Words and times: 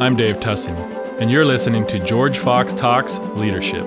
I'm 0.00 0.14
Dave 0.14 0.38
Tussing, 0.38 0.76
and 1.18 1.28
you're 1.28 1.44
listening 1.44 1.84
to 1.88 1.98
George 1.98 2.38
Fox 2.38 2.72
Talks 2.72 3.18
Leadership. 3.34 3.84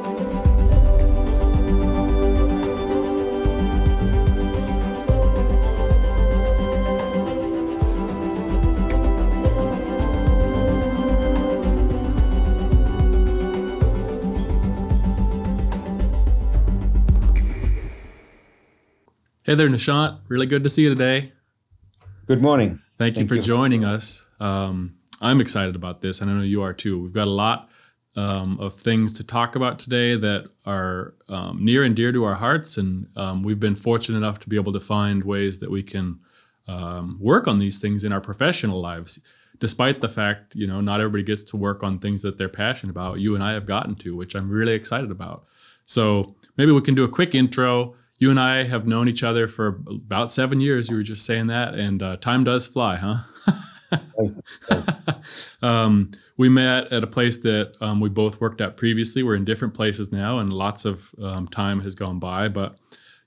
Hey 19.45 19.55
there, 19.55 19.69
Nishant. 19.69 20.19
Really 20.27 20.45
good 20.45 20.63
to 20.65 20.69
see 20.69 20.83
you 20.83 20.89
today. 20.89 21.31
Good 22.27 22.41
morning. 22.41 22.81
Thank, 22.97 23.15
Thank 23.15 23.17
you 23.17 23.27
for 23.27 23.35
you. 23.35 23.41
joining 23.41 23.85
us. 23.85 24.25
Um, 24.41 24.95
I'm 25.21 25.39
excited 25.39 25.75
about 25.75 26.01
this, 26.01 26.19
and 26.19 26.29
I 26.29 26.33
know 26.33 26.41
you 26.41 26.61
are 26.63 26.73
too. 26.73 27.01
We've 27.01 27.13
got 27.13 27.27
a 27.27 27.31
lot 27.31 27.69
um, 28.15 28.59
of 28.59 28.75
things 28.75 29.13
to 29.13 29.23
talk 29.23 29.55
about 29.55 29.79
today 29.79 30.15
that 30.15 30.49
are 30.65 31.13
um, 31.29 31.63
near 31.63 31.83
and 31.83 31.95
dear 31.95 32.11
to 32.11 32.25
our 32.25 32.35
hearts, 32.35 32.77
and 32.77 33.07
um, 33.15 33.43
we've 33.43 33.59
been 33.59 33.75
fortunate 33.75 34.17
enough 34.17 34.39
to 34.39 34.49
be 34.49 34.55
able 34.55 34.73
to 34.73 34.79
find 34.79 35.23
ways 35.23 35.59
that 35.59 35.69
we 35.69 35.83
can 35.83 36.19
um, 36.67 37.17
work 37.21 37.47
on 37.47 37.59
these 37.59 37.77
things 37.77 38.03
in 38.03 38.11
our 38.11 38.21
professional 38.21 38.81
lives. 38.81 39.19
Despite 39.59 40.01
the 40.01 40.09
fact, 40.09 40.55
you 40.55 40.65
know, 40.65 40.81
not 40.81 40.99
everybody 40.99 41.23
gets 41.23 41.43
to 41.43 41.57
work 41.57 41.83
on 41.83 41.99
things 41.99 42.23
that 42.23 42.37
they're 42.39 42.49
passionate 42.49 42.91
about. 42.91 43.19
You 43.19 43.35
and 43.35 43.43
I 43.43 43.53
have 43.53 43.67
gotten 43.67 43.95
to, 43.97 44.15
which 44.15 44.33
I'm 44.33 44.49
really 44.49 44.73
excited 44.73 45.11
about. 45.11 45.45
So 45.85 46.35
maybe 46.57 46.71
we 46.71 46.81
can 46.81 46.95
do 46.95 47.03
a 47.03 47.09
quick 47.09 47.35
intro 47.35 47.95
you 48.21 48.29
and 48.29 48.39
I 48.39 48.65
have 48.65 48.85
known 48.85 49.09
each 49.09 49.23
other 49.23 49.47
for 49.47 49.81
about 49.89 50.31
seven 50.31 50.61
years. 50.61 50.89
You 50.89 50.97
were 50.97 51.03
just 51.03 51.25
saying 51.25 51.47
that, 51.47 51.73
and 51.73 52.03
uh, 52.03 52.17
time 52.17 52.43
does 52.43 52.67
fly, 52.67 52.97
huh? 52.97 53.23
um, 55.61 56.11
we 56.37 56.49
met 56.49 56.91
at 56.91 57.03
a 57.03 57.07
place 57.07 57.37
that 57.37 57.75
um, 57.81 57.99
we 57.99 58.09
both 58.09 58.39
worked 58.39 58.61
at 58.61 58.77
previously. 58.77 59.23
We're 59.23 59.35
in 59.35 59.45
different 59.45 59.73
places 59.73 60.11
now, 60.11 60.39
and 60.39 60.53
lots 60.53 60.85
of 60.85 61.11
um, 61.21 61.47
time 61.47 61.81
has 61.81 61.95
gone 61.95 62.19
by. 62.19 62.47
But 62.47 62.77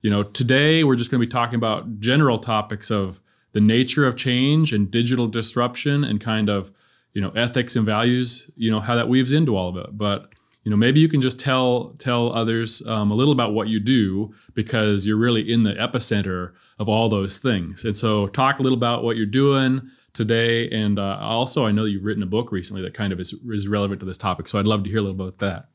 you 0.03 0.11
know, 0.11 0.23
today 0.23 0.85
we're 0.85 0.97
just 0.97 1.11
going 1.11 1.21
to 1.21 1.27
be 1.27 1.31
talking 1.31 1.57
about 1.57 2.01
general 2.01 2.39
topics 2.39 2.91
of 2.91 3.21
the 3.53 3.61
nature 3.61 4.07
of 4.07 4.17
change 4.17 4.73
and 4.73 4.91
digital 4.91 5.27
disruption, 5.27 6.05
and 6.05 6.21
kind 6.21 6.49
of 6.49 6.73
you 7.13 7.21
know 7.21 7.31
ethics 7.31 7.77
and 7.77 7.87
values. 7.87 8.51
You 8.57 8.71
know 8.71 8.81
how 8.81 8.95
that 8.95 9.09
weaves 9.09 9.33
into 9.33 9.57
all 9.57 9.69
of 9.69 9.77
it. 9.77 9.97
But 9.97 10.31
you 10.65 10.71
know 10.71 10.77
maybe 10.77 10.99
you 10.99 11.09
can 11.09 11.21
just 11.21 11.39
tell 11.39 11.95
tell 11.99 12.33
others 12.33 12.85
um, 12.89 13.11
a 13.11 13.15
little 13.15 13.33
about 13.33 13.53
what 13.53 13.69
you 13.69 13.79
do 13.79 14.35
because 14.55 15.07
you're 15.07 15.17
really 15.17 15.51
in 15.51 15.63
the 15.63 15.75
epicenter 15.75 16.53
of 16.79 16.89
all 16.89 17.09
those 17.09 17.37
things 17.37 17.85
and 17.85 17.97
so 17.97 18.27
talk 18.27 18.59
a 18.59 18.63
little 18.63 18.77
about 18.77 19.05
what 19.05 19.17
you're 19.17 19.27
doing 19.27 19.91
today 20.15 20.69
and 20.71 20.99
uh, 20.99 21.19
also 21.21 21.67
i 21.67 21.73
know 21.73 21.85
you've 21.85 22.05
written 22.05 22.23
a 22.23 22.27
book 22.27 22.51
recently 22.51 22.81
that 22.81 22.95
kind 22.95 23.13
of 23.13 23.21
is, 23.21 23.35
is 23.51 23.69
relevant 23.69 24.01
to 24.01 24.07
this 24.07 24.19
topic 24.19 24.49
so 24.49 24.59
i'd 24.59 24.67
love 24.67 24.83
to 24.85 24.91
hear 24.91 24.99
a 24.99 25.03
little 25.03 25.21
about 25.21 25.39
that 25.39 25.67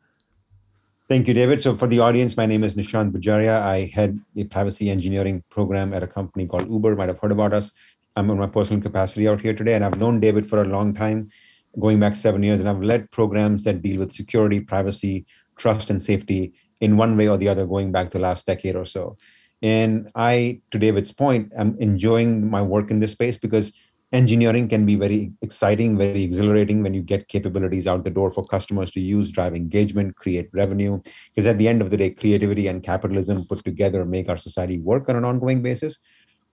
Thank 1.09 1.27
you, 1.27 1.33
David. 1.33 1.63
So, 1.63 1.75
for 1.75 1.87
the 1.87 1.97
audience, 2.01 2.37
my 2.37 2.45
name 2.45 2.63
is 2.63 2.75
Nishant 2.75 3.11
Bhajaria. 3.11 3.61
I 3.61 3.91
head 3.95 4.19
a 4.37 4.43
privacy 4.43 4.91
engineering 4.91 5.43
program 5.49 5.91
at 5.91 6.03
a 6.03 6.07
company 6.07 6.45
called 6.45 6.69
Uber. 6.69 6.95
Might 6.95 7.09
have 7.09 7.17
heard 7.17 7.31
about 7.31 7.51
us. 7.51 7.71
I'm 8.15 8.29
in 8.29 8.37
my 8.37 8.45
personal 8.45 8.79
capacity 8.79 9.27
out 9.27 9.41
here 9.41 9.55
today, 9.55 9.73
and 9.73 9.83
I've 9.83 9.99
known 9.99 10.19
David 10.19 10.47
for 10.47 10.61
a 10.61 10.65
long 10.65 10.93
time 10.93 11.31
going 11.79 11.99
back 11.99 12.13
seven 12.13 12.43
years, 12.43 12.59
and 12.59 12.69
I've 12.69 12.83
led 12.83 13.09
programs 13.09 13.63
that 13.63 13.81
deal 13.81 13.97
with 13.97 14.11
security, 14.11 14.59
privacy, 14.59 15.25
trust, 15.57 15.89
and 15.89 15.99
safety 15.99 16.53
in 16.79 16.95
one 16.95 17.17
way 17.17 17.27
or 17.27 17.37
the 17.37 17.47
other, 17.47 17.65
going 17.65 17.91
back 17.91 18.11
the 18.11 18.19
last 18.19 18.45
decade 18.45 18.75
or 18.75 18.85
so. 18.85 19.17
And 19.63 20.11
I, 20.13 20.61
to 20.69 20.77
David's 20.77 21.11
point, 21.11 21.53
I'm 21.57 21.75
enjoying 21.79 22.47
my 22.49 22.61
work 22.61 22.91
in 22.91 22.99
this 22.99 23.13
space 23.13 23.35
because 23.35 23.73
engineering 24.11 24.67
can 24.67 24.85
be 24.85 24.95
very 24.95 25.31
exciting, 25.41 25.97
very 25.97 26.23
exhilarating 26.23 26.81
when 26.81 26.93
you 26.93 27.01
get 27.01 27.27
capabilities 27.27 27.87
out 27.87 28.03
the 28.03 28.09
door 28.09 28.31
for 28.31 28.43
customers 28.43 28.91
to 28.91 28.99
use, 28.99 29.31
drive 29.31 29.55
engagement, 29.55 30.15
create 30.15 30.49
revenue. 30.53 30.99
Because 31.33 31.47
at 31.47 31.57
the 31.57 31.67
end 31.67 31.81
of 31.81 31.91
the 31.91 31.97
day, 31.97 32.09
creativity 32.09 32.67
and 32.67 32.81
capitalism 32.83 33.45
put 33.45 33.63
together 33.63 34.05
make 34.05 34.29
our 34.29 34.37
society 34.37 34.79
work 34.79 35.09
on 35.09 35.15
an 35.15 35.25
ongoing 35.25 35.61
basis 35.61 35.99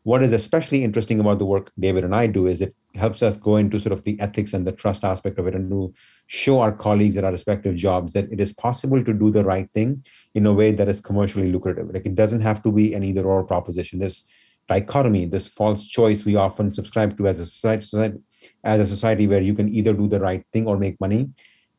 what 0.06 0.22
is 0.22 0.32
especially 0.32 0.84
interesting 0.84 1.18
about 1.18 1.40
the 1.40 1.44
work 1.44 1.72
David 1.80 2.04
and 2.04 2.14
I 2.14 2.28
do 2.28 2.46
is 2.46 2.60
it 2.60 2.76
helps 2.94 3.24
us 3.24 3.36
go 3.36 3.56
into 3.56 3.80
sort 3.80 3.92
of 3.92 4.04
the 4.04 4.16
ethics 4.20 4.54
and 4.54 4.64
the 4.64 4.70
trust 4.70 5.02
aspect 5.02 5.36
of 5.40 5.48
it 5.48 5.54
and 5.56 5.68
to 5.68 5.92
show 6.28 6.60
our 6.60 6.70
colleagues 6.70 7.16
at 7.16 7.24
our 7.24 7.32
respective 7.32 7.74
jobs 7.74 8.12
that 8.12 8.30
it 8.30 8.38
is 8.38 8.52
possible 8.52 9.02
to 9.02 9.12
do 9.12 9.32
the 9.32 9.44
right 9.44 9.68
thing 9.74 10.04
in 10.36 10.46
a 10.46 10.52
way 10.52 10.70
that 10.70 10.88
is 10.88 11.00
commercially 11.00 11.50
lucrative. 11.50 11.92
Like 11.92 12.06
it 12.06 12.14
doesn't 12.14 12.42
have 12.42 12.62
to 12.62 12.70
be 12.70 12.94
an 12.94 13.02
either 13.02 13.24
or 13.24 13.42
proposition. 13.42 13.98
This 13.98 14.22
dichotomy, 14.68 15.26
this 15.26 15.46
false 15.46 15.86
choice 15.86 16.24
we 16.24 16.36
often 16.36 16.72
subscribe 16.72 17.16
to 17.18 17.28
as 17.28 17.40
a 17.40 17.46
society, 17.46 18.18
as 18.64 18.80
a 18.80 18.86
society 18.86 19.26
where 19.26 19.40
you 19.40 19.54
can 19.54 19.72
either 19.72 19.92
do 19.92 20.08
the 20.08 20.20
right 20.20 20.44
thing 20.52 20.66
or 20.66 20.76
make 20.76 21.00
money 21.00 21.30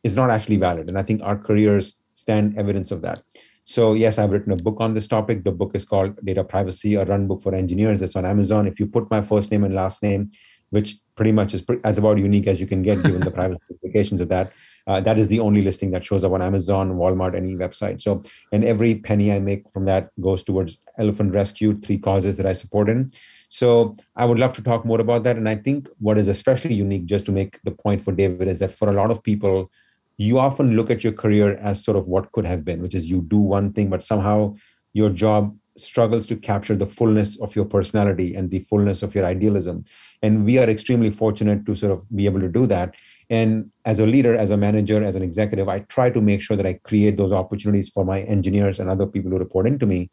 is 0.04 0.16
not 0.16 0.30
actually 0.30 0.58
valid. 0.58 0.88
And 0.90 0.98
I 0.98 1.04
think 1.04 1.22
our 1.24 1.38
careers 1.38 1.94
stand 2.14 2.58
evidence 2.58 2.92
of 2.92 3.02
that. 3.02 3.22
So 3.64 3.94
yes, 3.94 4.18
I've 4.18 4.32
written 4.32 4.54
a 4.54 4.56
book 4.56 4.78
on 4.80 4.94
this 4.94 5.08
topic. 5.08 5.44
The 5.44 5.52
book 5.52 5.72
is 5.74 5.84
called 5.84 6.18
Data 6.24 6.44
Privacy, 6.44 6.96
a 6.96 7.04
run 7.04 7.28
book 7.28 7.44
for 7.44 7.54
engineers. 7.54 8.02
It's 8.02 8.16
on 8.16 8.26
Amazon. 8.26 8.66
If 8.66 8.80
you 8.80 8.88
put 8.88 9.12
my 9.12 9.22
first 9.22 9.52
name 9.52 9.66
and 9.66 9.76
last 9.76 10.02
name, 10.02 10.30
which 10.70 10.98
pretty 11.16 11.32
much 11.32 11.54
is 11.54 11.64
as 11.84 11.98
about 11.98 12.18
unique 12.18 12.48
as 12.48 12.60
you 12.60 12.68
can 12.68 12.82
get 12.82 13.02
given 13.04 13.22
the 13.22 13.32
private 13.40 13.58
implications 13.70 14.22
of 14.22 14.30
that, 14.30 14.52
uh, 14.86 15.02
that 15.02 15.18
is 15.18 15.28
the 15.28 15.40
only 15.40 15.62
listing 15.62 15.92
that 15.92 16.06
shows 16.06 16.24
up 16.24 16.32
on 16.32 16.42
Amazon, 16.42 16.94
Walmart, 16.94 17.36
any 17.36 17.56
website. 17.56 18.02
So, 18.02 18.22
and 18.52 18.64
every 18.64 18.96
penny 18.96 19.32
I 19.32 19.40
make 19.40 19.70
from 19.72 19.86
that 19.86 20.10
goes 20.22 20.44
towards 20.44 20.78
elephant 20.98 21.34
rescue, 21.34 21.74
three 21.74 21.98
causes 21.98 22.38
that 22.38 22.46
I 22.46 22.54
support 22.54 22.90
in. 22.90 23.12
So 23.50 23.96
I 24.16 24.26
would 24.26 24.40
love 24.40 24.54
to 24.54 24.62
talk 24.62 24.86
more 24.86 25.02
about 25.02 25.24
that. 25.24 25.38
And 25.38 25.48
I 25.48 25.56
think 25.56 25.90
what 26.00 26.18
is 26.18 26.28
especially 26.28 26.76
unique, 26.76 27.06
just 27.06 27.26
to 27.26 27.32
make 27.32 27.60
the 27.64 27.72
point 27.72 28.04
for 28.04 28.12
David, 28.12 28.48
is 28.48 28.60
that 28.60 28.72
for 28.72 28.90
a 28.90 28.94
lot 28.94 29.12
of 29.12 29.24
people, 29.24 29.72
you 30.18 30.40
often 30.40 30.76
look 30.76 30.90
at 30.90 31.04
your 31.04 31.14
career 31.14 31.56
as 31.56 31.84
sort 31.84 31.98
of 31.98 32.08
what 32.08 32.32
could 32.32 32.46
have 32.46 32.66
been, 32.66 32.82
which 32.82 32.96
is 32.96 33.10
you 33.10 33.22
do 33.22 33.38
one 33.38 33.72
thing, 33.72 33.90
but 33.90 34.04
somehow 34.04 34.56
your 34.94 35.10
job 35.10 35.56
struggles 35.78 36.28
to 36.28 36.36
capture 36.36 36.76
the 36.76 36.86
fullness 36.86 37.40
of 37.40 37.56
your 37.56 37.66
personality 37.66 38.36
and 38.36 38.52
the 38.52 38.60
fullness 38.70 39.04
of 39.04 39.16
your 39.16 39.26
idealism. 39.26 39.84
And 40.22 40.46
we 40.46 40.58
are 40.58 40.70
extremely 40.70 41.12
fortunate 41.12 41.66
to 41.66 41.76
sort 41.76 41.92
of 41.92 42.04
be 42.16 42.26
able 42.26 42.40
to 42.40 42.50
do 42.50 42.68
that. 42.68 42.96
And 43.30 43.72
as 43.86 44.00
a 44.00 44.06
leader, 44.06 44.36
as 44.36 44.52
a 44.52 44.58
manager, 44.58 45.04
as 45.04 45.16
an 45.16 45.22
executive, 45.22 45.68
I 45.68 45.80
try 45.80 46.10
to 46.10 46.22
make 46.22 46.42
sure 46.42 46.56
that 46.56 46.66
I 46.66 46.74
create 46.74 47.18
those 47.18 47.34
opportunities 47.34 47.90
for 47.90 48.06
my 48.06 48.22
engineers 48.22 48.80
and 48.80 48.90
other 48.90 49.06
people 49.06 49.32
who 49.32 49.38
report 49.38 49.68
into 49.68 49.86
me. 49.86 50.10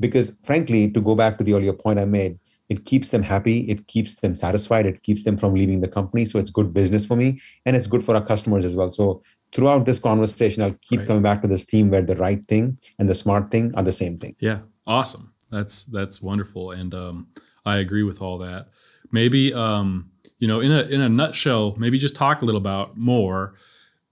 Because 0.00 0.34
frankly, 0.44 0.90
to 0.90 1.00
go 1.00 1.14
back 1.14 1.38
to 1.38 1.44
the 1.44 1.54
earlier 1.54 1.72
point 1.72 1.98
I 1.98 2.04
made, 2.04 2.38
it 2.68 2.86
keeps 2.86 3.10
them 3.10 3.22
happy, 3.22 3.60
it 3.70 3.86
keeps 3.86 4.16
them 4.16 4.34
satisfied, 4.34 4.86
it 4.86 5.02
keeps 5.02 5.24
them 5.24 5.36
from 5.36 5.54
leaving 5.54 5.80
the 5.80 5.88
company. 5.88 6.24
So 6.24 6.38
it's 6.38 6.50
good 6.50 6.72
business 6.72 7.04
for 7.04 7.16
me 7.16 7.40
and 7.66 7.76
it's 7.76 7.86
good 7.86 8.04
for 8.04 8.14
our 8.14 8.24
customers 8.24 8.64
as 8.64 8.74
well. 8.74 8.90
So 8.90 9.22
throughout 9.54 9.84
this 9.84 9.98
conversation, 9.98 10.62
I'll 10.62 10.76
keep 10.80 11.00
right. 11.00 11.08
coming 11.08 11.22
back 11.22 11.42
to 11.42 11.48
this 11.48 11.64
theme 11.64 11.90
where 11.90 12.02
the 12.02 12.16
right 12.16 12.46
thing 12.48 12.78
and 12.98 13.08
the 13.08 13.14
smart 13.14 13.50
thing 13.50 13.74
are 13.76 13.82
the 13.82 13.92
same 13.92 14.18
thing. 14.18 14.34
Yeah, 14.40 14.60
awesome. 14.86 15.34
That's 15.50 15.84
that's 15.84 16.22
wonderful, 16.22 16.70
and 16.70 16.94
um, 16.94 17.28
I 17.64 17.78
agree 17.78 18.02
with 18.02 18.20
all 18.20 18.38
that. 18.38 18.68
Maybe 19.10 19.52
um, 19.52 20.10
you 20.38 20.48
know, 20.48 20.60
in 20.60 20.72
a 20.72 20.82
in 20.82 21.00
a 21.00 21.08
nutshell, 21.08 21.74
maybe 21.78 21.98
just 21.98 22.16
talk 22.16 22.42
a 22.42 22.44
little 22.44 22.60
about 22.60 22.96
more 22.96 23.54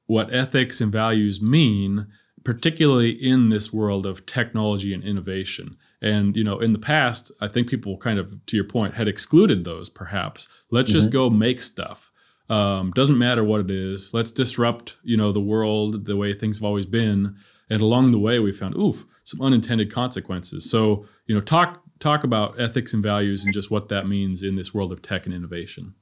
what 0.07 0.33
ethics 0.33 0.81
and 0.81 0.93
values 0.93 1.41
mean, 1.41 2.07
particularly 2.45 3.11
in 3.11 3.49
this 3.49 3.73
world 3.73 4.05
of 4.07 4.27
technology 4.27 4.93
and 4.93 5.03
innovation. 5.03 5.77
And 6.01 6.37
you 6.37 6.45
know, 6.45 6.59
in 6.59 6.73
the 6.73 6.79
past, 6.79 7.33
I 7.41 7.49
think 7.49 7.69
people 7.69 7.97
kind 7.97 8.19
of, 8.19 8.45
to 8.47 8.57
your 8.57 8.65
point, 8.65 8.95
had 8.95 9.09
excluded 9.09 9.65
those. 9.65 9.89
Perhaps 9.89 10.49
let's 10.71 10.91
mm-hmm. 10.91 10.99
just 10.99 11.13
go 11.13 11.31
make 11.31 11.61
stuff 11.61 12.13
um, 12.53 12.91
doesn't 12.91 13.17
matter 13.17 13.43
what 13.43 13.61
it 13.61 13.71
is. 13.71 14.13
Let's 14.13 14.31
disrupt, 14.31 14.97
you 15.03 15.17
know, 15.17 15.33
the 15.33 15.41
world 15.41 16.05
the 16.05 16.19
way 16.19 16.35
things 16.35 16.59
have 16.59 16.65
always 16.65 16.85
been. 16.85 17.37
And 17.71 17.81
along 17.81 18.11
the 18.11 18.19
way, 18.19 18.39
we 18.39 18.53
found, 18.53 18.77
oof, 18.77 19.07
some 19.25 19.41
unintended 19.41 19.93
consequences. 19.93 20.71
So, 20.71 21.07
you 21.27 21.35
know, 21.35 21.41
talk 21.41 21.83
talk 21.99 22.25
about 22.25 22.59
ethics 22.61 22.93
and 22.93 23.03
values 23.03 23.45
and 23.45 23.55
just 23.55 23.71
what 23.71 23.89
that 23.89 24.09
means 24.09 24.43
in 24.43 24.57
this 24.57 24.75
world 24.75 24.93
of 24.93 25.03
tech 25.03 25.25
and 25.25 25.35
innovation. 25.35 25.95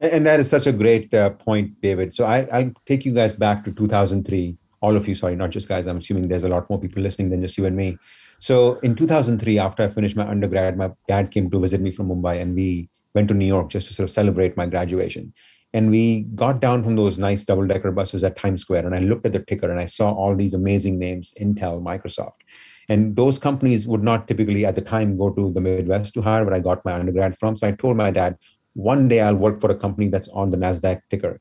And 0.00 0.24
that 0.26 0.38
is 0.38 0.48
such 0.48 0.66
a 0.66 0.72
great 0.72 1.12
uh, 1.12 1.30
point, 1.30 1.80
David. 1.80 2.14
So 2.14 2.24
I, 2.24 2.46
I'll 2.52 2.72
take 2.84 3.04
you 3.04 3.12
guys 3.12 3.32
back 3.32 3.64
to 3.64 3.72
2003. 3.72 4.56
All 4.82 4.94
of 4.94 5.08
you, 5.08 5.14
sorry, 5.14 5.34
not 5.34 5.50
just 5.50 5.68
guys. 5.68 5.86
I'm 5.86 5.96
assuming 5.96 6.28
there's 6.28 6.44
a 6.44 6.48
lot 6.48 6.68
more 6.70 6.78
people 6.78 7.02
listening 7.02 7.30
than 7.30 7.40
just 7.40 7.56
you 7.58 7.64
and 7.66 7.74
me. 7.74 7.98
So 8.38 8.78
in 8.80 8.94
2003, 8.94 9.58
after 9.58 9.82
I 9.82 9.88
finished 9.88 10.16
my 10.16 10.28
undergrad, 10.28 10.76
my 10.76 10.92
dad 11.08 11.30
came 11.30 11.50
to 11.50 11.58
visit 11.58 11.80
me 11.80 11.92
from 11.92 12.08
Mumbai, 12.08 12.40
and 12.40 12.54
we 12.54 12.90
went 13.14 13.28
to 13.28 13.34
New 13.34 13.46
York 13.46 13.70
just 13.70 13.88
to 13.88 13.94
sort 13.94 14.08
of 14.08 14.12
celebrate 14.12 14.56
my 14.56 14.66
graduation. 14.66 15.32
And 15.72 15.90
we 15.90 16.22
got 16.34 16.60
down 16.60 16.82
from 16.84 16.96
those 16.96 17.18
nice 17.18 17.44
double 17.44 17.66
decker 17.66 17.92
buses 17.92 18.24
at 18.24 18.36
Times 18.36 18.62
Square. 18.62 18.86
And 18.86 18.94
I 18.94 19.00
looked 19.00 19.26
at 19.26 19.32
the 19.32 19.40
ticker 19.40 19.70
and 19.70 19.80
I 19.80 19.86
saw 19.86 20.12
all 20.12 20.34
these 20.34 20.54
amazing 20.54 20.98
names 20.98 21.34
Intel, 21.40 21.82
Microsoft. 21.82 22.40
And 22.88 23.16
those 23.16 23.38
companies 23.38 23.86
would 23.86 24.02
not 24.02 24.28
typically 24.28 24.64
at 24.64 24.74
the 24.74 24.80
time 24.80 25.18
go 25.18 25.30
to 25.30 25.52
the 25.52 25.60
Midwest 25.60 26.14
to 26.14 26.22
hire 26.22 26.44
where 26.44 26.54
I 26.54 26.60
got 26.60 26.84
my 26.84 26.92
undergrad 26.92 27.36
from. 27.38 27.56
So 27.56 27.66
I 27.66 27.72
told 27.72 27.96
my 27.96 28.10
dad, 28.10 28.36
one 28.74 29.08
day 29.08 29.20
I'll 29.20 29.34
work 29.34 29.60
for 29.60 29.70
a 29.70 29.78
company 29.78 30.08
that's 30.08 30.28
on 30.28 30.50
the 30.50 30.56
NASDAQ 30.56 31.00
ticker. 31.10 31.40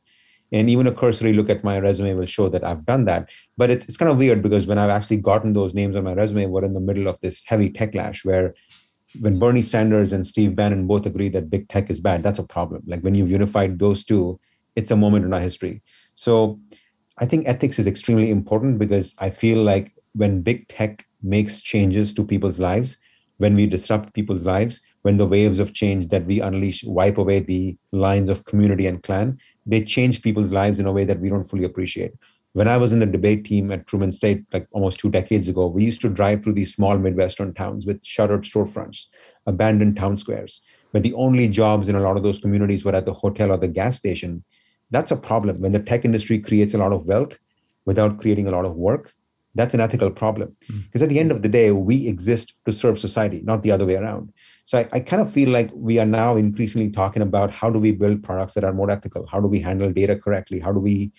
And 0.52 0.70
even 0.70 0.88
a 0.88 0.92
cursory 0.94 1.34
look 1.34 1.50
at 1.50 1.64
my 1.64 1.80
resume 1.80 2.14
will 2.14 2.26
show 2.26 2.50
that 2.50 2.64
I've 2.64 2.86
done 2.86 3.06
that. 3.06 3.30
But 3.58 3.70
it's, 3.72 3.86
it's 3.86 3.98
kind 3.98 4.12
of 4.12 4.18
weird 4.18 4.42
because 4.42 4.66
when 4.66 4.78
I've 4.78 4.90
actually 4.90 5.18
gotten 5.18 5.54
those 5.54 5.74
names 5.74 5.96
on 5.96 6.04
my 6.04 6.14
resume, 6.14 6.46
we're 6.46 6.66
in 6.66 6.74
the 6.74 6.80
middle 6.80 7.08
of 7.08 7.20
this 7.22 7.44
heavy 7.46 7.70
techlash 7.70 8.24
where 8.24 8.54
when 9.20 9.40
Bernie 9.40 9.62
Sanders 9.62 10.14
and 10.14 10.26
Steve 10.26 10.56
Bannon 10.56 10.88
both 10.88 11.06
agree 11.06 11.30
that 11.30 11.50
big 11.50 11.68
tech 11.70 11.90
is 11.90 12.00
bad, 12.00 12.24
that's 12.24 12.40
a 12.40 12.44
problem. 12.44 12.84
Like 12.86 13.02
when 13.02 13.16
you've 13.16 13.32
unified 13.32 13.80
those 13.80 14.04
two, 14.04 14.40
it's 14.76 14.92
a 14.92 14.96
moment 14.96 15.26
in 15.26 15.34
our 15.34 15.40
history. 15.40 15.82
So 16.16 16.60
I 17.18 17.26
think 17.26 17.48
ethics 17.48 17.80
is 17.80 17.88
extremely 17.88 18.30
important 18.30 18.78
because 18.78 19.16
I 19.20 19.30
feel 19.30 19.64
like 19.64 19.94
when 20.14 20.42
big 20.42 20.68
tech 20.68 21.06
makes 21.22 21.62
changes 21.62 22.14
to 22.14 22.26
people's 22.26 22.60
lives, 22.60 22.98
when 23.38 23.56
we 23.56 23.68
disrupt 23.68 24.14
people's 24.14 24.46
lives, 24.46 24.82
when 25.02 25.18
the 25.18 25.28
waves 25.28 25.60
of 25.60 25.74
change 25.74 26.08
that 26.10 26.26
we 26.26 26.40
unleash 26.40 26.84
wipe 26.84 27.18
away 27.18 27.40
the 27.40 27.78
lines 27.92 28.30
of 28.30 28.46
community 28.46 28.88
and 28.88 29.04
clan, 29.04 29.38
they 29.66 29.84
change 29.84 30.22
people's 30.22 30.52
lives 30.52 30.80
in 30.80 30.86
a 30.86 30.92
way 30.92 31.04
that 31.06 31.20
we 31.20 31.30
don't 31.30 31.50
fully 31.50 31.64
appreciate. 31.64 32.14
When 32.56 32.70
I 32.70 32.78
was 32.78 32.94
in 32.94 33.00
the 33.00 33.06
debate 33.06 33.44
team 33.44 33.70
at 33.70 33.86
Truman 33.86 34.14
State, 34.14 34.46
like 34.54 34.66
almost 34.72 34.98
two 34.98 35.10
decades 35.10 35.50
ago, 35.50 35.68
we 35.68 35.84
used 35.84 36.00
to 36.00 36.10
drive 36.10 36.42
through 36.42 36.54
these 36.54 36.74
small 36.74 36.98
Midwestern 36.98 37.54
towns 37.54 37.86
with 37.86 38.00
shuttered 38.06 38.44
storefronts, 38.44 39.08
abandoned 39.46 39.98
town 39.98 40.18
squares, 40.18 40.62
where 40.92 41.02
the 41.02 41.14
only 41.16 41.50
jobs 41.50 41.90
in 41.90 41.98
a 41.98 42.00
lot 42.00 42.16
of 42.16 42.24
those 42.24 42.40
communities 42.40 42.86
were 42.86 42.96
at 42.96 43.06
the 43.06 43.14
hotel 43.14 43.52
or 43.52 43.58
the 43.58 43.68
gas 43.68 43.98
station. 43.98 44.42
That's 44.90 45.12
a 45.12 45.18
problem. 45.18 45.60
When 45.60 45.74
the 45.74 45.82
tech 45.82 46.06
industry 46.06 46.40
creates 46.40 46.74
a 46.74 46.78
lot 46.78 46.94
of 46.94 47.06
wealth 47.06 47.38
without 47.86 48.22
creating 48.22 48.48
a 48.48 48.52
lot 48.52 48.64
of 48.64 48.78
work, 48.78 49.12
that's 49.54 49.74
an 49.74 49.82
ethical 49.82 50.10
problem. 50.10 50.56
Because 50.62 51.02
mm. 51.02 51.04
at 51.04 51.10
the 51.10 51.20
end 51.20 51.34
of 51.34 51.42
the 51.42 51.50
day, 51.50 51.72
we 51.72 52.08
exist 52.08 52.54
to 52.66 52.72
serve 52.72 52.98
society, 52.98 53.42
not 53.42 53.64
the 53.64 53.72
other 53.72 53.86
way 53.86 53.96
around. 53.96 54.32
So 54.66 54.80
I, 54.80 54.88
I, 54.94 55.00
kind 55.02 55.22
of 55.22 55.30
feel 55.30 55.50
like 55.50 55.72
we 55.74 56.00
are 56.00 56.06
now 56.06 56.38
increasingly 56.38 56.90
talking 56.90 57.22
about 57.22 57.52
how 57.52 57.70
do 57.70 57.80
we 57.80 57.92
build 57.92 58.24
products 58.24 58.54
that 58.54 58.64
are 58.64 58.74
more 58.74 58.90
ethical? 58.90 59.28
How 59.28 59.42
do 59.42 59.48
we 59.48 59.60
handle 59.60 59.92
data 59.92 60.16
correctly? 60.16 60.60
How 60.60 60.72
do 60.72 60.80
we 60.80 61.12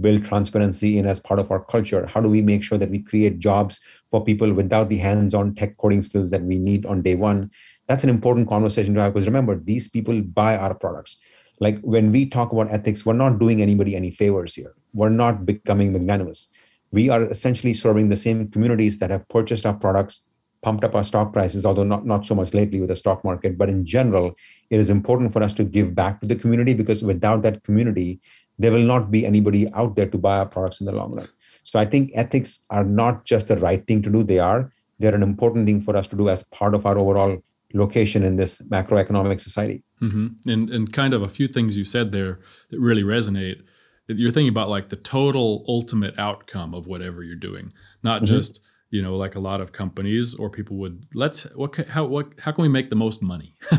build 0.00 0.24
transparency 0.24 0.98
in 0.98 1.06
as 1.06 1.20
part 1.20 1.38
of 1.38 1.50
our 1.50 1.62
culture? 1.64 2.06
How 2.06 2.20
do 2.20 2.28
we 2.28 2.42
make 2.42 2.62
sure 2.62 2.78
that 2.78 2.90
we 2.90 2.98
create 3.00 3.38
jobs 3.38 3.80
for 4.10 4.24
people 4.24 4.52
without 4.52 4.88
the 4.88 4.98
hands-on 4.98 5.54
tech 5.54 5.76
coding 5.76 6.02
skills 6.02 6.30
that 6.30 6.42
we 6.42 6.58
need 6.58 6.86
on 6.86 7.02
day 7.02 7.14
one? 7.14 7.50
That's 7.86 8.04
an 8.04 8.10
important 8.10 8.48
conversation 8.48 8.94
to 8.94 9.00
have 9.00 9.14
because 9.14 9.26
remember, 9.26 9.56
these 9.56 9.88
people 9.88 10.20
buy 10.22 10.56
our 10.56 10.74
products. 10.74 11.18
Like 11.60 11.80
when 11.80 12.10
we 12.10 12.26
talk 12.26 12.52
about 12.52 12.70
ethics, 12.70 13.04
we're 13.04 13.12
not 13.12 13.38
doing 13.38 13.62
anybody 13.62 13.94
any 13.94 14.10
favors 14.10 14.54
here. 14.54 14.74
We're 14.94 15.08
not 15.08 15.46
becoming 15.46 15.92
magnanimous 15.92 16.48
we 16.92 17.08
are 17.08 17.22
essentially 17.22 17.74
serving 17.74 18.10
the 18.10 18.16
same 18.16 18.48
communities 18.48 18.98
that 18.98 19.10
have 19.10 19.28
purchased 19.28 19.66
our 19.66 19.74
products 19.74 20.24
pumped 20.62 20.84
up 20.84 20.94
our 20.94 21.02
stock 21.02 21.32
prices 21.32 21.66
although 21.66 21.82
not, 21.82 22.06
not 22.06 22.24
so 22.24 22.36
much 22.36 22.54
lately 22.54 22.78
with 22.78 22.88
the 22.88 22.94
stock 22.94 23.24
market 23.24 23.58
but 23.58 23.68
in 23.68 23.84
general 23.84 24.36
it 24.70 24.78
is 24.78 24.90
important 24.90 25.32
for 25.32 25.42
us 25.42 25.52
to 25.52 25.64
give 25.64 25.92
back 25.94 26.20
to 26.20 26.26
the 26.26 26.36
community 26.36 26.72
because 26.72 27.02
without 27.02 27.42
that 27.42 27.64
community 27.64 28.20
there 28.62 28.72
will 28.72 28.88
not 28.92 29.10
be 29.10 29.24
anybody 29.26 29.70
out 29.72 29.96
there 29.96 30.08
to 30.08 30.18
buy 30.18 30.38
our 30.38 30.46
products 30.46 30.80
in 30.80 30.86
the 30.86 30.92
long 30.92 31.12
run 31.12 31.28
so 31.64 31.78
i 31.78 31.84
think 31.84 32.10
ethics 32.14 32.60
are 32.70 32.84
not 32.84 33.24
just 33.24 33.48
the 33.48 33.56
right 33.56 33.86
thing 33.86 34.02
to 34.02 34.10
do 34.10 34.22
they 34.22 34.38
are 34.38 34.72
they're 34.98 35.14
an 35.14 35.22
important 35.22 35.66
thing 35.66 35.80
for 35.80 35.96
us 35.96 36.08
to 36.08 36.16
do 36.16 36.28
as 36.28 36.44
part 36.44 36.74
of 36.74 36.86
our 36.86 36.98
overall 36.98 37.36
location 37.74 38.22
in 38.22 38.36
this 38.36 38.60
macroeconomic 38.62 39.40
society 39.40 39.82
mm-hmm. 40.00 40.26
and, 40.46 40.70
and 40.70 40.92
kind 40.92 41.14
of 41.14 41.22
a 41.22 41.28
few 41.28 41.48
things 41.48 41.76
you 41.76 41.84
said 41.84 42.12
there 42.12 42.40
that 42.70 42.78
really 42.78 43.02
resonate 43.02 43.62
you're 44.08 44.32
thinking 44.32 44.48
about 44.48 44.68
like 44.68 44.88
the 44.88 44.96
total 44.96 45.64
ultimate 45.68 46.18
outcome 46.18 46.74
of 46.74 46.86
whatever 46.86 47.22
you're 47.22 47.36
doing, 47.36 47.72
not 48.02 48.22
mm-hmm. 48.22 48.34
just 48.34 48.60
you 48.92 49.02
know 49.02 49.16
like 49.16 49.34
a 49.34 49.40
lot 49.40 49.60
of 49.60 49.72
companies 49.72 50.34
or 50.36 50.48
people 50.48 50.76
would 50.76 51.06
let's 51.14 51.42
what 51.56 51.74
how 51.88 52.04
what 52.04 52.28
how 52.38 52.52
can 52.52 52.62
we 52.62 52.68
make 52.68 52.90
the 52.90 52.96
most 52.96 53.22
money? 53.22 53.54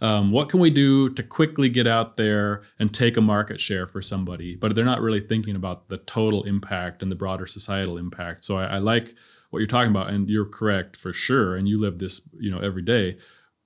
Um, 0.00 0.30
what 0.30 0.48
can 0.48 0.60
we 0.60 0.70
do 0.70 1.08
to 1.08 1.22
quickly 1.22 1.68
get 1.68 1.86
out 1.86 2.16
there 2.16 2.62
and 2.78 2.92
take 2.92 3.16
a 3.16 3.20
market 3.20 3.60
share 3.60 3.86
for 3.86 4.00
somebody? 4.00 4.54
But 4.54 4.74
they're 4.74 4.84
not 4.84 5.00
really 5.00 5.20
thinking 5.20 5.56
about 5.56 5.88
the 5.88 5.98
total 5.98 6.44
impact 6.44 7.02
and 7.02 7.10
the 7.10 7.16
broader 7.16 7.46
societal 7.46 7.98
impact. 7.98 8.44
So 8.44 8.58
I, 8.58 8.66
I 8.66 8.78
like 8.78 9.14
what 9.50 9.58
you're 9.58 9.66
talking 9.66 9.90
about 9.90 10.10
and 10.10 10.28
you're 10.28 10.44
correct 10.44 10.96
for 10.96 11.12
sure 11.12 11.56
and 11.56 11.66
you 11.66 11.80
live 11.80 11.98
this 11.98 12.20
you 12.38 12.50
know 12.50 12.60
every 12.60 12.82
day. 12.82 13.18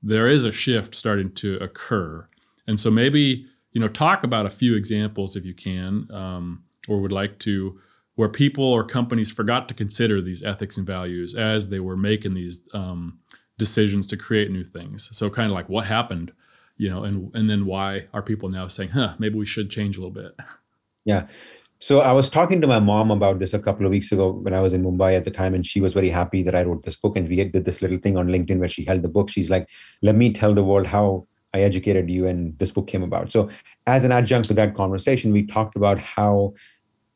There 0.02 0.26
is 0.26 0.44
a 0.44 0.52
shift 0.52 0.94
starting 0.94 1.32
to 1.32 1.56
occur. 1.56 2.26
And 2.66 2.80
so 2.80 2.90
maybe 2.90 3.46
you 3.72 3.80
know, 3.80 3.88
talk 3.88 4.24
about 4.24 4.46
a 4.46 4.50
few 4.50 4.74
examples 4.74 5.36
if 5.36 5.44
you 5.44 5.54
can, 5.54 6.08
um, 6.10 6.64
or 6.88 7.00
would 7.00 7.12
like 7.12 7.38
to, 7.40 7.78
where 8.20 8.28
people 8.28 8.64
or 8.64 8.84
companies 8.84 9.32
forgot 9.32 9.66
to 9.66 9.72
consider 9.72 10.20
these 10.20 10.42
ethics 10.42 10.76
and 10.76 10.86
values 10.86 11.34
as 11.34 11.70
they 11.70 11.80
were 11.80 11.96
making 11.96 12.34
these 12.34 12.60
um, 12.74 13.18
decisions 13.56 14.06
to 14.06 14.14
create 14.14 14.50
new 14.50 14.62
things. 14.62 15.08
So, 15.16 15.30
kind 15.30 15.46
of 15.46 15.54
like 15.54 15.70
what 15.70 15.86
happened, 15.86 16.30
you 16.76 16.90
know, 16.90 17.02
and 17.02 17.34
and 17.34 17.48
then 17.48 17.64
why 17.64 18.08
are 18.12 18.20
people 18.20 18.50
now 18.50 18.68
saying, 18.68 18.90
"Huh, 18.90 19.14
maybe 19.18 19.38
we 19.38 19.46
should 19.46 19.70
change 19.70 19.96
a 19.96 20.00
little 20.00 20.12
bit." 20.22 20.32
Yeah. 21.06 21.28
So 21.78 22.00
I 22.00 22.12
was 22.12 22.28
talking 22.28 22.60
to 22.60 22.66
my 22.66 22.78
mom 22.78 23.10
about 23.10 23.38
this 23.38 23.54
a 23.54 23.58
couple 23.58 23.86
of 23.86 23.90
weeks 23.90 24.12
ago 24.12 24.32
when 24.32 24.52
I 24.52 24.60
was 24.60 24.74
in 24.74 24.82
Mumbai 24.84 25.16
at 25.16 25.24
the 25.24 25.30
time, 25.30 25.54
and 25.54 25.66
she 25.66 25.80
was 25.80 25.94
very 25.94 26.10
happy 26.10 26.42
that 26.42 26.54
I 26.54 26.64
wrote 26.64 26.82
this 26.82 26.94
book. 26.94 27.16
And 27.16 27.26
we 27.26 27.36
did 27.36 27.64
this 27.64 27.80
little 27.80 27.96
thing 27.96 28.18
on 28.18 28.28
LinkedIn 28.28 28.58
where 28.58 28.68
she 28.68 28.84
held 28.84 29.00
the 29.00 29.08
book. 29.08 29.30
She's 29.30 29.48
like, 29.48 29.66
"Let 30.02 30.14
me 30.14 30.30
tell 30.30 30.52
the 30.52 30.62
world 30.62 30.86
how 30.86 31.26
I 31.54 31.60
educated 31.62 32.10
you 32.10 32.26
and 32.26 32.56
this 32.58 32.70
book 32.70 32.86
came 32.86 33.02
about. 33.02 33.32
So, 33.32 33.48
as 33.86 34.04
an 34.04 34.12
adjunct 34.12 34.48
to 34.48 34.54
that 34.54 34.74
conversation, 34.74 35.32
we 35.32 35.46
talked 35.46 35.74
about 35.74 35.98
how 35.98 36.52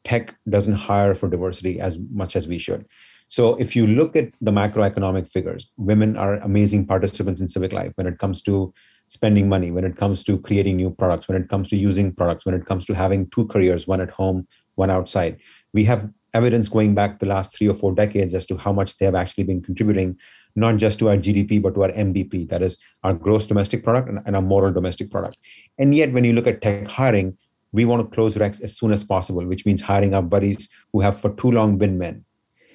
tech 0.04 0.36
doesn't 0.48 0.74
hire 0.74 1.14
for 1.14 1.28
diversity 1.28 1.80
as 1.80 1.98
much 2.12 2.36
as 2.36 2.46
we 2.46 2.58
should. 2.58 2.86
So, 3.28 3.56
if 3.56 3.74
you 3.74 3.86
look 3.86 4.16
at 4.16 4.32
the 4.40 4.50
macroeconomic 4.50 5.30
figures, 5.30 5.72
women 5.76 6.16
are 6.16 6.34
amazing 6.36 6.86
participants 6.86 7.40
in 7.40 7.48
civic 7.48 7.72
life 7.72 7.92
when 7.96 8.06
it 8.06 8.18
comes 8.18 8.42
to 8.42 8.72
spending 9.08 9.48
money, 9.48 9.70
when 9.70 9.84
it 9.84 9.96
comes 9.96 10.22
to 10.24 10.38
creating 10.38 10.76
new 10.76 10.90
products, 10.90 11.28
when 11.28 11.40
it 11.40 11.48
comes 11.48 11.68
to 11.68 11.76
using 11.76 12.12
products, 12.12 12.46
when 12.46 12.54
it 12.54 12.66
comes 12.66 12.84
to 12.86 12.94
having 12.94 13.28
two 13.30 13.46
careers, 13.46 13.86
one 13.86 14.00
at 14.00 14.10
home, 14.10 14.46
one 14.74 14.90
outside. 14.90 15.38
We 15.72 15.84
have 15.84 16.10
evidence 16.32 16.68
going 16.68 16.94
back 16.94 17.18
the 17.18 17.26
last 17.26 17.56
three 17.56 17.68
or 17.68 17.74
four 17.74 17.94
decades 17.94 18.34
as 18.34 18.44
to 18.46 18.56
how 18.56 18.72
much 18.72 18.98
they 18.98 19.04
have 19.06 19.14
actually 19.14 19.44
been 19.44 19.62
contributing 19.62 20.18
not 20.56 20.76
just 20.76 20.98
to 20.98 21.08
our 21.08 21.16
GDP, 21.16 21.60
but 21.60 21.74
to 21.74 21.84
our 21.84 21.90
MDP, 21.90 22.48
that 22.48 22.62
is 22.62 22.78
our 23.02 23.14
gross 23.14 23.46
domestic 23.46 23.82
product 23.82 24.08
and, 24.08 24.20
and 24.24 24.36
our 24.36 24.42
moral 24.42 24.72
domestic 24.72 25.10
product. 25.10 25.36
And 25.78 25.94
yet, 25.94 26.12
when 26.12 26.24
you 26.24 26.32
look 26.32 26.46
at 26.46 26.60
tech 26.60 26.86
hiring, 26.86 27.36
we 27.74 27.84
want 27.84 28.00
to 28.00 28.14
close 28.14 28.36
ranks 28.36 28.60
as 28.60 28.78
soon 28.78 28.92
as 28.92 29.02
possible, 29.02 29.44
which 29.44 29.66
means 29.66 29.82
hiring 29.82 30.14
our 30.14 30.22
buddies 30.22 30.68
who 30.92 31.00
have 31.00 31.20
for 31.20 31.34
too 31.34 31.50
long 31.50 31.76
been 31.76 31.98
men. 31.98 32.24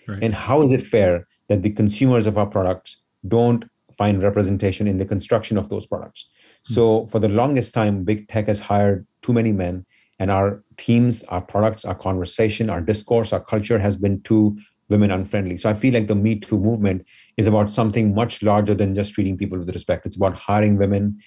Right. 0.10 0.22
And 0.22 0.34
how 0.34 0.62
is 0.62 0.74
it 0.74 0.82
fair 0.82 1.26
that 1.48 1.62
the 1.64 1.70
consumers 1.70 2.28
of 2.28 2.38
our 2.38 2.46
products 2.46 2.98
don't 3.26 3.64
find 3.98 4.22
representation 4.22 4.88
in 4.88 4.98
the 4.98 5.06
construction 5.06 5.58
of 5.58 5.70
those 5.70 5.86
products? 5.86 6.26
Mm-hmm. 6.26 6.74
So, 6.74 7.08
for 7.12 7.20
the 7.20 7.30
longest 7.30 7.74
time, 7.74 8.04
big 8.04 8.28
tech 8.28 8.48
has 8.48 8.60
hired 8.60 9.08
too 9.22 9.32
many 9.32 9.54
men, 9.54 9.86
and 10.20 10.30
our 10.30 10.64
teams, 10.76 11.24
our 11.26 11.42
products, 11.42 11.86
our 11.86 11.96
conversation, 11.96 12.70
our 12.70 12.82
discourse, 12.82 13.32
our 13.32 13.40
culture 13.40 13.80
has 13.80 13.96
been 13.96 14.22
too 14.24 14.58
women 14.90 15.12
unfriendly. 15.12 15.56
So, 15.56 15.70
I 15.70 15.76
feel 15.76 15.94
like 15.94 16.08
the 16.08 16.16
Me 16.16 16.36
Too 16.36 16.60
movement 16.60 17.06
is 17.38 17.48
about 17.48 17.72
something 17.72 18.14
much 18.14 18.44
larger 18.44 18.76
than 18.76 18.96
just 18.96 19.14
treating 19.14 19.38
people 19.38 19.60
with 19.60 19.70
respect. 19.70 20.06
It's 20.06 20.18
about 20.18 20.36
hiring 20.36 20.76
women. 20.78 21.20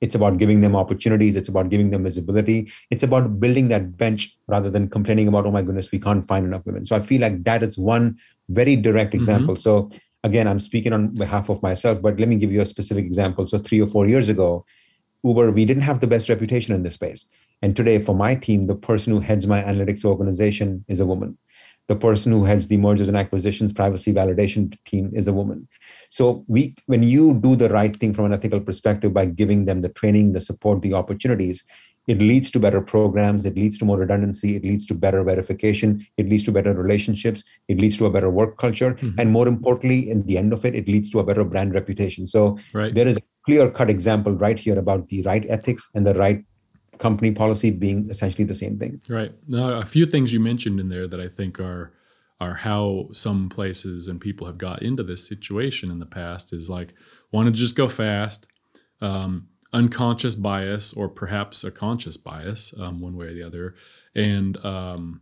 It's 0.00 0.14
about 0.14 0.38
giving 0.38 0.60
them 0.60 0.74
opportunities. 0.74 1.36
It's 1.36 1.48
about 1.48 1.68
giving 1.68 1.90
them 1.90 2.04
visibility. 2.04 2.72
It's 2.90 3.02
about 3.02 3.38
building 3.38 3.68
that 3.68 3.96
bench 3.96 4.36
rather 4.46 4.70
than 4.70 4.88
complaining 4.88 5.28
about, 5.28 5.46
oh 5.46 5.50
my 5.50 5.62
goodness, 5.62 5.92
we 5.92 5.98
can't 5.98 6.26
find 6.26 6.46
enough 6.46 6.66
women. 6.66 6.86
So 6.86 6.96
I 6.96 7.00
feel 7.00 7.20
like 7.20 7.44
that 7.44 7.62
is 7.62 7.78
one 7.78 8.18
very 8.48 8.76
direct 8.76 9.10
mm-hmm. 9.10 9.18
example. 9.18 9.54
Mm-hmm. 9.54 9.60
So 9.60 9.90
again, 10.24 10.48
I'm 10.48 10.60
speaking 10.60 10.92
on 10.92 11.14
behalf 11.14 11.48
of 11.48 11.62
myself, 11.62 12.00
but 12.00 12.18
let 12.18 12.28
me 12.28 12.36
give 12.36 12.52
you 12.52 12.60
a 12.60 12.66
specific 12.66 13.04
example. 13.04 13.46
So 13.46 13.58
three 13.58 13.80
or 13.80 13.86
four 13.86 14.06
years 14.06 14.28
ago, 14.28 14.64
Uber, 15.22 15.50
we 15.50 15.64
didn't 15.66 15.82
have 15.82 16.00
the 16.00 16.06
best 16.06 16.28
reputation 16.28 16.74
in 16.74 16.82
this 16.82 16.94
space. 16.94 17.26
And 17.62 17.76
today, 17.76 17.98
for 17.98 18.14
my 18.14 18.34
team, 18.34 18.66
the 18.66 18.74
person 18.74 19.12
who 19.12 19.20
heads 19.20 19.46
my 19.46 19.62
analytics 19.62 20.04
organization 20.04 20.84
is 20.88 20.98
a 20.98 21.04
woman 21.04 21.36
the 21.90 21.96
person 21.96 22.30
who 22.30 22.44
heads 22.44 22.68
the 22.68 22.76
mergers 22.76 23.08
and 23.08 23.16
acquisitions 23.16 23.72
privacy 23.72 24.12
validation 24.12 24.78
team 24.84 25.10
is 25.12 25.26
a 25.26 25.32
woman 25.32 25.66
so 26.10 26.44
we 26.48 26.74
when 26.86 27.02
you 27.02 27.34
do 27.42 27.56
the 27.56 27.68
right 27.68 27.96
thing 27.96 28.12
from 28.12 28.26
an 28.26 28.32
ethical 28.32 28.60
perspective 28.60 29.14
by 29.14 29.24
giving 29.24 29.64
them 29.64 29.80
the 29.80 29.88
training 29.88 30.32
the 30.32 30.40
support 30.40 30.82
the 30.82 30.92
opportunities 30.92 31.64
it 32.06 32.18
leads 32.18 32.50
to 32.50 32.58
better 32.58 32.80
programs 32.80 33.46
it 33.46 33.56
leads 33.56 33.78
to 33.78 33.84
more 33.84 33.98
redundancy 33.98 34.56
it 34.56 34.64
leads 34.64 34.84
to 34.84 34.94
better 34.94 35.22
verification 35.22 36.04
it 36.16 36.28
leads 36.28 36.44
to 36.44 36.52
better 36.52 36.74
relationships 36.74 37.44
it 37.68 37.80
leads 37.80 37.96
to 37.96 38.06
a 38.06 38.10
better 38.10 38.30
work 38.30 38.56
culture 38.58 38.94
mm-hmm. 38.94 39.18
and 39.18 39.30
more 39.30 39.48
importantly 39.48 40.10
in 40.10 40.22
the 40.26 40.36
end 40.36 40.52
of 40.52 40.64
it 40.64 40.74
it 40.74 40.88
leads 40.88 41.10
to 41.10 41.20
a 41.20 41.24
better 41.24 41.44
brand 41.44 41.74
reputation 41.74 42.26
so 42.26 42.58
right. 42.74 42.94
there 42.94 43.08
is 43.08 43.16
a 43.16 43.22
clear 43.46 43.70
cut 43.70 43.88
example 43.88 44.32
right 44.32 44.58
here 44.58 44.78
about 44.78 45.08
the 45.08 45.22
right 45.22 45.44
ethics 45.48 45.88
and 45.94 46.06
the 46.06 46.14
right 46.14 46.44
company 47.00 47.32
policy 47.32 47.70
being 47.70 48.08
essentially 48.10 48.44
the 48.44 48.54
same 48.54 48.78
thing. 48.78 49.00
Right. 49.08 49.32
Now, 49.48 49.80
a 49.80 49.84
few 49.84 50.06
things 50.06 50.32
you 50.32 50.38
mentioned 50.38 50.78
in 50.78 50.90
there 50.90 51.08
that 51.08 51.20
I 51.20 51.28
think 51.28 51.58
are 51.58 51.92
are 52.40 52.54
how 52.54 53.08
some 53.12 53.48
places 53.48 54.08
and 54.08 54.20
people 54.20 54.46
have 54.46 54.58
got 54.58 54.82
into 54.82 55.02
this 55.02 55.26
situation 55.26 55.90
in 55.90 55.98
the 55.98 56.06
past 56.06 56.52
is 56.52 56.70
like 56.70 56.94
want 57.32 57.46
to 57.46 57.52
just 57.52 57.76
go 57.76 57.88
fast, 57.88 58.46
um, 59.00 59.48
unconscious 59.72 60.34
bias 60.34 60.92
or 60.92 61.08
perhaps 61.08 61.62
a 61.62 61.70
conscious 61.70 62.16
bias, 62.16 62.74
um, 62.78 63.00
one 63.00 63.16
way 63.16 63.26
or 63.26 63.34
the 63.34 63.42
other, 63.42 63.74
and 64.14 64.64
um, 64.64 65.20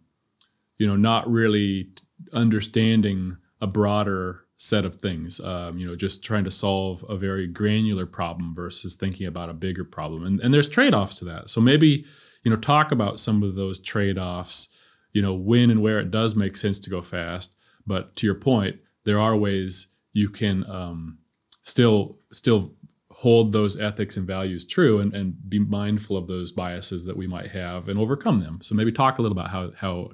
you 0.77 0.87
know 0.87 0.97
not 0.97 1.29
really 1.31 1.91
understanding 2.33 3.37
a 3.61 3.67
broader 3.67 4.45
set 4.59 4.85
of 4.85 4.97
things. 4.97 5.41
Um, 5.41 5.79
you 5.79 5.87
know, 5.87 5.97
just 5.97 6.23
trying 6.23 6.45
to 6.45 6.51
solve 6.51 7.05
a 7.09 7.17
very 7.17 7.47
granular 7.47 8.07
problem 8.07 8.55
versus 8.55 8.97
thinking 8.97 9.27
about 9.27 9.49
a 9.49 9.55
bigger 9.55 9.85
problem. 9.85 10.25
And, 10.25 10.41
and 10.41 10.53
there's 10.53 10.69
trade 10.69 10.93
offs 10.93 11.15
to 11.17 11.25
that. 11.27 11.49
So 11.49 11.61
maybe, 11.61 12.05
you 12.43 12.51
know, 12.51 12.57
talk 12.57 12.91
about 12.91 13.21
some 13.21 13.43
of 13.43 13.55
those 13.55 13.81
trade 13.81 14.19
offs, 14.19 14.77
you 15.19 15.23
know, 15.23 15.35
when 15.35 15.69
and 15.69 15.83
where 15.83 15.99
it 15.99 16.13
does 16.13 16.37
make 16.37 16.57
sense 16.57 16.79
to 16.79 16.89
go 16.89 17.03
fast. 17.03 17.57
But 17.85 18.15
to 18.17 18.27
your 18.27 18.37
point, 18.37 18.77
there 19.03 19.19
are 19.19 19.37
ways 19.37 19.89
you 20.13 20.29
can 20.29 20.65
um, 20.71 21.19
still 21.63 22.19
still 22.31 22.75
hold 23.11 23.51
those 23.51 23.77
ethics 23.81 24.17
and 24.17 24.29
values 24.29 24.65
true 24.65 25.01
and, 25.01 25.13
and 25.13 25.51
be 25.51 25.59
mindful 25.59 26.17
of 26.17 26.29
those 26.29 26.53
biases 26.53 27.05
that 27.05 27.17
we 27.17 27.27
might 27.27 27.51
have 27.51 27.89
and 27.89 27.99
overcome 27.99 28.39
them. 28.39 28.61
So 28.63 28.77
maybe 28.77 28.93
talk 28.93 29.19
a 29.19 29.23
little 29.23 29.37
about 29.37 29.51
how 29.51 29.73
how 29.81 30.11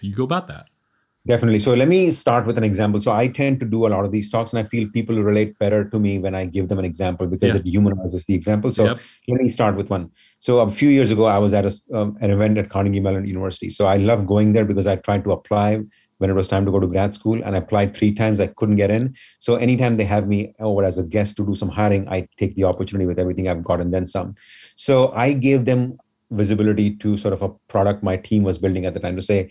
you 0.00 0.14
go 0.14 0.24
about 0.24 0.46
that. 0.48 0.68
Definitely. 1.26 1.58
So 1.58 1.74
let 1.74 1.88
me 1.88 2.12
start 2.12 2.46
with 2.46 2.56
an 2.56 2.62
example. 2.62 3.00
So 3.00 3.10
I 3.10 3.26
tend 3.26 3.58
to 3.58 3.66
do 3.66 3.86
a 3.86 3.88
lot 3.88 4.04
of 4.04 4.12
these 4.12 4.30
talks, 4.30 4.52
and 4.52 4.60
I 4.64 4.68
feel 4.68 4.88
people 4.88 5.16
relate 5.16 5.58
better 5.58 5.84
to 5.84 5.98
me 5.98 6.20
when 6.20 6.36
I 6.36 6.44
give 6.44 6.68
them 6.68 6.78
an 6.78 6.84
example 6.84 7.26
because 7.26 7.54
yeah. 7.54 7.60
it 7.60 7.66
humanizes 7.66 8.24
the 8.26 8.34
example. 8.34 8.70
So 8.70 8.84
yep. 8.84 9.00
let 9.26 9.40
me 9.40 9.48
start 9.48 9.74
with 9.76 9.90
one. 9.90 10.10
So 10.38 10.60
a 10.60 10.70
few 10.70 10.88
years 10.88 11.10
ago, 11.10 11.24
I 11.24 11.38
was 11.38 11.52
at 11.52 11.66
a, 11.66 11.74
um, 11.92 12.16
an 12.20 12.30
event 12.30 12.58
at 12.58 12.68
Carnegie 12.68 13.00
Mellon 13.00 13.26
University. 13.26 13.70
So 13.70 13.86
I 13.86 13.96
love 13.96 14.24
going 14.24 14.52
there 14.52 14.64
because 14.64 14.86
I 14.86 14.96
tried 14.96 15.24
to 15.24 15.32
apply 15.32 15.80
when 16.18 16.30
it 16.30 16.34
was 16.34 16.46
time 16.46 16.64
to 16.64 16.70
go 16.70 16.78
to 16.78 16.86
grad 16.86 17.12
school 17.12 17.42
and 17.42 17.56
I 17.56 17.58
applied 17.58 17.96
three 17.96 18.14
times. 18.14 18.38
I 18.38 18.46
couldn't 18.46 18.76
get 18.76 18.92
in. 18.92 19.14
So 19.40 19.56
anytime 19.56 19.96
they 19.96 20.04
have 20.04 20.28
me 20.28 20.54
over 20.60 20.84
as 20.84 20.96
a 20.96 21.02
guest 21.02 21.36
to 21.38 21.46
do 21.46 21.56
some 21.56 21.68
hiring, 21.68 22.08
I 22.08 22.28
take 22.38 22.54
the 22.54 22.64
opportunity 22.64 23.06
with 23.06 23.18
everything 23.18 23.48
I've 23.48 23.64
got 23.64 23.80
and 23.80 23.92
then 23.92 24.06
some. 24.06 24.36
So 24.76 25.12
I 25.12 25.32
gave 25.32 25.64
them 25.64 25.98
visibility 26.30 26.96
to 26.96 27.16
sort 27.16 27.34
of 27.34 27.42
a 27.42 27.48
product 27.68 28.02
my 28.02 28.16
team 28.16 28.42
was 28.42 28.58
building 28.58 28.86
at 28.86 28.94
the 28.94 29.00
time 29.00 29.16
to 29.16 29.22
say, 29.22 29.50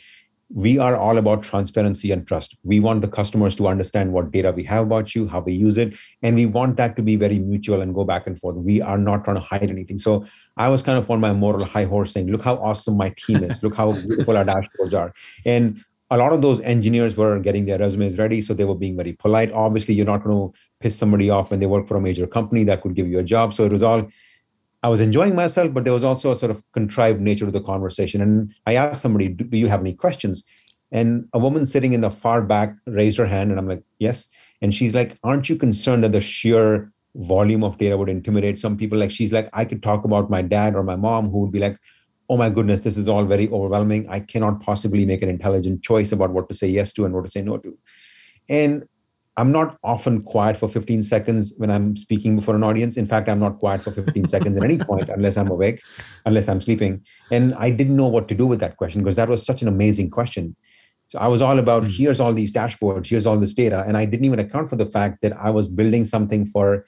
we 0.54 0.78
are 0.78 0.96
all 0.96 1.18
about 1.18 1.44
transparency 1.44 2.12
and 2.12 2.28
trust. 2.28 2.56
We 2.64 2.80
want 2.80 3.02
the 3.02 3.08
customers 3.08 3.56
to 3.56 3.68
understand 3.68 4.14
what 4.14 4.32
data 4.32 4.52
we 4.52 4.64
have 4.64 4.84
about 4.84 5.16
you, 5.16 5.28
how 5.28 5.40
we 5.40 5.54
use 5.54 5.78
it, 5.78 5.96
and 6.22 6.36
we 6.36 6.46
want 6.46 6.78
that 6.78 6.96
to 6.98 7.04
be 7.04 7.16
very 7.16 7.40
mutual 7.40 7.82
and 7.82 7.96
go 7.96 8.04
back 8.04 8.28
and 8.28 8.40
forth. 8.40 8.56
We 8.56 8.82
are 8.82 8.98
not 8.98 9.26
trying 9.26 9.38
to 9.38 9.42
hide 9.42 9.70
anything. 9.70 9.98
So 9.98 10.26
I 10.58 10.70
was 10.70 10.84
kind 10.84 10.98
of 10.98 11.10
on 11.10 11.20
my 11.20 11.34
moral 11.34 11.66
high 11.66 11.86
horse 11.86 12.14
saying, 12.14 12.32
look 12.32 12.44
how 12.44 12.56
awesome 12.58 12.96
my 12.96 13.14
team 13.18 13.44
is. 13.44 13.64
look 13.64 13.76
how 13.76 13.94
beautiful 13.94 14.38
our 14.38 14.46
dashboards 14.46 14.94
are. 14.94 15.14
And 15.46 15.84
a 16.12 16.18
lot 16.18 16.34
of 16.34 16.42
those 16.44 16.62
engineers 16.62 17.18
were 17.18 17.40
getting 17.40 17.66
their 17.66 17.80
resumes 17.80 18.18
ready. 18.18 18.40
So 18.40 18.54
they 18.54 18.66
were 18.66 18.76
being 18.76 18.96
very 18.96 19.14
polite. 19.14 19.52
Obviously, 19.52 19.96
you're 19.96 20.06
not 20.06 20.24
going 20.24 20.36
to 20.36 20.58
piss 20.80 20.96
somebody 20.96 21.32
off 21.32 21.50
when 21.50 21.60
they 21.60 21.66
work 21.66 21.88
for 21.88 21.98
a 21.98 22.02
major 22.02 22.28
company 22.28 22.64
that 22.66 22.82
could 22.82 22.94
give 22.94 23.08
you 23.08 23.18
a 23.18 23.24
job. 23.24 23.54
So 23.54 23.64
it 23.64 23.72
was 23.72 23.82
all 23.82 24.08
I 24.86 24.88
was 24.88 25.02
enjoying 25.02 25.34
myself, 25.34 25.74
but 25.74 25.84
there 25.84 25.94
was 25.94 26.04
also 26.04 26.32
a 26.32 26.36
sort 26.36 26.52
of 26.52 26.62
contrived 26.72 27.20
nature 27.20 27.46
to 27.46 27.50
the 27.50 27.60
conversation. 27.60 28.22
And 28.22 28.54
I 28.68 28.76
asked 28.76 29.02
somebody, 29.02 29.30
do, 29.30 29.44
do 29.44 29.58
you 29.58 29.68
have 29.68 29.82
any 29.82 29.94
questions? 29.94 30.44
And 30.92 31.28
a 31.34 31.40
woman 31.40 31.66
sitting 31.66 31.94
in 31.94 32.02
the 32.02 32.12
far 32.12 32.44
back 32.44 32.76
raised 32.86 33.18
her 33.18 33.26
hand, 33.26 33.50
and 33.50 33.60
I'm 33.60 33.68
like, 33.68 33.82
yes. 33.98 34.28
And 34.62 34.76
she's 34.76 34.94
like, 34.94 35.18
aren't 35.24 35.50
you 35.50 35.56
concerned 35.56 36.04
that 36.04 36.12
the 36.12 36.22
sheer 36.22 36.94
volume 37.16 37.64
of 37.64 37.80
data 37.80 37.98
would 37.98 38.10
intimidate 38.10 38.60
some 38.60 38.78
people? 38.78 39.00
Like, 39.00 39.10
she's 39.10 39.34
like, 39.34 39.50
I 39.54 39.66
could 39.66 39.82
talk 39.82 40.06
about 40.06 40.30
my 40.30 40.44
dad 40.44 40.76
or 40.76 40.84
my 40.84 40.96
mom 40.96 41.32
who 41.32 41.40
would 41.40 41.52
be 41.52 41.58
like, 41.58 41.80
oh 42.30 42.38
my 42.38 42.52
goodness, 42.52 42.82
this 42.82 42.96
is 42.96 43.10
all 43.10 43.26
very 43.26 43.50
overwhelming. 43.50 44.08
I 44.08 44.20
cannot 44.20 44.62
possibly 44.62 45.04
make 45.04 45.24
an 45.24 45.30
intelligent 45.30 45.82
choice 45.82 46.12
about 46.12 46.30
what 46.30 46.48
to 46.50 46.56
say 46.56 46.68
yes 46.68 46.94
to 46.94 47.06
and 47.06 47.16
what 47.16 47.26
to 47.26 47.32
say 47.32 47.42
no 47.42 47.58
to. 47.58 47.76
And 48.50 48.88
I'm 49.38 49.52
not 49.52 49.78
often 49.84 50.22
quiet 50.22 50.58
for 50.58 50.70
15 50.70 51.04
seconds 51.04 51.54
when 51.58 51.70
I'm 51.70 51.98
speaking 51.98 52.38
before 52.38 52.56
an 52.56 52.64
audience. 52.64 52.96
In 52.96 53.06
fact, 53.06 53.28
I'm 53.28 53.40
not 53.40 53.60
quiet 53.60 53.84
for 53.84 53.92
15 53.92 54.28
seconds 54.28 54.56
at 54.56 54.64
any 54.64 54.78
point 54.78 55.10
unless 55.10 55.36
I'm 55.38 55.50
awake, 55.50 55.82
unless 56.26 56.48
I'm 56.48 56.62
sleeping. 56.62 57.04
And 57.32 57.54
I 57.56 57.70
didn't 57.70 57.98
know 57.98 58.08
what 58.08 58.30
to 58.30 58.36
do 58.36 58.46
with 58.46 58.62
that 58.62 58.78
question 58.78 59.04
because 59.04 59.18
that 59.18 59.28
was 59.28 59.46
such 59.46 59.62
an 59.62 59.68
amazing 59.68 60.10
question. 60.10 60.56
So 61.10 61.20
I 61.20 61.28
was 61.28 61.42
all 61.42 61.60
about 61.60 61.84
mm-hmm. 61.84 61.92
here's 61.92 62.20
all 62.20 62.34
these 62.34 62.54
dashboards, 62.54 63.08
here's 63.08 63.26
all 63.26 63.38
this 63.38 63.54
data. 63.54 63.84
And 63.86 63.98
I 63.98 64.06
didn't 64.06 64.26
even 64.26 64.40
account 64.40 64.70
for 64.70 64.78
the 64.78 64.86
fact 64.86 65.22
that 65.22 65.38
I 65.38 65.50
was 65.50 65.68
building 65.68 66.06
something 66.06 66.46
for, 66.46 66.86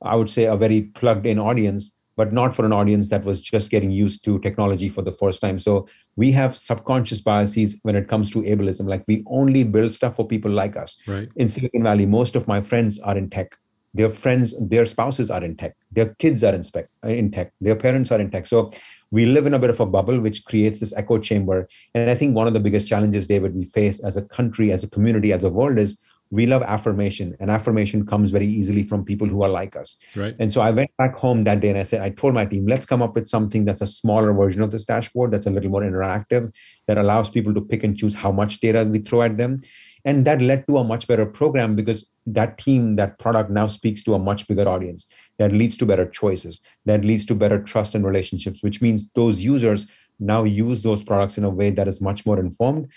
I 0.00 0.16
would 0.16 0.30
say, 0.30 0.44
a 0.44 0.56
very 0.56 0.82
plugged 0.82 1.26
in 1.26 1.38
audience 1.38 1.92
but 2.16 2.32
not 2.32 2.54
for 2.54 2.64
an 2.64 2.72
audience 2.72 3.08
that 3.10 3.24
was 3.24 3.40
just 3.40 3.70
getting 3.70 3.90
used 3.90 4.24
to 4.24 4.38
technology 4.40 4.88
for 4.88 5.02
the 5.02 5.12
first 5.12 5.40
time. 5.40 5.58
So 5.58 5.86
we 6.16 6.32
have 6.32 6.56
subconscious 6.56 7.20
biases 7.20 7.78
when 7.82 7.96
it 7.96 8.08
comes 8.08 8.30
to 8.32 8.42
ableism. 8.42 8.88
Like 8.88 9.04
we 9.08 9.24
only 9.26 9.64
build 9.64 9.92
stuff 9.92 10.16
for 10.16 10.26
people 10.26 10.50
like 10.50 10.76
us. 10.76 10.96
Right. 11.06 11.28
In 11.36 11.48
Silicon 11.48 11.82
Valley, 11.82 12.06
most 12.06 12.36
of 12.36 12.46
my 12.46 12.60
friends 12.60 13.00
are 13.00 13.16
in 13.16 13.30
tech. 13.30 13.56
Their 13.94 14.08
friends, 14.08 14.54
their 14.58 14.86
spouses 14.86 15.30
are 15.30 15.44
in 15.44 15.56
tech. 15.56 15.76
Their 15.90 16.14
kids 16.14 16.42
are 16.42 16.54
in, 16.54 16.64
spec, 16.64 16.88
uh, 17.04 17.08
in 17.08 17.30
tech. 17.30 17.52
Their 17.60 17.76
parents 17.76 18.10
are 18.10 18.20
in 18.20 18.30
tech. 18.30 18.46
So 18.46 18.70
we 19.10 19.26
live 19.26 19.44
in 19.44 19.52
a 19.52 19.58
bit 19.58 19.68
of 19.68 19.80
a 19.80 19.86
bubble, 19.86 20.18
which 20.18 20.46
creates 20.46 20.80
this 20.80 20.94
echo 20.94 21.18
chamber. 21.18 21.68
And 21.94 22.08
I 22.08 22.14
think 22.14 22.34
one 22.34 22.46
of 22.46 22.54
the 22.54 22.60
biggest 22.60 22.86
challenges, 22.86 23.26
David, 23.26 23.54
we 23.54 23.66
face 23.66 24.00
as 24.00 24.16
a 24.16 24.22
country, 24.22 24.72
as 24.72 24.82
a 24.82 24.88
community, 24.88 25.32
as 25.32 25.44
a 25.44 25.50
world 25.50 25.76
is 25.76 25.98
we 26.32 26.46
love 26.46 26.62
affirmation 26.62 27.36
and 27.40 27.50
affirmation 27.50 28.06
comes 28.06 28.30
very 28.30 28.46
easily 28.46 28.82
from 28.82 29.04
people 29.04 29.28
who 29.28 29.42
are 29.42 29.50
like 29.50 29.76
us. 29.76 29.98
Right. 30.16 30.34
And 30.38 30.52
so 30.52 30.60
i 30.62 30.70
went 30.70 30.90
back 30.96 31.14
home 31.14 31.44
that 31.44 31.60
day 31.60 31.68
and 31.68 31.78
i 31.78 31.82
said 31.82 32.00
i 32.00 32.08
told 32.08 32.34
my 32.34 32.46
team 32.46 32.66
let's 32.66 32.86
come 32.86 33.02
up 33.02 33.14
with 33.14 33.28
something 33.28 33.66
that's 33.66 33.82
a 33.82 33.86
smaller 33.86 34.32
version 34.32 34.62
of 34.62 34.70
this 34.70 34.86
dashboard 34.86 35.30
that's 35.30 35.46
a 35.46 35.50
little 35.50 35.70
more 35.70 35.82
interactive 35.82 36.50
that 36.88 36.98
allows 36.98 37.28
people 37.28 37.54
to 37.54 37.60
pick 37.60 37.84
and 37.84 37.98
choose 37.98 38.14
how 38.14 38.32
much 38.32 38.60
data 38.60 38.84
we 38.84 38.98
throw 38.98 39.22
at 39.22 39.36
them. 39.36 39.60
And 40.04 40.24
that 40.24 40.42
led 40.42 40.66
to 40.66 40.78
a 40.78 40.84
much 40.84 41.06
better 41.06 41.26
program 41.26 41.76
because 41.76 42.06
that 42.26 42.58
team 42.58 42.96
that 42.96 43.18
product 43.18 43.50
now 43.50 43.66
speaks 43.66 44.02
to 44.04 44.14
a 44.14 44.18
much 44.18 44.48
bigger 44.48 44.68
audience. 44.68 45.06
That 45.38 45.52
leads 45.52 45.76
to 45.76 45.86
better 45.86 46.06
choices. 46.06 46.60
That 46.86 47.04
leads 47.04 47.24
to 47.26 47.34
better 47.34 47.62
trust 47.62 47.94
and 47.94 48.04
relationships 48.04 48.62
which 48.62 48.80
means 48.80 49.10
those 49.14 49.44
users 49.44 49.86
now 50.18 50.44
use 50.44 50.82
those 50.82 51.02
products 51.02 51.36
in 51.36 51.44
a 51.44 51.50
way 51.50 51.70
that 51.70 51.88
is 51.88 52.00
much 52.00 52.24
more 52.24 52.38
informed 52.38 52.88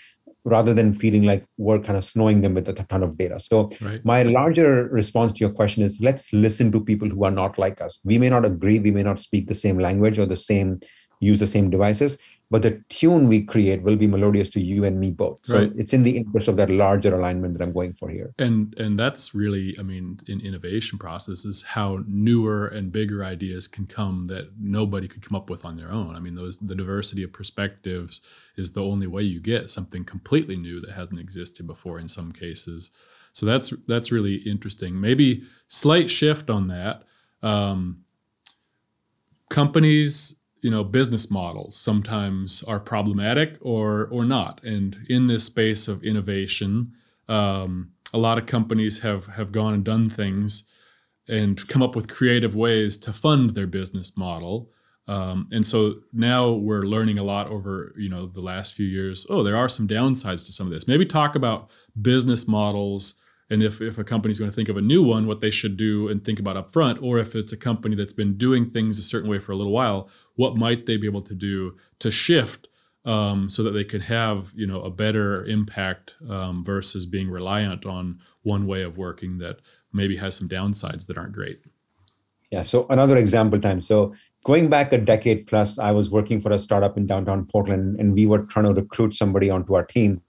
rather 0.46 0.72
than 0.72 0.94
feeling 0.94 1.24
like 1.24 1.44
we're 1.58 1.80
kind 1.80 1.98
of 1.98 2.04
snowing 2.04 2.40
them 2.40 2.54
with 2.54 2.68
a 2.68 2.72
ton 2.72 3.02
of 3.02 3.18
data. 3.18 3.38
So 3.40 3.70
right. 3.80 4.02
my 4.04 4.22
larger 4.22 4.88
response 4.88 5.32
to 5.32 5.40
your 5.40 5.50
question 5.50 5.82
is 5.82 6.00
let's 6.00 6.32
listen 6.32 6.70
to 6.70 6.80
people 6.80 7.08
who 7.08 7.24
are 7.24 7.32
not 7.32 7.58
like 7.58 7.80
us. 7.80 7.98
We 8.04 8.16
may 8.16 8.30
not 8.30 8.44
agree, 8.44 8.78
we 8.78 8.92
may 8.92 9.02
not 9.02 9.18
speak 9.18 9.48
the 9.48 9.56
same 9.56 9.78
language 9.78 10.20
or 10.20 10.26
the 10.26 10.36
same 10.36 10.80
use 11.20 11.40
the 11.40 11.46
same 11.46 11.70
devices, 11.70 12.18
but 12.50 12.62
the 12.62 12.80
tune 12.88 13.26
we 13.26 13.42
create 13.42 13.82
will 13.82 13.96
be 13.96 14.06
melodious 14.06 14.50
to 14.50 14.60
you 14.60 14.84
and 14.84 15.00
me 15.00 15.10
both. 15.10 15.44
So 15.44 15.58
right. 15.58 15.72
it's 15.76 15.92
in 15.92 16.04
the 16.04 16.16
interest 16.16 16.46
of 16.46 16.56
that 16.56 16.70
larger 16.70 17.14
alignment 17.14 17.54
that 17.54 17.64
i'm 17.64 17.72
going 17.72 17.92
for 17.92 18.08
here. 18.08 18.32
And 18.38 18.78
and 18.78 18.98
that's 18.98 19.34
really 19.34 19.76
i 19.80 19.82
mean 19.82 20.20
in 20.28 20.40
innovation 20.40 20.98
processes 20.98 21.62
how 21.62 22.04
newer 22.06 22.66
and 22.66 22.92
bigger 22.92 23.24
ideas 23.24 23.66
can 23.66 23.86
come 23.86 24.26
that 24.26 24.50
nobody 24.60 25.08
could 25.08 25.22
come 25.22 25.36
up 25.36 25.50
with 25.50 25.64
on 25.64 25.76
their 25.76 25.90
own. 25.90 26.14
I 26.14 26.20
mean 26.20 26.36
those 26.36 26.58
the 26.58 26.76
diversity 26.76 27.22
of 27.24 27.32
perspectives 27.32 28.20
is 28.56 28.72
the 28.72 28.84
only 28.84 29.06
way 29.08 29.22
you 29.22 29.40
get 29.40 29.70
something 29.70 30.04
completely 30.04 30.56
new 30.56 30.80
that 30.80 30.92
hasn't 30.92 31.20
existed 31.20 31.66
before 31.66 31.98
in 31.98 32.08
some 32.08 32.32
cases. 32.32 32.92
So 33.32 33.44
that's 33.44 33.72
that's 33.88 34.12
really 34.12 34.36
interesting. 34.36 35.00
Maybe 35.00 35.42
slight 35.66 36.10
shift 36.10 36.48
on 36.48 36.68
that. 36.68 37.02
Um, 37.42 38.04
companies 39.50 40.40
you 40.66 40.72
know 40.72 40.82
business 40.82 41.30
models 41.30 41.76
sometimes 41.76 42.64
are 42.64 42.80
problematic 42.80 43.56
or 43.60 44.08
or 44.10 44.24
not. 44.24 44.54
And 44.64 44.98
in 45.08 45.28
this 45.28 45.44
space 45.44 45.86
of 45.86 46.02
innovation 46.02 46.92
um, 47.28 47.92
a 48.12 48.18
lot 48.18 48.36
of 48.36 48.46
companies 48.46 48.98
have 49.06 49.26
have 49.26 49.52
gone 49.52 49.74
and 49.74 49.84
done 49.84 50.10
things 50.10 50.68
and 51.28 51.68
come 51.68 51.82
up 51.84 51.94
with 51.94 52.08
creative 52.08 52.56
ways 52.56 52.98
to 52.98 53.12
fund 53.12 53.50
their 53.50 53.68
business 53.68 54.16
model. 54.16 54.72
Um, 55.08 55.46
and 55.52 55.64
so 55.64 56.00
now 56.12 56.50
we're 56.50 56.82
learning 56.82 57.20
a 57.20 57.22
lot 57.22 57.46
over 57.46 57.94
you 57.96 58.08
know 58.08 58.26
the 58.26 58.40
last 58.40 58.74
few 58.74 58.86
years. 58.86 59.24
Oh 59.30 59.44
there 59.44 59.56
are 59.56 59.68
some 59.68 59.86
downsides 59.86 60.44
to 60.46 60.52
some 60.52 60.66
of 60.66 60.72
this. 60.72 60.88
Maybe 60.88 61.06
talk 61.06 61.36
about 61.36 61.70
business 62.02 62.48
models 62.48 63.20
and 63.48 63.62
if, 63.62 63.80
if 63.80 63.96
a 63.98 64.04
company's 64.04 64.38
going 64.38 64.50
to 64.50 64.54
think 64.54 64.68
of 64.68 64.76
a 64.76 64.82
new 64.82 65.02
one 65.02 65.26
what 65.26 65.40
they 65.40 65.50
should 65.50 65.76
do 65.76 66.08
and 66.08 66.24
think 66.24 66.38
about 66.38 66.56
up 66.56 66.72
front 66.72 67.00
or 67.02 67.18
if 67.18 67.34
it's 67.34 67.52
a 67.52 67.56
company 67.56 67.94
that's 67.94 68.12
been 68.12 68.36
doing 68.36 68.68
things 68.68 68.98
a 68.98 69.02
certain 69.02 69.30
way 69.30 69.38
for 69.38 69.52
a 69.52 69.56
little 69.56 69.72
while 69.72 70.08
what 70.34 70.56
might 70.56 70.86
they 70.86 70.96
be 70.96 71.06
able 71.06 71.22
to 71.22 71.34
do 71.34 71.76
to 71.98 72.10
shift 72.10 72.68
um, 73.04 73.48
so 73.48 73.62
that 73.62 73.70
they 73.70 73.84
could 73.84 74.02
have 74.02 74.52
you 74.54 74.66
know 74.66 74.82
a 74.82 74.90
better 74.90 75.44
impact 75.44 76.16
um, 76.28 76.64
versus 76.64 77.06
being 77.06 77.30
reliant 77.30 77.86
on 77.86 78.18
one 78.42 78.66
way 78.66 78.82
of 78.82 78.98
working 78.98 79.38
that 79.38 79.60
maybe 79.92 80.16
has 80.16 80.34
some 80.36 80.48
downsides 80.48 81.06
that 81.06 81.16
aren't 81.16 81.32
great? 81.32 81.60
Yeah 82.50 82.62
so 82.62 82.86
another 82.90 83.16
example 83.16 83.60
time. 83.60 83.80
So 83.80 84.14
going 84.46 84.68
back 84.68 84.92
a 84.92 84.98
decade 84.98 85.44
plus 85.48 85.76
i 85.76 85.90
was 85.90 86.08
working 86.08 86.40
for 86.40 86.52
a 86.52 86.58
startup 86.58 86.96
in 86.96 87.04
downtown 87.04 87.44
portland 87.46 87.98
and 87.98 88.14
we 88.14 88.26
were 88.26 88.42
trying 88.52 88.64
to 88.64 88.72
recruit 88.80 89.12
somebody 89.12 89.50
onto 89.50 89.74
our 89.74 89.84
team 89.84 90.22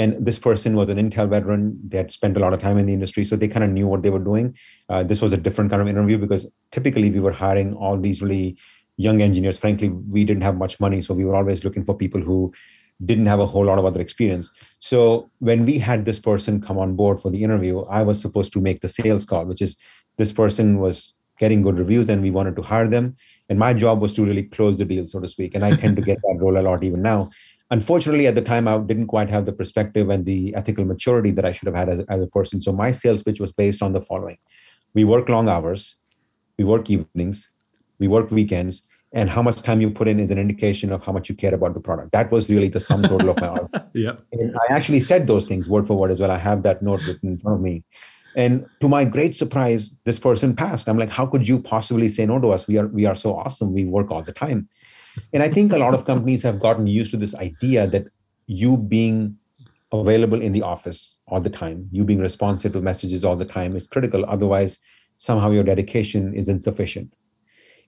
and 0.00 0.24
this 0.24 0.38
person 0.38 0.76
was 0.76 0.88
an 0.88 0.96
Intel 0.96 1.28
veteran. 1.28 1.78
They 1.86 1.98
had 1.98 2.10
spent 2.10 2.38
a 2.38 2.40
lot 2.40 2.54
of 2.54 2.60
time 2.60 2.78
in 2.78 2.86
the 2.86 2.94
industry, 2.94 3.22
so 3.22 3.36
they 3.36 3.48
kind 3.48 3.62
of 3.62 3.68
knew 3.68 3.86
what 3.86 4.02
they 4.02 4.08
were 4.08 4.26
doing. 4.30 4.56
Uh, 4.88 5.02
this 5.02 5.20
was 5.20 5.34
a 5.34 5.36
different 5.36 5.70
kind 5.70 5.82
of 5.82 5.88
interview 5.88 6.16
because 6.16 6.46
typically 6.72 7.10
we 7.10 7.20
were 7.20 7.32
hiring 7.32 7.74
all 7.74 7.98
these 7.98 8.22
really 8.22 8.56
young 8.96 9.20
engineers. 9.20 9.58
Frankly, 9.58 9.90
we 9.90 10.24
didn't 10.24 10.42
have 10.42 10.56
much 10.56 10.80
money, 10.80 11.02
so 11.02 11.12
we 11.12 11.26
were 11.26 11.36
always 11.36 11.64
looking 11.64 11.84
for 11.84 11.94
people 11.94 12.22
who 12.22 12.50
didn't 13.04 13.26
have 13.26 13.40
a 13.40 13.46
whole 13.46 13.66
lot 13.66 13.78
of 13.78 13.84
other 13.84 14.00
experience. 14.00 14.50
So 14.78 15.30
when 15.40 15.66
we 15.66 15.78
had 15.78 16.06
this 16.06 16.18
person 16.18 16.62
come 16.62 16.78
on 16.78 16.96
board 16.96 17.20
for 17.20 17.28
the 17.28 17.44
interview, 17.44 17.80
I 17.82 18.02
was 18.02 18.18
supposed 18.18 18.54
to 18.54 18.60
make 18.62 18.80
the 18.80 18.88
sales 18.88 19.26
call, 19.26 19.44
which 19.44 19.60
is 19.60 19.76
this 20.16 20.32
person 20.32 20.78
was 20.78 21.12
getting 21.38 21.60
good 21.60 21.78
reviews 21.78 22.08
and 22.08 22.22
we 22.22 22.30
wanted 22.30 22.56
to 22.56 22.62
hire 22.62 22.88
them. 22.88 23.16
And 23.50 23.58
my 23.58 23.74
job 23.74 24.00
was 24.00 24.14
to 24.14 24.24
really 24.24 24.44
close 24.44 24.78
the 24.78 24.86
deal, 24.86 25.06
so 25.06 25.20
to 25.20 25.28
speak. 25.28 25.54
And 25.54 25.64
I 25.64 25.76
tend 25.76 25.96
to 25.96 26.02
get 26.02 26.18
that 26.22 26.38
role 26.40 26.58
a 26.58 26.62
lot 26.62 26.84
even 26.84 27.02
now 27.02 27.30
unfortunately 27.70 28.26
at 28.26 28.34
the 28.34 28.42
time 28.42 28.66
i 28.66 28.78
didn't 28.78 29.06
quite 29.06 29.28
have 29.28 29.46
the 29.46 29.52
perspective 29.52 30.10
and 30.10 30.26
the 30.26 30.54
ethical 30.54 30.84
maturity 30.84 31.30
that 31.30 31.44
i 31.44 31.52
should 31.52 31.66
have 31.66 31.76
had 31.76 31.88
as, 31.88 32.00
as 32.08 32.20
a 32.20 32.26
person. 32.26 32.60
So 32.60 32.72
my 32.72 32.92
sales 32.92 33.22
pitch 33.22 33.40
was 33.40 33.52
based 33.52 33.82
on 33.82 33.92
the 33.92 34.00
following. 34.00 34.38
We 34.94 35.04
work 35.04 35.28
long 35.28 35.48
hours. 35.48 35.96
We 36.58 36.64
work 36.64 36.90
evenings. 36.90 37.50
We 37.98 38.08
work 38.08 38.30
weekends. 38.30 38.82
And 39.12 39.28
how 39.28 39.42
much 39.42 39.62
time 39.62 39.80
you 39.80 39.90
put 39.90 40.06
in 40.06 40.20
is 40.20 40.30
an 40.30 40.38
indication 40.38 40.92
of 40.92 41.02
how 41.02 41.12
much 41.12 41.28
you 41.28 41.34
care 41.34 41.54
about 41.54 41.74
the 41.74 41.80
product. 41.80 42.12
That 42.12 42.30
was 42.30 42.48
really 42.48 42.68
the 42.68 42.78
sum 42.78 43.02
total 43.02 43.30
of 43.30 43.40
my 43.40 43.48
art 43.56 43.70
yeah. 43.92 44.12
And 44.32 44.56
i 44.56 44.72
actually 44.72 45.00
said 45.00 45.26
those 45.26 45.46
things 45.46 45.68
word 45.68 45.86
for 45.86 45.96
word 45.96 46.10
as 46.10 46.20
well. 46.20 46.30
I 46.30 46.38
have 46.38 46.62
that 46.62 46.82
note 46.82 47.06
written 47.06 47.30
in 47.30 47.38
front 47.38 47.56
of 47.56 47.62
me. 47.62 47.84
And 48.36 48.66
to 48.80 48.88
my 48.88 49.04
great 49.04 49.34
surprise, 49.34 49.96
this 50.04 50.18
person 50.18 50.54
passed. 50.54 50.88
I'm 50.88 50.98
like, 50.98 51.10
how 51.10 51.26
could 51.26 51.48
you 51.48 51.58
possibly 51.58 52.08
say 52.08 52.26
no 52.26 52.40
to 52.40 52.52
us? 52.52 52.68
We 52.68 52.78
are 52.78 52.86
we 52.86 53.04
are 53.04 53.16
so 53.16 53.34
awesome. 53.34 53.72
We 53.72 53.84
work 53.84 54.10
all 54.12 54.22
the 54.22 54.32
time. 54.32 54.68
And 55.32 55.42
I 55.42 55.48
think 55.48 55.72
a 55.72 55.78
lot 55.78 55.94
of 55.94 56.04
companies 56.04 56.42
have 56.42 56.60
gotten 56.60 56.86
used 56.86 57.10
to 57.12 57.16
this 57.16 57.34
idea 57.34 57.86
that 57.88 58.06
you 58.46 58.76
being 58.76 59.36
available 59.92 60.40
in 60.40 60.52
the 60.52 60.62
office 60.62 61.16
all 61.26 61.40
the 61.40 61.50
time, 61.50 61.88
you 61.90 62.04
being 62.04 62.20
responsive 62.20 62.72
to 62.72 62.80
messages 62.80 63.24
all 63.24 63.36
the 63.36 63.44
time 63.44 63.76
is 63.76 63.86
critical. 63.86 64.24
Otherwise, 64.26 64.78
somehow 65.16 65.50
your 65.50 65.64
dedication 65.64 66.34
is 66.34 66.48
insufficient. 66.48 67.12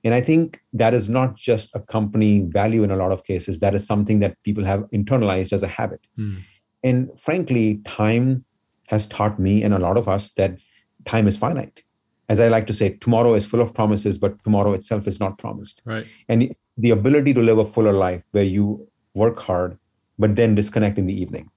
And 0.04 0.14
I 0.14 0.20
think 0.20 0.60
that 0.72 0.94
is 0.94 1.08
not 1.08 1.36
just 1.36 1.74
a 1.74 1.80
company 1.80 2.40
value 2.40 2.82
in 2.82 2.90
a 2.90 2.96
lot 2.96 3.12
of 3.12 3.24
cases. 3.24 3.60
That 3.60 3.74
is 3.74 3.86
something 3.86 4.18
that 4.20 4.36
people 4.42 4.64
have 4.64 4.80
internalized 4.92 5.52
as 5.52 5.62
a 5.62 5.68
habit. 5.68 6.06
Mm. 6.18 6.42
And 6.82 7.20
frankly, 7.20 7.80
time 7.84 8.44
has 8.88 9.06
taught 9.06 9.38
me 9.38 9.62
and 9.62 9.72
a 9.72 9.78
lot 9.78 9.96
of 9.96 10.08
us 10.08 10.32
that 10.32 10.60
time 11.04 11.28
is 11.28 11.36
finite. 11.36 11.82
As 12.28 12.40
I 12.40 12.48
like 12.48 12.66
to 12.66 12.72
say, 12.72 12.90
tomorrow 12.90 13.34
is 13.34 13.46
full 13.46 13.60
of 13.60 13.74
promises, 13.74 14.18
but 14.18 14.42
tomorrow 14.42 14.72
itself 14.72 15.06
is 15.06 15.20
not 15.20 15.38
promised. 15.38 15.82
Right. 15.84 16.06
And 16.28 16.54
the 16.76 16.90
ability 16.90 17.34
to 17.34 17.40
live 17.40 17.58
a 17.58 17.64
fuller 17.64 17.92
life 17.92 18.24
where 18.32 18.44
you 18.44 18.88
work 19.14 19.38
hard, 19.40 19.78
but 20.18 20.36
then 20.36 20.54
disconnect 20.54 20.98
in 20.98 21.06
the 21.06 21.20
evening, 21.20 21.50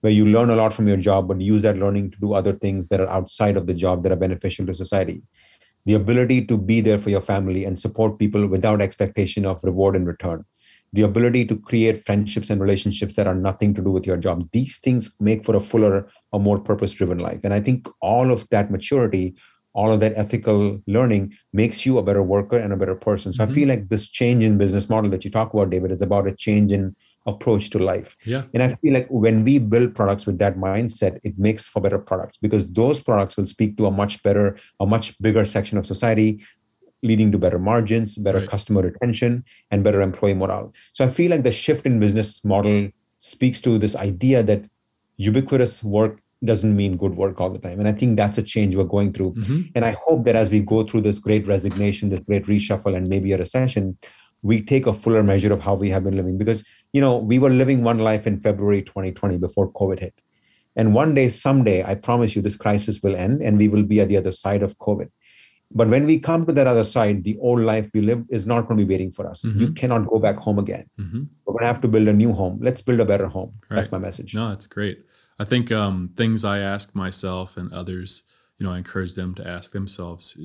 where 0.00 0.12
you 0.12 0.26
learn 0.26 0.50
a 0.50 0.56
lot 0.56 0.72
from 0.72 0.86
your 0.86 0.96
job, 0.96 1.28
but 1.28 1.40
use 1.40 1.62
that 1.62 1.78
learning 1.78 2.10
to 2.10 2.18
do 2.18 2.34
other 2.34 2.52
things 2.52 2.88
that 2.88 3.00
are 3.00 3.08
outside 3.08 3.56
of 3.56 3.66
the 3.66 3.74
job 3.74 4.02
that 4.02 4.12
are 4.12 4.16
beneficial 4.16 4.66
to 4.66 4.74
society. 4.74 5.22
The 5.86 5.94
ability 5.94 6.44
to 6.46 6.58
be 6.58 6.80
there 6.80 6.98
for 6.98 7.10
your 7.10 7.20
family 7.22 7.64
and 7.64 7.78
support 7.78 8.18
people 8.18 8.46
without 8.46 8.82
expectation 8.82 9.46
of 9.46 9.62
reward 9.62 9.96
in 9.96 10.04
return. 10.04 10.44
The 10.92 11.02
ability 11.02 11.46
to 11.46 11.56
create 11.56 12.04
friendships 12.04 12.50
and 12.50 12.60
relationships 12.60 13.16
that 13.16 13.26
are 13.26 13.34
nothing 13.34 13.74
to 13.74 13.82
do 13.82 13.90
with 13.90 14.06
your 14.06 14.16
job. 14.16 14.48
These 14.52 14.78
things 14.78 15.14
make 15.20 15.44
for 15.44 15.56
a 15.56 15.60
fuller, 15.60 16.10
a 16.32 16.38
more 16.38 16.58
purpose 16.58 16.92
driven 16.92 17.18
life. 17.18 17.40
And 17.44 17.54
I 17.54 17.60
think 17.60 17.88
all 18.00 18.30
of 18.30 18.48
that 18.50 18.70
maturity 18.70 19.36
all 19.74 19.92
of 19.92 20.00
that 20.00 20.12
ethical 20.16 20.80
learning 20.86 21.34
makes 21.52 21.86
you 21.86 21.98
a 21.98 22.02
better 22.02 22.22
worker 22.22 22.58
and 22.58 22.72
a 22.72 22.76
better 22.76 22.94
person. 22.94 23.32
So 23.32 23.42
mm-hmm. 23.42 23.52
I 23.52 23.54
feel 23.54 23.68
like 23.68 23.88
this 23.88 24.08
change 24.08 24.42
in 24.44 24.58
business 24.58 24.88
model 24.88 25.10
that 25.10 25.24
you 25.24 25.30
talk 25.30 25.52
about, 25.52 25.70
David, 25.70 25.90
is 25.90 26.02
about 26.02 26.26
a 26.26 26.34
change 26.34 26.72
in 26.72 26.96
approach 27.26 27.70
to 27.70 27.78
life. 27.78 28.16
Yeah. 28.24 28.44
And 28.54 28.62
I 28.62 28.74
feel 28.76 28.94
like 28.94 29.06
when 29.08 29.44
we 29.44 29.58
build 29.58 29.94
products 29.94 30.26
with 30.26 30.38
that 30.38 30.56
mindset, 30.56 31.20
it 31.22 31.38
makes 31.38 31.68
for 31.68 31.80
better 31.80 31.98
products 31.98 32.38
because 32.38 32.66
those 32.72 33.00
products 33.00 33.36
will 33.36 33.46
speak 33.46 33.76
to 33.76 33.86
a 33.86 33.90
much 33.90 34.22
better, 34.22 34.56
a 34.80 34.86
much 34.86 35.20
bigger 35.20 35.44
section 35.44 35.76
of 35.78 35.86
society, 35.86 36.42
leading 37.02 37.30
to 37.30 37.38
better 37.38 37.58
margins, 37.58 38.16
better 38.16 38.40
right. 38.40 38.48
customer 38.48 38.82
retention, 38.82 39.44
and 39.70 39.84
better 39.84 40.00
employee 40.00 40.34
morale. 40.34 40.72
So 40.94 41.04
I 41.04 41.10
feel 41.10 41.30
like 41.30 41.42
the 41.42 41.52
shift 41.52 41.86
in 41.86 42.00
business 42.00 42.44
model 42.44 42.88
speaks 43.18 43.60
to 43.60 43.78
this 43.78 43.94
idea 43.94 44.42
that 44.44 44.64
ubiquitous 45.16 45.84
work 45.84 46.20
doesn't 46.44 46.76
mean 46.76 46.96
good 46.96 47.16
work 47.16 47.40
all 47.40 47.50
the 47.50 47.58
time. 47.58 47.80
And 47.80 47.88
I 47.88 47.92
think 47.92 48.16
that's 48.16 48.38
a 48.38 48.42
change 48.42 48.76
we're 48.76 48.84
going 48.84 49.12
through. 49.12 49.34
Mm-hmm. 49.34 49.60
And 49.74 49.84
I 49.84 49.96
hope 50.00 50.24
that 50.24 50.36
as 50.36 50.50
we 50.50 50.60
go 50.60 50.84
through 50.84 51.00
this 51.02 51.18
great 51.18 51.46
resignation, 51.46 52.10
this 52.10 52.20
great 52.20 52.46
reshuffle, 52.46 52.96
and 52.96 53.08
maybe 53.08 53.32
a 53.32 53.38
recession, 53.38 53.98
we 54.42 54.62
take 54.62 54.86
a 54.86 54.92
fuller 54.92 55.22
measure 55.22 55.52
of 55.52 55.60
how 55.60 55.74
we 55.74 55.90
have 55.90 56.04
been 56.04 56.16
living. 56.16 56.38
Because, 56.38 56.64
you 56.92 57.00
know, 57.00 57.16
we 57.16 57.38
were 57.38 57.50
living 57.50 57.82
one 57.82 57.98
life 57.98 58.26
in 58.26 58.38
February 58.40 58.82
2020 58.82 59.38
before 59.38 59.72
COVID 59.72 59.98
hit. 59.98 60.14
And 60.76 60.94
one 60.94 61.14
day, 61.14 61.28
someday, 61.28 61.82
I 61.82 61.96
promise 61.96 62.36
you, 62.36 62.42
this 62.42 62.56
crisis 62.56 63.02
will 63.02 63.16
end 63.16 63.42
and 63.42 63.58
we 63.58 63.66
will 63.66 63.82
be 63.82 64.00
at 64.00 64.08
the 64.08 64.16
other 64.16 64.30
side 64.30 64.62
of 64.62 64.78
COVID. 64.78 65.10
But 65.70 65.88
when 65.88 66.06
we 66.06 66.18
come 66.18 66.46
to 66.46 66.52
that 66.52 66.66
other 66.66 66.84
side, 66.84 67.24
the 67.24 67.36
old 67.40 67.60
life 67.60 67.90
we 67.92 68.00
lived 68.00 68.26
is 68.30 68.46
not 68.46 68.68
going 68.68 68.78
to 68.78 68.86
be 68.86 68.90
waiting 68.90 69.10
for 69.12 69.28
us. 69.28 69.42
Mm-hmm. 69.42 69.60
You 69.60 69.72
cannot 69.72 70.06
go 70.06 70.18
back 70.18 70.36
home 70.36 70.58
again. 70.58 70.88
Mm-hmm. 70.98 71.24
We're 71.44 71.52
going 71.52 71.62
to 71.62 71.66
have 71.66 71.80
to 71.82 71.88
build 71.88 72.08
a 72.08 72.12
new 72.12 72.32
home. 72.32 72.58
Let's 72.62 72.80
build 72.80 73.00
a 73.00 73.04
better 73.04 73.26
home. 73.26 73.54
Right. 73.68 73.76
That's 73.76 73.92
my 73.92 73.98
message. 73.98 74.34
No, 74.34 74.48
that's 74.48 74.66
great. 74.66 75.04
I 75.38 75.44
think 75.44 75.70
um, 75.70 76.10
things 76.16 76.44
I 76.44 76.58
ask 76.58 76.94
myself 76.94 77.56
and 77.56 77.72
others, 77.72 78.24
you 78.58 78.66
know, 78.66 78.72
I 78.72 78.78
encourage 78.78 79.14
them 79.14 79.34
to 79.36 79.46
ask 79.46 79.72
themselves 79.72 80.38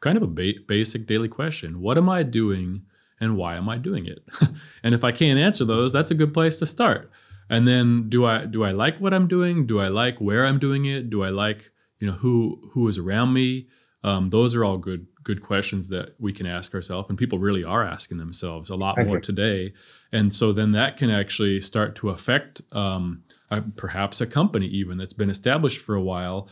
kind 0.00 0.16
of 0.16 0.22
a 0.22 0.26
ba- 0.26 0.60
basic 0.66 1.06
daily 1.06 1.28
question 1.28 1.80
What 1.80 1.98
am 1.98 2.08
I 2.08 2.22
doing 2.22 2.82
and 3.20 3.36
why 3.36 3.56
am 3.56 3.68
I 3.68 3.78
doing 3.78 4.06
it? 4.06 4.24
and 4.82 4.94
if 4.94 5.02
I 5.04 5.12
can't 5.12 5.38
answer 5.38 5.64
those, 5.64 5.92
that's 5.92 6.10
a 6.10 6.16
good 6.16 6.34
place 6.34 6.56
to 6.56 6.66
start. 6.66 7.10
And 7.48 7.66
then 7.66 8.08
do 8.08 8.24
I 8.24 8.44
do 8.46 8.64
I 8.64 8.72
like 8.72 8.98
what 8.98 9.14
I'm 9.14 9.28
doing? 9.28 9.66
Do 9.66 9.80
I 9.80 9.88
like 9.88 10.20
where 10.20 10.44
I'm 10.44 10.58
doing 10.58 10.84
it? 10.84 11.10
Do 11.10 11.22
I 11.22 11.30
like 11.30 11.70
you 11.98 12.06
know 12.06 12.14
who 12.14 12.70
who 12.72 12.86
is 12.88 12.98
around 12.98 13.32
me? 13.32 13.68
Um, 14.02 14.30
those 14.30 14.54
are 14.54 14.64
all 14.64 14.78
good 14.78 15.06
good 15.22 15.42
questions 15.42 15.88
that 15.88 16.14
we 16.20 16.32
can 16.32 16.46
ask 16.46 16.74
ourselves, 16.74 17.08
and 17.08 17.18
people 17.18 17.38
really 17.38 17.64
are 17.64 17.84
asking 17.84 18.18
themselves 18.18 18.70
a 18.70 18.76
lot 18.76 18.96
more 19.04 19.20
today. 19.20 19.72
And 20.12 20.34
so 20.34 20.52
then 20.52 20.72
that 20.72 20.96
can 20.96 21.10
actually 21.10 21.60
start 21.60 21.96
to 21.96 22.10
affect 22.10 22.62
um, 22.72 23.24
perhaps 23.76 24.20
a 24.20 24.26
company 24.26 24.66
even 24.66 24.98
that's 24.98 25.12
been 25.12 25.30
established 25.30 25.80
for 25.80 25.94
a 25.94 26.02
while. 26.02 26.48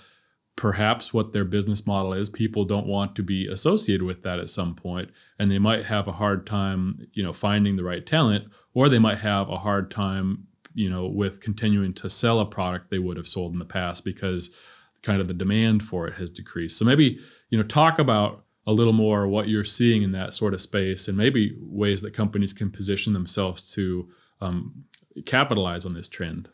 Perhaps 0.57 1.12
what 1.12 1.33
their 1.33 1.44
business 1.44 1.85
model 1.87 2.12
is, 2.12 2.30
people 2.30 2.64
don't 2.64 2.87
want 2.87 3.16
to 3.16 3.22
be 3.22 3.48
associated 3.48 4.04
with 4.04 4.22
that 4.22 4.38
at 4.38 4.48
some 4.48 4.74
point, 4.74 5.11
and 5.38 5.50
they 5.50 5.59
might 5.59 5.87
have 5.87 6.07
a 6.07 6.12
hard 6.12 6.46
time, 6.46 7.09
you 7.12 7.24
know, 7.24 7.33
finding 7.33 7.74
the 7.74 7.83
right 7.83 8.07
talent, 8.07 8.46
or 8.72 8.88
they 8.88 9.00
might 9.00 9.18
have 9.18 9.48
a 9.48 9.59
hard 9.59 9.90
time, 9.90 10.46
you 10.72 10.88
know, 10.88 11.07
with 11.07 11.40
continuing 11.40 11.92
to 11.94 12.09
sell 12.09 12.38
a 12.38 12.46
product 12.46 12.90
they 12.90 13.00
would 13.00 13.16
have 13.16 13.26
sold 13.26 13.52
in 13.52 13.59
the 13.59 13.64
past 13.64 14.04
because 14.04 14.57
kind 15.02 15.20
of 15.20 15.28
the 15.28 15.35
demand 15.35 15.83
for 15.83 16.07
it 16.07 16.14
has 16.14 16.30
decreased. 16.30 16.78
So 16.78 16.85
maybe 16.85 17.18
you 17.50 17.59
know 17.59 17.64
talk 17.64 17.98
about 17.98 18.44
a 18.66 18.72
little 18.72 18.92
more 18.92 19.28
what 19.28 19.48
you're 19.48 19.64
seeing 19.64 20.02
in 20.02 20.12
that 20.12 20.35
sort 20.35 20.54
of 20.54 20.61
space 20.61 21.07
and 21.07 21.16
maybe 21.16 21.57
ways 21.61 22.00
that 22.02 22.14
companies 22.14 22.52
can 22.52 22.70
position 22.70 23.12
themselves 23.12 23.72
to 23.74 24.09
um, 24.40 24.85
capitalize 25.26 25.85
on 25.85 25.92
this 25.92 26.09
trend 26.09 26.48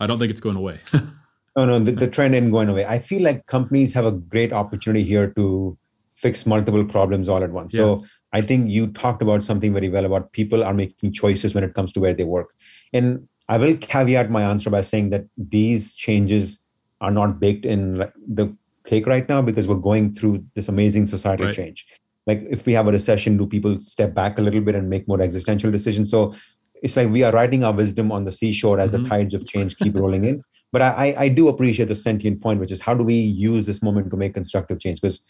i 0.00 0.06
don't 0.06 0.18
think 0.18 0.30
it's 0.30 0.40
going 0.40 0.56
away 0.56 0.80
no 1.56 1.64
no 1.64 1.78
the, 1.78 1.92
the 1.92 2.08
trend 2.08 2.34
ain't 2.34 2.52
going 2.52 2.68
away 2.68 2.84
i 2.86 2.98
feel 2.98 3.22
like 3.22 3.46
companies 3.46 3.94
have 3.94 4.04
a 4.04 4.12
great 4.12 4.52
opportunity 4.52 5.04
here 5.04 5.30
to 5.32 5.76
fix 6.14 6.46
multiple 6.46 6.84
problems 6.84 7.28
all 7.28 7.42
at 7.42 7.50
once 7.50 7.74
yeah. 7.74 7.80
so 7.80 8.04
i 8.32 8.40
think 8.40 8.70
you 8.70 8.86
talked 8.88 9.22
about 9.22 9.42
something 9.42 9.72
very 9.72 9.88
well 9.88 10.04
about 10.04 10.32
people 10.32 10.64
are 10.64 10.74
making 10.74 11.12
choices 11.12 11.54
when 11.54 11.64
it 11.64 11.74
comes 11.74 11.92
to 11.92 12.00
where 12.00 12.14
they 12.14 12.24
work 12.24 12.54
and 12.92 13.26
i 13.48 13.56
will 13.56 13.76
caveat 13.76 14.30
my 14.30 14.42
answer 14.42 14.70
by 14.70 14.80
saying 14.80 15.10
that 15.10 15.24
these 15.36 15.94
changes 15.94 16.60
are 17.00 17.10
not 17.10 17.40
baked 17.40 17.64
in 17.64 17.98
the 18.28 18.54
cake 18.84 19.06
right 19.06 19.28
now 19.28 19.40
because 19.42 19.66
we're 19.66 19.76
going 19.76 20.14
through 20.14 20.44
this 20.54 20.68
amazing 20.68 21.06
societal 21.06 21.46
right. 21.46 21.54
change. 21.54 21.86
Like 22.26 22.46
if 22.50 22.66
we 22.66 22.72
have 22.74 22.86
a 22.86 22.92
recession, 22.92 23.36
do 23.36 23.46
people 23.46 23.78
step 23.80 24.14
back 24.14 24.38
a 24.38 24.42
little 24.42 24.60
bit 24.60 24.74
and 24.74 24.88
make 24.88 25.08
more 25.08 25.20
existential 25.20 25.70
decisions? 25.70 26.10
So 26.10 26.34
it's 26.82 26.96
like 26.96 27.10
we 27.10 27.22
are 27.22 27.32
writing 27.32 27.64
our 27.64 27.72
wisdom 27.72 28.10
on 28.12 28.24
the 28.24 28.32
seashore 28.32 28.80
as 28.80 28.92
mm-hmm. 28.92 29.04
the 29.04 29.08
tides 29.08 29.34
of 29.34 29.46
change 29.46 29.76
keep 29.76 29.94
rolling 29.96 30.24
in. 30.24 30.42
But 30.72 30.82
I, 30.82 31.14
I 31.18 31.28
do 31.28 31.48
appreciate 31.48 31.88
the 31.88 31.96
sentient 31.96 32.40
point, 32.40 32.60
which 32.60 32.70
is 32.70 32.80
how 32.80 32.94
do 32.94 33.02
we 33.02 33.14
use 33.14 33.66
this 33.66 33.82
moment 33.82 34.10
to 34.10 34.16
make 34.16 34.34
constructive 34.34 34.78
change? 34.78 35.00
Because 35.00 35.20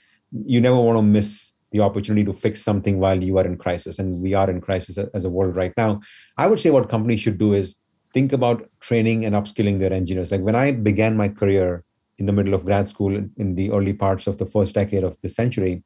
you 0.45 0.61
never 0.61 0.77
want 0.77 0.99
to 0.99 1.03
miss 1.03 1.53
the 1.73 1.81
opportunity 1.81 2.25
to 2.25 2.33
fix 2.33 2.61
something 2.63 2.99
while 2.99 3.23
you 3.23 3.39
are 3.39 3.47
in 3.47 3.57
crisis. 3.57 3.99
And 3.99 4.21
we 4.21 4.35
are 4.35 4.51
in 4.51 4.61
crisis 4.61 4.99
as 4.99 5.25
a 5.25 5.31
world 5.31 5.57
right 5.57 5.73
now. 5.79 6.01
I 6.37 6.47
would 6.47 6.61
say 6.61 6.71
what 6.71 6.91
companies 6.91 7.21
should 7.21 7.39
do 7.39 7.55
is 7.55 7.77
think 8.13 8.33
about 8.33 8.69
training 8.81 9.25
and 9.25 9.35
upskilling 9.35 9.79
their 9.79 9.93
engineers. 9.93 10.31
Like 10.31 10.43
when 10.43 10.57
I 10.57 10.73
began 10.73 11.17
my 11.17 11.29
career, 11.29 11.85
in 12.21 12.27
the 12.27 12.33
middle 12.33 12.55
of 12.55 12.65
grad 12.67 12.89
school 12.89 13.17
in 13.17 13.55
the 13.55 13.73
early 13.73 13.95
parts 13.95 14.27
of 14.27 14.37
the 14.39 14.47
first 14.47 14.75
decade 14.75 15.03
of 15.03 15.17
the 15.23 15.29
century, 15.29 15.83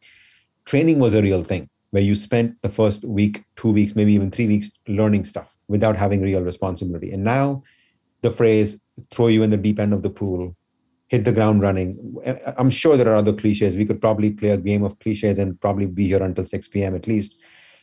training 0.67 0.99
was 0.99 1.15
a 1.15 1.23
real 1.23 1.45
thing 1.45 1.71
where 1.95 2.03
you 2.03 2.17
spent 2.17 2.61
the 2.63 2.69
first 2.69 3.05
week, 3.05 3.45
two 3.55 3.71
weeks, 3.71 3.95
maybe 3.95 4.13
even 4.15 4.29
three 4.29 4.49
weeks 4.49 4.69
learning 4.89 5.25
stuff 5.25 5.57
without 5.69 5.97
having 5.97 6.21
real 6.21 6.43
responsibility. 6.43 7.13
And 7.13 7.23
now 7.23 7.63
the 8.23 8.33
phrase 8.33 8.81
throw 9.13 9.29
you 9.29 9.45
in 9.45 9.51
the 9.51 9.57
deep 9.57 9.79
end 9.79 9.93
of 9.93 10.03
the 10.03 10.11
pool, 10.11 10.57
hit 11.07 11.23
the 11.23 11.31
ground 11.31 11.63
running. 11.63 12.17
I'm 12.59 12.71
sure 12.71 12.97
there 12.97 13.13
are 13.13 13.15
other 13.15 13.33
cliches. 13.33 13.77
We 13.77 13.85
could 13.85 14.01
probably 14.01 14.33
play 14.33 14.49
a 14.49 14.57
game 14.57 14.83
of 14.83 14.99
cliches 14.99 15.39
and 15.39 15.61
probably 15.61 15.87
be 15.87 16.09
here 16.09 16.21
until 16.21 16.45
6 16.45 16.67
p.m. 16.67 16.97
at 16.97 17.07
least. 17.07 17.39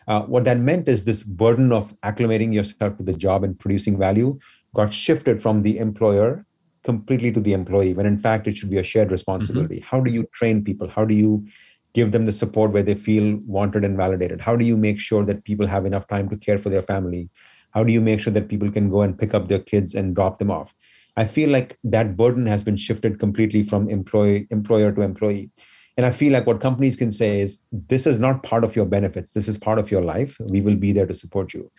Uh, 0.09 0.23
what 0.23 0.43
that 0.43 0.59
meant 0.59 0.89
is 0.89 1.05
this 1.05 1.23
burden 1.23 1.71
of 1.71 1.95
acclimating 2.01 2.53
yourself 2.53 2.97
to 2.97 3.03
the 3.03 3.13
job 3.13 3.45
and 3.45 3.57
producing 3.57 3.97
value 3.97 4.37
got 4.75 4.93
shifted 4.93 5.41
from 5.41 5.61
the 5.61 5.77
employer 5.77 6.45
completely 6.83 7.31
to 7.31 7.39
the 7.39 7.53
employee 7.53 7.93
when 7.93 8.07
in 8.07 8.17
fact 8.17 8.47
it 8.47 8.57
should 8.57 8.71
be 8.71 8.79
a 8.79 8.83
shared 8.83 9.11
responsibility 9.11 9.75
mm-hmm. 9.75 9.95
how 9.95 10.01
do 10.01 10.09
you 10.09 10.25
train 10.33 10.63
people 10.63 10.89
how 10.89 11.05
do 11.05 11.13
you 11.13 11.45
give 11.93 12.11
them 12.11 12.25
the 12.25 12.31
support 12.31 12.71
where 12.71 12.83
they 12.83 12.95
feel 12.95 13.37
wanted 13.45 13.83
and 13.83 13.97
validated. 13.97 14.41
How 14.41 14.55
do 14.55 14.65
you 14.65 14.77
make 14.77 14.99
sure 14.99 15.25
that 15.25 15.43
people 15.43 15.67
have 15.67 15.85
enough 15.85 16.07
time 16.07 16.29
to 16.29 16.37
care 16.37 16.57
for 16.57 16.69
their 16.69 16.81
family? 16.81 17.29
How 17.71 17.83
do 17.83 17.93
you 17.93 18.01
make 18.01 18.19
sure 18.19 18.33
that 18.33 18.49
people 18.49 18.71
can 18.71 18.89
go 18.89 19.01
and 19.01 19.17
pick 19.17 19.33
up 19.33 19.47
their 19.47 19.59
kids 19.59 19.95
and 19.95 20.15
drop 20.15 20.39
them 20.39 20.51
off? 20.51 20.73
I 21.17 21.25
feel 21.25 21.49
like 21.49 21.77
that 21.83 22.15
burden 22.15 22.45
has 22.45 22.63
been 22.63 22.77
shifted 22.77 23.19
completely 23.19 23.63
from 23.63 23.89
employee 23.89 24.47
employer 24.49 24.91
to 24.93 25.01
employee. 25.01 25.51
And 25.97 26.05
i 26.05 26.11
feel 26.11 26.31
like 26.31 26.47
what 26.47 26.61
companies 26.61 26.95
can 26.95 27.11
say 27.11 27.41
is 27.41 27.59
this 27.71 28.07
is 28.07 28.17
not 28.17 28.43
part 28.43 28.63
of 28.63 28.75
your 28.75 28.85
benefits. 28.85 29.31
This 29.31 29.47
is 29.47 29.57
part 29.57 29.77
of 29.77 29.91
your 29.91 30.01
life. 30.01 30.37
We 30.47 30.61
will 30.61 30.75
be 30.75 30.93
there 30.93 31.05
to 31.05 31.13
support 31.13 31.53
you. 31.53 31.69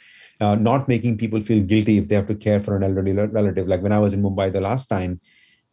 Uh, 0.40 0.54
not 0.56 0.86
making 0.86 1.16
people 1.18 1.40
feel 1.40 1.62
guilty 1.62 1.98
if 1.98 2.08
they 2.08 2.14
have 2.14 2.26
to 2.28 2.34
care 2.34 2.60
for 2.60 2.76
an 2.76 2.82
elderly 2.82 3.12
relative. 3.12 3.66
Like 3.66 3.82
when 3.82 3.92
I 3.92 3.98
was 3.98 4.12
in 4.12 4.22
Mumbai 4.22 4.52
the 4.52 4.60
last 4.60 4.88
time, 4.88 5.18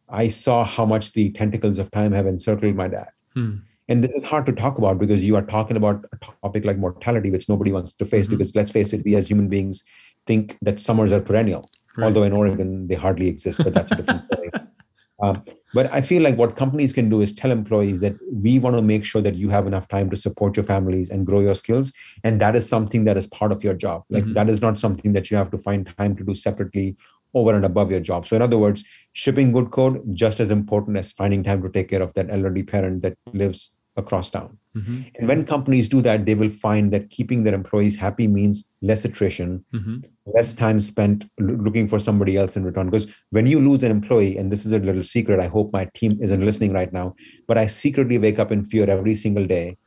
I 0.07 0.29
saw 0.29 0.63
how 0.63 0.85
much 0.85 1.13
the 1.13 1.31
tentacles 1.31 1.79
of 1.79 1.91
time 1.91 2.11
have 2.13 2.27
encircled 2.27 2.75
my 2.75 2.87
dad. 2.87 3.09
Hmm. 3.33 3.57
And 3.89 4.03
this 4.03 4.13
is 4.13 4.23
hard 4.23 4.45
to 4.45 4.53
talk 4.53 4.77
about 4.77 4.99
because 4.99 5.25
you 5.25 5.35
are 5.35 5.41
talking 5.41 5.75
about 5.75 6.05
a 6.13 6.17
topic 6.43 6.63
like 6.63 6.77
mortality, 6.77 7.31
which 7.31 7.49
nobody 7.49 7.71
wants 7.71 7.93
to 7.93 8.05
face. 8.05 8.25
Mm-hmm. 8.25 8.37
Because 8.37 8.55
let's 8.55 8.71
face 8.71 8.93
it, 8.93 9.03
we 9.03 9.15
as 9.15 9.27
human 9.29 9.49
beings 9.49 9.83
think 10.27 10.57
that 10.61 10.79
summers 10.79 11.11
are 11.11 11.19
perennial. 11.19 11.65
Right. 11.97 12.05
Although 12.05 12.23
in 12.23 12.33
Oregon 12.33 12.87
they 12.87 12.95
hardly 12.95 13.27
exist, 13.27 13.61
but 13.63 13.73
that's 13.73 13.91
a 13.91 13.95
different 13.95 14.25
story. 14.31 14.51
Um, 15.21 15.43
but 15.73 15.91
I 15.91 16.01
feel 16.01 16.21
like 16.21 16.37
what 16.37 16.55
companies 16.55 16.93
can 16.93 17.09
do 17.09 17.19
is 17.19 17.35
tell 17.35 17.51
employees 17.51 17.99
that 17.99 18.15
we 18.31 18.57
want 18.57 18.77
to 18.77 18.81
make 18.81 19.03
sure 19.03 19.21
that 19.21 19.35
you 19.35 19.49
have 19.49 19.67
enough 19.67 19.85
time 19.89 20.09
to 20.11 20.15
support 20.15 20.55
your 20.55 20.63
families 20.63 21.09
and 21.09 21.25
grow 21.25 21.41
your 21.41 21.55
skills. 21.55 21.91
And 22.23 22.39
that 22.39 22.55
is 22.55 22.69
something 22.69 23.03
that 23.03 23.17
is 23.17 23.27
part 23.27 23.51
of 23.51 23.61
your 23.61 23.73
job. 23.73 24.03
Like 24.09 24.23
Mhm. 24.23 24.33
that 24.35 24.49
is 24.49 24.61
not 24.61 24.77
something 24.77 25.11
that 25.11 25.29
you 25.29 25.35
have 25.35 25.51
to 25.51 25.57
find 25.57 25.93
time 25.97 26.15
to 26.15 26.23
do 26.23 26.35
separately 26.35 26.95
over 27.33 27.53
and 27.53 27.65
above 27.65 27.91
your 27.91 27.99
job. 27.99 28.27
So, 28.27 28.35
in 28.35 28.41
other 28.41 28.57
words, 28.57 28.83
shipping 29.13 29.51
good 29.51 29.71
code 29.71 30.01
just 30.13 30.39
as 30.39 30.51
important 30.51 30.97
as 30.97 31.11
finding 31.11 31.43
time 31.43 31.61
to 31.63 31.69
take 31.69 31.89
care 31.89 32.01
of 32.01 32.13
that 32.13 32.29
elderly 32.29 32.63
parent 32.63 33.01
that 33.03 33.17
lives 33.33 33.75
across 33.99 34.31
town. 34.31 34.57
Mhm. 34.75 34.97
And 35.17 35.27
when 35.27 35.45
companies 35.45 35.89
do 35.89 36.01
that, 36.07 36.25
they 36.25 36.35
will 36.41 36.49
find 36.49 36.91
that 36.93 37.09
keeping 37.09 37.43
their 37.43 37.53
employees 37.53 37.95
happy 37.95 38.27
means 38.27 38.69
less 38.89 39.03
attrition, 39.09 39.63
Mhm. 39.73 40.05
less 40.37 40.53
time 40.53 40.79
spent 40.79 41.25
looking 41.39 41.87
for 41.87 41.99
somebody 41.99 42.37
else 42.37 42.55
in 42.55 42.63
return. 42.63 42.89
Because 42.89 43.07
when 43.31 43.47
you 43.47 43.59
lose 43.59 43.83
an 43.83 43.91
employee, 43.91 44.37
and 44.37 44.51
this 44.51 44.65
is 44.65 44.71
a 44.71 44.79
little 44.79 45.03
secret, 45.03 45.39
I 45.39 45.47
hope 45.47 45.73
my 45.73 45.85
team 45.93 46.17
isn't 46.21 46.45
listening 46.49 46.73
right 46.79 46.93
now, 46.93 47.15
but 47.47 47.57
I 47.57 47.67
secretly 47.67 48.17
wake 48.17 48.39
up 48.39 48.51
in 48.51 48.65
fear 48.73 48.89
every 48.89 49.15
single 49.15 49.45
day, 49.45 49.77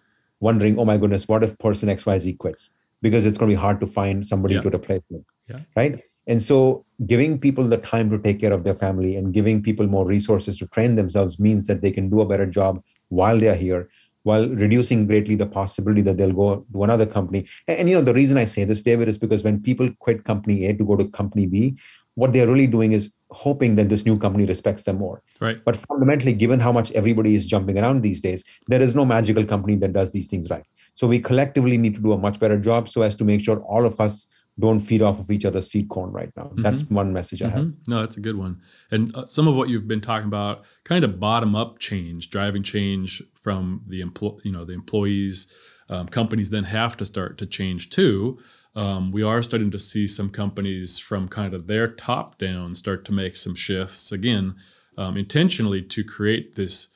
wondering, 0.40 0.78
oh 0.78 0.84
my 0.84 0.96
goodness, 0.98 1.28
what 1.28 1.44
if 1.44 1.58
person 1.58 1.88
XYZ 1.88 2.32
quits? 2.38 2.70
Because 3.00 3.26
it's 3.26 3.38
going 3.38 3.50
to 3.50 3.56
be 3.56 3.60
hard 3.66 3.80
to 3.80 3.86
find 3.86 4.26
somebody 4.26 4.54
Yeah. 4.54 4.62
to 4.62 4.74
replace 4.78 5.02
them. 5.10 5.24
Yeah. 5.48 5.60
Right. 5.76 6.00
And 6.26 6.40
so 6.42 6.84
giving 7.06 7.38
people 7.38 7.66
the 7.68 7.78
time 7.78 8.10
to 8.10 8.18
take 8.18 8.38
care 8.40 8.52
of 8.52 8.62
their 8.64 8.74
family 8.74 9.16
and 9.16 9.32
giving 9.34 9.62
people 9.62 9.86
more 9.86 10.06
resources 10.06 10.58
to 10.58 10.66
train 10.68 10.94
themselves 10.96 11.38
means 11.38 11.66
that 11.66 11.82
they 11.82 11.90
can 11.90 12.08
do 12.08 12.20
a 12.20 12.26
better 12.26 12.46
job 12.46 12.80
while 13.08 13.38
they're 13.38 13.56
here 13.56 13.88
while 14.24 14.48
reducing 14.48 15.06
greatly 15.06 15.34
the 15.34 15.46
possibility 15.46 16.02
that 16.02 16.16
they'll 16.16 16.32
go 16.32 16.64
to 16.72 16.84
another 16.84 17.06
company. 17.06 17.46
And, 17.66 17.78
and, 17.80 17.90
you 17.90 17.96
know, 17.96 18.02
the 18.02 18.14
reason 18.14 18.36
I 18.36 18.44
say 18.44 18.64
this, 18.64 18.82
David, 18.82 19.08
is 19.08 19.18
because 19.18 19.42
when 19.42 19.60
people 19.60 19.90
quit 19.98 20.24
company 20.24 20.66
A 20.66 20.74
to 20.74 20.84
go 20.84 20.96
to 20.96 21.08
company 21.08 21.46
B, 21.46 21.76
what 22.14 22.32
they're 22.32 22.46
really 22.46 22.66
doing 22.66 22.92
is 22.92 23.10
hoping 23.30 23.76
that 23.76 23.88
this 23.88 24.04
new 24.04 24.18
company 24.18 24.44
respects 24.44 24.82
them 24.82 24.96
more. 24.98 25.22
Right. 25.40 25.58
But 25.64 25.76
fundamentally, 25.76 26.34
given 26.34 26.60
how 26.60 26.70
much 26.70 26.92
everybody 26.92 27.34
is 27.34 27.46
jumping 27.46 27.78
around 27.78 28.02
these 28.02 28.20
days, 28.20 28.44
there 28.68 28.82
is 28.82 28.94
no 28.94 29.04
magical 29.04 29.44
company 29.44 29.76
that 29.76 29.92
does 29.92 30.10
these 30.10 30.26
things 30.26 30.50
right. 30.50 30.64
So 30.94 31.06
we 31.06 31.18
collectively 31.18 31.78
need 31.78 31.94
to 31.94 32.00
do 32.00 32.12
a 32.12 32.18
much 32.18 32.38
better 32.38 32.58
job 32.58 32.88
so 32.88 33.00
as 33.02 33.14
to 33.16 33.24
make 33.24 33.42
sure 33.42 33.60
all 33.60 33.86
of 33.86 33.98
us 33.98 34.28
don't 34.60 34.80
feed 34.80 35.00
off 35.00 35.18
of 35.18 35.30
each 35.30 35.46
other's 35.46 35.70
seed 35.70 35.88
corn 35.88 36.12
right 36.12 36.30
now. 36.36 36.50
That's 36.56 36.82
one 36.90 37.14
message 37.14 37.40
I 37.40 37.48
have. 37.48 37.64
Mhm. 37.64 37.74
No, 37.88 38.00
that's 38.00 38.18
a 38.18 38.20
good 38.20 38.36
one. 38.36 38.60
And 38.90 39.16
uh, 39.16 39.26
some 39.26 39.48
of 39.48 39.54
what 39.54 39.70
you've 39.70 39.88
been 39.88 40.02
talking 40.02 40.28
about, 40.28 40.64
kind 40.84 41.04
of 41.04 41.18
bottom 41.18 41.54
up 41.56 41.78
change, 41.78 42.28
driving 42.28 42.62
change 42.62 43.22
from 43.42 43.82
the 43.86 44.00
employ, 44.00 44.38
you 44.44 44.52
know, 44.52 44.64
the 44.64 44.72
employees. 44.72 45.52
Um, 45.88 46.08
companies 46.08 46.50
then 46.50 46.64
have 46.64 46.96
to 46.96 47.04
start 47.04 47.36
to 47.38 47.46
change 47.46 47.90
too. 47.90 48.38
Um, 48.74 49.12
we 49.12 49.22
are 49.22 49.42
starting 49.42 49.70
to 49.72 49.78
see 49.78 50.06
some 50.06 50.30
companies 50.30 50.98
from 50.98 51.28
kind 51.28 51.52
of 51.52 51.66
their 51.66 51.88
top 51.88 52.38
down 52.38 52.74
start 52.74 53.04
to 53.04 53.12
make 53.12 53.36
some 53.36 53.54
shifts 53.54 54.10
again, 54.10 54.54
um, 54.96 55.16
intentionally 55.16 55.82
to 55.82 56.02
create 56.02 56.54
this 56.54 56.88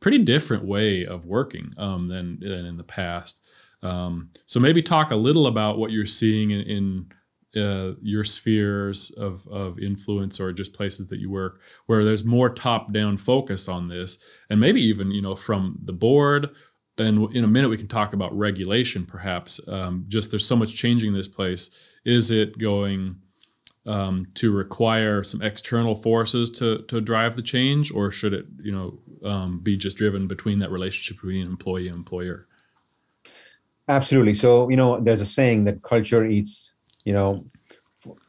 pretty 0.00 0.18
different 0.18 0.64
way 0.64 1.06
of 1.06 1.24
working 1.24 1.72
um, 1.78 2.08
than 2.08 2.38
than 2.40 2.66
in 2.66 2.76
the 2.76 2.84
past. 2.84 3.40
Um, 3.82 4.30
so 4.46 4.60
maybe 4.60 4.82
talk 4.82 5.10
a 5.10 5.16
little 5.16 5.46
about 5.46 5.78
what 5.78 5.90
you're 5.90 6.06
seeing 6.06 6.50
in, 6.50 6.60
in 6.60 7.06
uh, 7.56 7.92
your 8.00 8.24
spheres 8.24 9.10
of, 9.12 9.46
of 9.48 9.78
influence 9.78 10.40
or 10.40 10.52
just 10.52 10.72
places 10.72 11.08
that 11.08 11.18
you 11.18 11.30
work 11.30 11.60
where 11.86 12.04
there's 12.04 12.24
more 12.24 12.48
top 12.48 12.92
down 12.92 13.16
focus 13.16 13.68
on 13.68 13.88
this. 13.88 14.18
And 14.50 14.60
maybe 14.60 14.80
even 14.82 15.10
you 15.10 15.22
know 15.22 15.36
from 15.36 15.78
the 15.82 15.92
board 15.92 16.50
and 16.98 17.34
in 17.34 17.44
a 17.44 17.48
minute 17.48 17.68
we 17.68 17.78
can 17.78 17.88
talk 17.88 18.12
about 18.12 18.36
regulation 18.36 19.04
perhaps. 19.04 19.60
Um, 19.68 20.04
just 20.08 20.30
there's 20.30 20.46
so 20.46 20.56
much 20.56 20.74
changing 20.74 21.08
in 21.08 21.14
this 21.14 21.28
place. 21.28 21.70
Is 22.04 22.30
it 22.30 22.58
going 22.58 23.16
um, 23.84 24.26
to 24.34 24.52
require 24.52 25.24
some 25.24 25.42
external 25.42 25.96
forces 25.96 26.50
to, 26.50 26.82
to 26.82 27.00
drive 27.00 27.36
the 27.36 27.42
change 27.42 27.92
or 27.92 28.10
should 28.10 28.32
it 28.32 28.46
you 28.62 28.72
know 28.72 28.98
um, 29.28 29.58
be 29.58 29.76
just 29.76 29.96
driven 29.96 30.26
between 30.26 30.58
that 30.60 30.70
relationship 30.70 31.16
between 31.16 31.46
employee 31.46 31.88
and 31.88 31.96
employer? 31.96 32.46
Absolutely. 33.88 34.34
So, 34.34 34.68
you 34.70 34.76
know, 34.76 35.00
there's 35.00 35.20
a 35.20 35.26
saying 35.26 35.64
that 35.64 35.82
culture 35.82 36.24
eats, 36.24 36.71
you 37.04 37.12
know, 37.12 37.44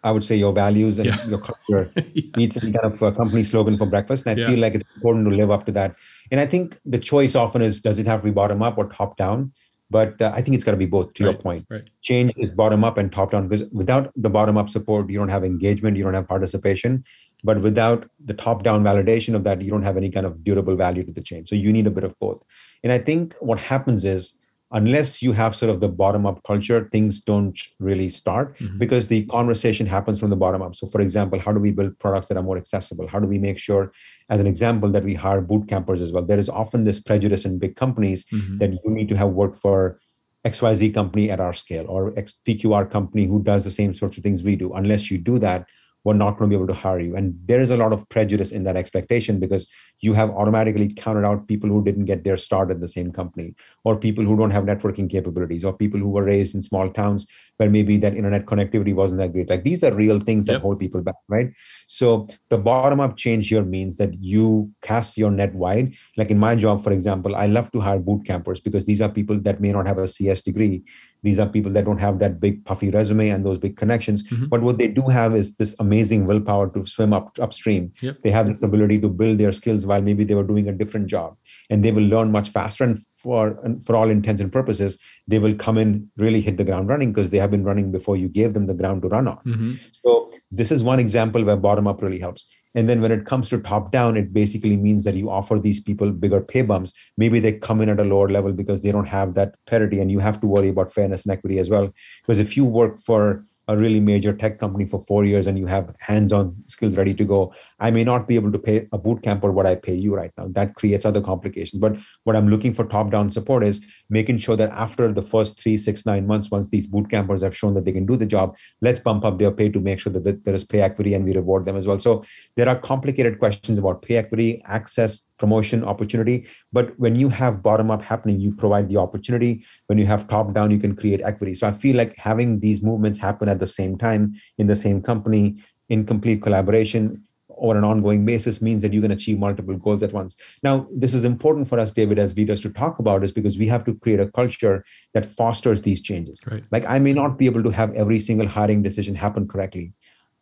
I 0.04 0.12
would 0.12 0.24
say 0.24 0.36
your 0.36 0.54
values 0.54 1.00
and 1.00 1.08
Yeah. 1.08 1.18
your 1.26 1.40
culture 1.40 1.92
Yeah. 2.14 2.40
eats 2.40 2.60
some 2.62 2.72
kind 2.74 2.94
of 2.94 3.02
a 3.02 3.12
company 3.12 3.44
slogan 3.44 3.78
for 3.78 3.86
breakfast. 3.88 4.26
And 4.26 4.38
I 4.38 4.40
Yeah. 4.42 4.48
feel 4.48 4.60
like 4.60 4.76
it's 4.76 4.86
important 4.96 5.26
to 5.30 5.36
live 5.36 5.52
up 5.52 5.66
to 5.66 5.72
that. 5.74 5.96
And 6.32 6.40
I 6.40 6.46
think 6.46 6.78
the 6.86 7.00
choice 7.00 7.36
often 7.36 7.62
is 7.62 7.82
does 7.82 7.98
it 8.00 8.06
have 8.06 8.22
to 8.22 8.26
be 8.26 8.32
bottom 8.32 8.62
up 8.62 8.78
or 8.78 8.86
top 8.90 9.18
down? 9.18 9.52
But 9.90 10.22
uh, 10.22 10.32
I 10.34 10.42
think 10.42 10.56
it's 10.56 10.64
got 10.64 10.72
to 10.72 10.78
be 10.78 10.86
both, 10.88 11.14
to 11.16 11.24
your 11.24 11.34
point. 11.34 11.66
right. 11.70 11.84
Change 12.02 12.34
is 12.38 12.52
bottom 12.52 12.84
up 12.84 12.98
and 12.98 13.12
top 13.12 13.32
down 13.32 13.48
because 13.48 13.68
without 13.72 14.12
the 14.16 14.30
bottom 14.30 14.58
up 14.58 14.70
support, 14.70 15.10
you 15.10 15.20
don't 15.20 15.30
have 15.30 15.44
engagement, 15.44 15.98
you 15.98 16.04
don't 16.04 16.14
have 16.16 16.28
participation. 16.28 17.04
But 17.44 17.62
without 17.62 18.10
the 18.24 18.34
top 18.34 18.64
down 18.64 18.84
validation 18.84 19.36
of 19.36 19.44
that, 19.44 19.62
you 19.62 19.70
don't 19.70 19.84
have 19.84 19.98
any 19.98 20.10
kind 20.10 20.26
of 20.26 20.44
durable 20.44 20.76
value 20.76 21.04
to 21.04 21.12
the 21.12 21.22
change. 21.22 21.50
So 21.50 21.56
you 21.56 21.72
need 21.74 21.86
a 21.88 21.92
bit 21.92 22.04
of 22.06 22.18
both. 22.20 22.42
And 22.84 22.92
I 22.92 22.98
think 23.00 23.36
what 23.40 23.60
happens 23.60 24.06
is, 24.06 24.34
unless 24.74 25.22
you 25.22 25.32
have 25.32 25.56
sort 25.56 25.70
of 25.70 25.80
the 25.80 25.88
bottom 25.88 26.26
up 26.26 26.42
culture, 26.44 26.90
things 26.92 27.22
don't 27.22 27.58
really 27.80 28.10
start 28.10 28.58
Mhm. 28.60 28.80
because 28.80 29.08
the 29.08 29.26
conversation 29.28 29.86
happens 29.86 30.20
from 30.20 30.32
the 30.32 30.36
bottom 30.36 30.62
up. 30.62 30.76
So, 30.76 30.88
for 30.88 31.00
example, 31.02 31.40
how 31.40 31.52
do 31.54 31.60
we 31.60 31.72
build 31.72 31.98
products 32.00 32.28
that 32.28 32.38
are 32.38 32.44
more 32.44 32.58
accessible? 32.58 33.08
How 33.08 33.20
do 33.20 33.28
we 33.28 33.38
make 33.38 33.58
sure, 33.58 33.92
as 34.30 34.42
an 34.42 34.48
example, 34.48 34.90
that 34.92 35.04
we 35.04 35.14
hire 35.14 35.42
boot 35.42 35.68
campers 35.68 36.02
as 36.02 36.12
well? 36.12 36.26
There 36.26 36.40
is 36.40 36.50
often 36.50 36.84
this 36.84 37.00
prejudice 37.00 37.46
in 37.46 37.60
big 37.60 37.76
companies 37.76 38.26
Mhm. 38.34 38.60
that 38.60 38.72
you 38.72 38.90
need 38.98 39.10
to 39.10 39.18
have 39.18 39.30
worked 39.30 39.58
for 39.58 40.00
XYZ 40.46 40.90
company 40.90 41.30
at 41.32 41.40
our 41.40 41.54
scale 41.54 41.86
or 41.88 42.12
PQR 42.46 42.86
company 42.86 43.26
who 43.26 43.42
does 43.42 43.64
the 43.64 43.72
same 43.72 43.94
sorts 43.94 44.18
of 44.18 44.24
things 44.24 44.44
we 44.44 44.56
do. 44.56 44.74
Unless 44.74 45.10
you 45.12 45.18
do 45.18 45.38
that, 45.40 45.66
we're 46.04 46.14
not 46.14 46.38
going 46.38 46.50
to 46.50 46.56
be 46.56 46.62
able 46.62 46.68
to 46.68 46.80
hire 46.80 47.00
you. 47.00 47.16
And 47.16 47.36
there 47.46 47.62
is 47.62 47.70
a 47.70 47.78
lot 47.78 47.94
of 47.94 48.08
prejudice 48.10 48.52
in 48.52 48.64
that 48.66 48.76
expectation 48.76 49.40
because 49.40 49.68
you 50.02 50.14
have 50.14 50.30
automatically 50.32 50.94
counted 50.94 51.26
out 51.26 51.48
people 51.48 51.70
who 51.70 51.84
didn't 51.84 52.06
get 52.06 52.24
their 52.24 52.36
start 52.36 52.70
at 52.72 52.82
the 52.82 52.88
same 52.88 53.12
company, 53.12 53.56
or 53.86 53.96
people 53.96 54.26
who 54.26 54.36
don't 54.36 54.52
have 54.52 54.66
networking 54.66 55.10
capabilities, 55.10 55.64
or 55.64 55.72
people 55.74 56.00
who 56.00 56.10
were 56.10 56.24
raised 56.24 56.56
in 56.56 56.62
small 56.62 56.90
towns 56.90 57.26
where 57.58 57.70
maybe 57.70 57.98
that 57.98 58.16
internet 58.18 58.46
connectivity 58.46 58.94
wasn't 58.94 59.18
that 59.20 59.32
great. 59.32 59.50
Like 59.50 59.64
these 59.64 59.84
are 59.84 59.94
real 59.94 60.20
things 60.20 60.46
that 60.48 60.54
Yep. 60.54 60.62
hold 60.62 60.80
people 60.80 61.02
back, 61.02 61.16
right? 61.30 61.52
So 61.88 62.28
the 62.50 62.58
bottom 62.58 63.00
up 63.00 63.16
change 63.16 63.50
here 63.50 63.64
means 63.64 63.96
that 63.98 64.14
you 64.22 64.72
cast 64.82 65.18
your 65.18 65.32
net 65.32 65.54
wide. 65.54 65.96
Like 66.18 66.32
in 66.32 66.40
my 66.40 66.56
job, 66.56 66.84
for 66.84 66.92
example, 66.92 67.36
I 67.36 67.46
love 67.46 67.72
to 67.72 67.80
hire 67.80 68.00
boot 68.00 68.26
campers 68.26 68.60
because 68.60 68.86
these 68.86 69.02
are 69.02 69.10
people 69.10 69.40
that 69.42 69.62
may 69.62 69.72
not 69.72 69.88
have 69.88 70.00
a 70.00 70.08
CS 70.08 70.42
degree. 70.42 70.84
These 71.24 71.40
are 71.40 71.48
people 71.48 71.72
that 71.72 71.86
don't 71.86 72.00
have 72.00 72.20
that 72.20 72.40
big 72.40 72.64
puffy 72.66 72.90
resume 72.90 73.30
and 73.30 73.46
those 73.46 73.58
big 73.58 73.78
connections. 73.78 74.24
Mhm. 74.24 74.50
But 74.50 74.62
what 74.62 74.78
they 74.78 74.88
do 74.88 75.04
have 75.04 75.36
is 75.36 75.56
this 75.56 75.76
amazing 75.80 76.26
willpower 76.26 76.70
to 76.74 76.86
swim 76.86 77.14
up 77.14 77.38
upstream. 77.40 77.92
Yep. 78.02 78.18
They 78.24 78.32
have 78.32 78.48
this 78.48 78.64
ability 78.64 79.00
to 79.02 79.10
build 79.10 79.38
their 79.38 79.54
skills 79.54 79.86
while 79.86 80.02
maybe 80.02 80.24
they 80.24 80.36
were 80.36 80.44
doing 80.44 80.68
a 80.68 80.74
different 80.74 81.08
job, 81.08 81.36
and 81.70 81.84
they 81.84 81.92
will 81.92 82.04
learn 82.04 82.32
much 82.32 82.50
faster. 82.50 82.84
And 82.84 83.02
for 83.24 83.58
and 83.64 83.86
for 83.86 83.96
all 83.96 84.10
intents 84.10 84.42
and 84.42 84.52
purposes, 84.52 84.98
they 85.28 85.40
will 85.40 85.56
come 85.56 85.78
in 85.78 86.10
really 86.18 86.42
hit 86.42 86.58
the 86.58 86.66
ground 86.66 86.90
running 86.90 87.14
because 87.14 87.30
they 87.30 87.38
have 87.38 87.52
been 87.52 87.64
running 87.64 87.92
before 87.92 88.18
you 88.18 88.28
gave 88.28 88.54
them 88.54 88.68
the 88.68 88.74
ground 88.74 89.02
to 89.04 89.08
run 89.08 89.28
on. 89.28 89.40
Mhm. 89.46 89.80
So 89.92 90.32
this 90.52 90.72
is 90.72 90.84
one 90.84 91.00
example 91.00 91.44
where 91.44 91.56
bottom 91.56 91.88
up 91.88 92.02
really 92.02 92.20
helps. 92.20 92.46
And 92.76 92.90
then 92.90 93.02
when 93.02 93.12
it 93.12 93.26
comes 93.26 93.50
to 93.50 93.60
top 93.60 93.92
down, 93.92 94.18
it 94.18 94.34
basically 94.34 94.78
means 94.78 95.04
that 95.04 95.16
you 95.16 95.30
offer 95.30 95.60
these 95.60 95.80
people 95.80 96.12
bigger 96.12 96.42
pay 96.42 96.64
bumps. 96.64 96.94
Maybe 97.18 97.40
they 97.40 97.54
come 97.54 97.82
in 97.82 97.90
at 97.90 98.00
a 98.00 98.04
lower 98.04 98.30
level 98.30 98.52
because 98.52 98.82
they 98.82 98.92
don't 98.92 99.06
have 99.06 99.36
that 99.36 99.56
parity, 99.68 100.00
and 100.00 100.12
you 100.12 100.20
have 100.20 100.42
to 100.42 100.48
worry 100.48 100.70
about 100.70 100.92
fairness 100.92 101.24
and 101.24 101.32
equity 101.32 101.60
as 101.60 101.70
well. 101.70 101.94
Because 102.22 102.40
if 102.40 102.58
you 102.58 102.66
work 102.66 103.00
for 103.00 103.46
a 103.68 103.78
really 103.78 104.00
major 104.00 104.34
tech 104.34 104.60
company 104.60 104.86
for 104.86 105.00
four 105.00 105.24
years 105.24 105.48
and 105.48 105.58
you 105.58 105.66
have 105.66 105.96
hands-on 106.00 106.54
skills 106.68 106.98
ready 106.98 107.14
to 107.14 107.24
go, 107.24 107.54
I 107.80 107.92
may 107.92 108.04
not 108.04 108.28
be 108.28 108.36
able 108.36 108.52
to 108.52 108.60
pay 108.60 108.88
a 108.92 108.98
boot 108.98 109.24
camp 109.24 109.44
or 109.44 109.52
what 109.52 109.66
I 109.66 109.76
pay 109.76 109.94
you 109.96 110.14
right 110.16 110.32
now. 110.38 110.48
That 110.50 110.76
creates 110.76 111.06
other 111.06 111.22
complications. 111.22 111.80
But 111.80 111.98
what 112.24 112.36
I'm 112.36 112.50
looking 112.50 112.74
for 112.74 112.86
top-down 112.86 113.32
support 113.32 113.64
is 113.64 113.86
making 114.10 114.40
sure 114.40 114.56
that 114.58 114.70
after 114.72 115.12
the 115.12 115.22
first 115.22 115.60
three, 115.60 115.78
six, 115.78 116.06
nine 116.06 116.28
months, 116.28 116.52
once 116.52 116.70
these 116.70 116.88
boot 116.88 117.10
campers 117.10 117.42
have 117.42 117.56
shown 117.56 117.74
that 117.76 117.86
they 117.86 117.94
can 117.94 118.06
do 118.06 118.18
the 118.18 118.26
job, 118.26 118.56
let's 118.82 119.00
bump 119.00 119.24
up 119.24 119.38
their 119.38 119.52
pay 119.52 119.70
to 119.70 119.80
make 119.80 120.00
sure 120.00 120.12
that 120.12 120.44
there 120.44 120.54
is 120.54 120.66
pay 120.66 120.82
equity 120.82 121.14
and 121.14 121.24
we 121.24 121.34
reward 121.34 121.66
them 121.66 121.78
as 121.78 121.88
well. 121.88 122.00
So 122.00 122.24
there 122.56 122.68
are 122.68 122.78
complicated 122.78 123.40
questions 123.40 123.80
about 123.80 124.02
pay 124.02 124.18
equity, 124.18 124.62
access, 124.66 125.28
promotion, 125.44 125.84
opportunity. 125.84 126.48
But 126.72 126.98
when 126.98 127.16
you 127.22 127.28
have 127.28 127.62
bottom 127.62 127.92
up 127.92 128.02
happening, 128.02 128.40
you 128.40 128.52
provide 128.64 128.88
the 128.88 128.96
opportunity. 129.06 129.66
When 129.88 129.98
you 129.98 130.06
have 130.06 130.30
top 130.30 130.54
down, 130.54 130.72
you 130.72 130.80
can 130.80 130.96
create 130.96 131.22
equity. 131.32 131.54
So 131.56 131.68
I 131.68 131.74
feel 131.74 131.98
like 131.98 132.16
having 132.16 132.62
these 132.62 132.82
movements 132.82 133.20
happen 133.20 133.50
at 133.50 133.60
the 133.60 133.68
same 133.68 133.98
time 133.98 134.36
in 134.58 134.68
the 134.68 134.78
same 134.86 135.02
company 135.02 135.58
in 135.90 136.06
complete 136.06 136.42
collaboration 136.42 137.28
or 137.50 137.76
an 137.76 137.84
ongoing 137.84 138.26
basis 138.26 138.62
means 138.62 138.82
that 138.84 138.94
you 138.94 139.02
can 139.02 139.12
achieve 139.12 139.38
multiple 139.38 139.78
goals 139.78 140.02
at 140.02 140.14
once. 140.14 140.38
Now, 140.64 140.88
this 141.04 141.14
is 141.14 141.26
important 141.26 141.68
for 141.68 141.78
us, 141.78 141.92
David, 141.92 142.18
as 142.20 142.36
leaders 142.38 142.62
to 142.62 142.70
talk 142.70 143.00
about, 143.00 143.24
is 143.24 143.34
because 143.34 143.58
we 143.58 143.68
have 143.68 143.84
to 143.84 143.96
create 143.96 144.22
a 144.22 144.32
culture 144.32 144.86
that 145.14 145.26
fosters 145.26 145.82
these 145.82 146.02
changes. 146.02 146.40
Right. 146.50 146.64
Like 146.72 146.86
I 146.88 147.00
may 147.00 147.14
not 147.14 147.38
be 147.38 147.46
able 147.46 147.64
to 147.64 147.70
have 147.70 147.94
every 147.94 148.20
single 148.20 148.48
hiring 148.48 148.82
decision 148.82 149.14
happen 149.14 149.48
correctly. 149.48 149.92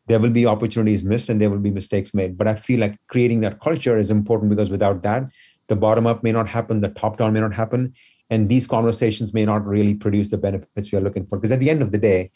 There 0.07 0.19
will 0.19 0.29
be 0.29 0.45
opportunities 0.45 1.03
missed 1.03 1.29
and 1.29 1.39
there 1.39 1.49
will 1.49 1.59
be 1.59 1.71
mistakes 1.71 2.13
made. 2.13 2.37
But 2.37 2.47
I 2.47 2.55
feel 2.55 2.79
like 2.79 2.97
creating 3.07 3.41
that 3.41 3.59
culture 3.59 3.97
is 3.97 4.11
important 4.11 4.49
because 4.49 4.69
without 4.69 5.03
that, 5.03 5.29
the 5.67 5.75
bottom 5.75 6.07
up 6.07 6.23
may 6.23 6.31
not 6.31 6.49
happen, 6.49 6.81
the 6.81 6.89
top 6.89 7.17
down 7.17 7.33
may 7.33 7.39
not 7.39 7.53
happen, 7.53 7.93
and 8.29 8.49
these 8.49 8.67
conversations 8.67 9.33
may 9.33 9.45
not 9.45 9.65
really 9.65 9.93
produce 9.93 10.29
the 10.29 10.37
benefits 10.37 10.91
we 10.91 10.97
are 10.97 11.01
looking 11.01 11.25
for. 11.25 11.37
Because 11.37 11.51
at 11.51 11.59
the 11.59 11.69
end 11.69 11.81
of 11.81 11.91
the 11.91 11.97
day, 11.97 12.31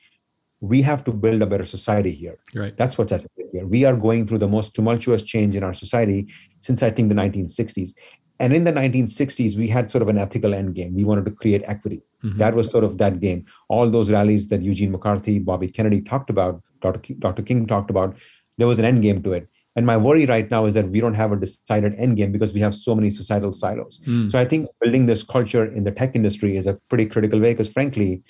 we 0.62 0.82
have 0.82 1.04
to 1.04 1.12
build 1.12 1.42
a 1.42 1.46
better 1.46 1.66
society 1.66 2.12
here. 2.12 2.38
Right. 2.54 2.76
That's 2.78 2.98
what's 2.98 3.12
at 3.12 3.26
stake 3.32 3.48
here. 3.52 3.68
We 3.68 3.84
are 3.84 3.96
going 3.96 4.26
through 4.26 4.38
the 4.40 4.48
most 4.48 4.74
tumultuous 4.74 5.22
change 5.22 5.56
in 5.56 5.64
our 5.64 5.74
society 5.74 6.32
since 6.60 6.82
I 6.82 6.92
think 6.92 7.10
the 7.10 7.16
1960s. 7.16 7.94
And 8.40 8.54
in 8.54 8.64
the 8.64 8.72
1960s, 8.72 9.58
we 9.58 9.68
had 9.68 9.90
sort 9.90 10.02
of 10.02 10.10
an 10.10 10.18
ethical 10.18 10.54
end 10.54 10.76
game. 10.76 10.94
We 10.96 11.04
wanted 11.04 11.26
to 11.26 11.32
create 11.32 11.62
equity. 11.66 12.04
Mhm. 12.24 12.38
That 12.38 12.56
was 12.56 12.70
sort 12.70 12.84
of 12.84 12.98
that 12.98 13.20
game. 13.20 13.46
All 13.70 13.90
those 13.90 14.12
rallies 14.12 14.48
that 14.48 14.62
Eugene 14.62 14.92
McCarthy, 14.92 15.40
Bobby 15.40 15.68
Kennedy 15.68 16.02
talked 16.02 16.30
about, 16.30 16.62
Dr. 16.86 17.00
King, 17.00 17.18
Dr. 17.20 17.44
King 17.44 17.68
talked 17.68 17.90
about, 17.90 18.16
there 18.58 18.68
was 18.68 18.80
an 18.80 18.86
end 18.86 19.02
game 19.02 19.22
to 19.24 19.34
it. 19.34 19.48
And 19.76 19.86
my 19.86 19.98
worry 19.98 20.26
right 20.26 20.50
now 20.50 20.66
is 20.66 20.74
that 20.76 20.90
we 20.90 21.02
don't 21.02 21.16
have 21.16 21.32
a 21.34 21.36
decided 21.36 21.96
end 21.96 22.16
game 22.16 22.32
because 22.32 22.54
we 22.54 22.62
have 22.62 22.74
so 22.74 22.96
many 22.96 23.10
societal 23.12 23.52
silos. 23.52 24.00
Mm. 24.06 24.32
So 24.32 24.40
I 24.40 24.46
think 24.46 24.70
building 24.82 25.06
this 25.06 25.22
culture 25.22 25.66
in 25.66 25.84
the 25.84 25.92
tech 25.92 26.16
industry 26.16 26.56
is 26.56 26.66
a 26.66 26.76
pretty 26.88 27.06
critical 27.06 27.40
way 27.40 27.54
because 27.54 27.68
frankly, 27.68 28.24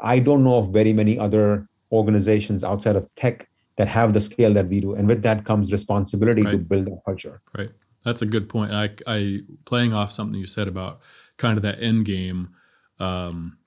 I 0.00 0.18
don't 0.18 0.44
know 0.44 0.58
of 0.58 0.72
very 0.72 0.92
many 0.92 1.18
other 1.18 1.66
organizations 1.90 2.62
outside 2.62 2.96
of 2.96 3.08
tech 3.16 3.48
that 3.76 3.88
have 3.88 4.12
the 4.12 4.20
scale 4.20 4.52
that 4.52 4.68
we 4.68 4.80
do. 4.80 4.94
And 4.94 5.08
with 5.08 5.22
that 5.22 5.46
comes 5.46 5.72
responsibility 5.72 6.42
to 6.44 6.58
build 6.58 6.86
that 6.86 7.00
culture. 7.06 7.40
Right. 7.56 7.70
That's 8.04 8.20
a 8.20 8.26
good 8.26 8.48
point. 8.48 8.72
I, 8.72 8.90
I 9.06 9.40
playing 9.64 9.94
off 9.94 10.12
something 10.12 10.38
you 10.38 10.46
said 10.46 10.68
about 10.68 11.00
kind 11.38 11.56
of 11.56 11.62
that 11.62 11.80
end 11.80 12.04
game. 12.04 12.50
Um, 12.98 13.58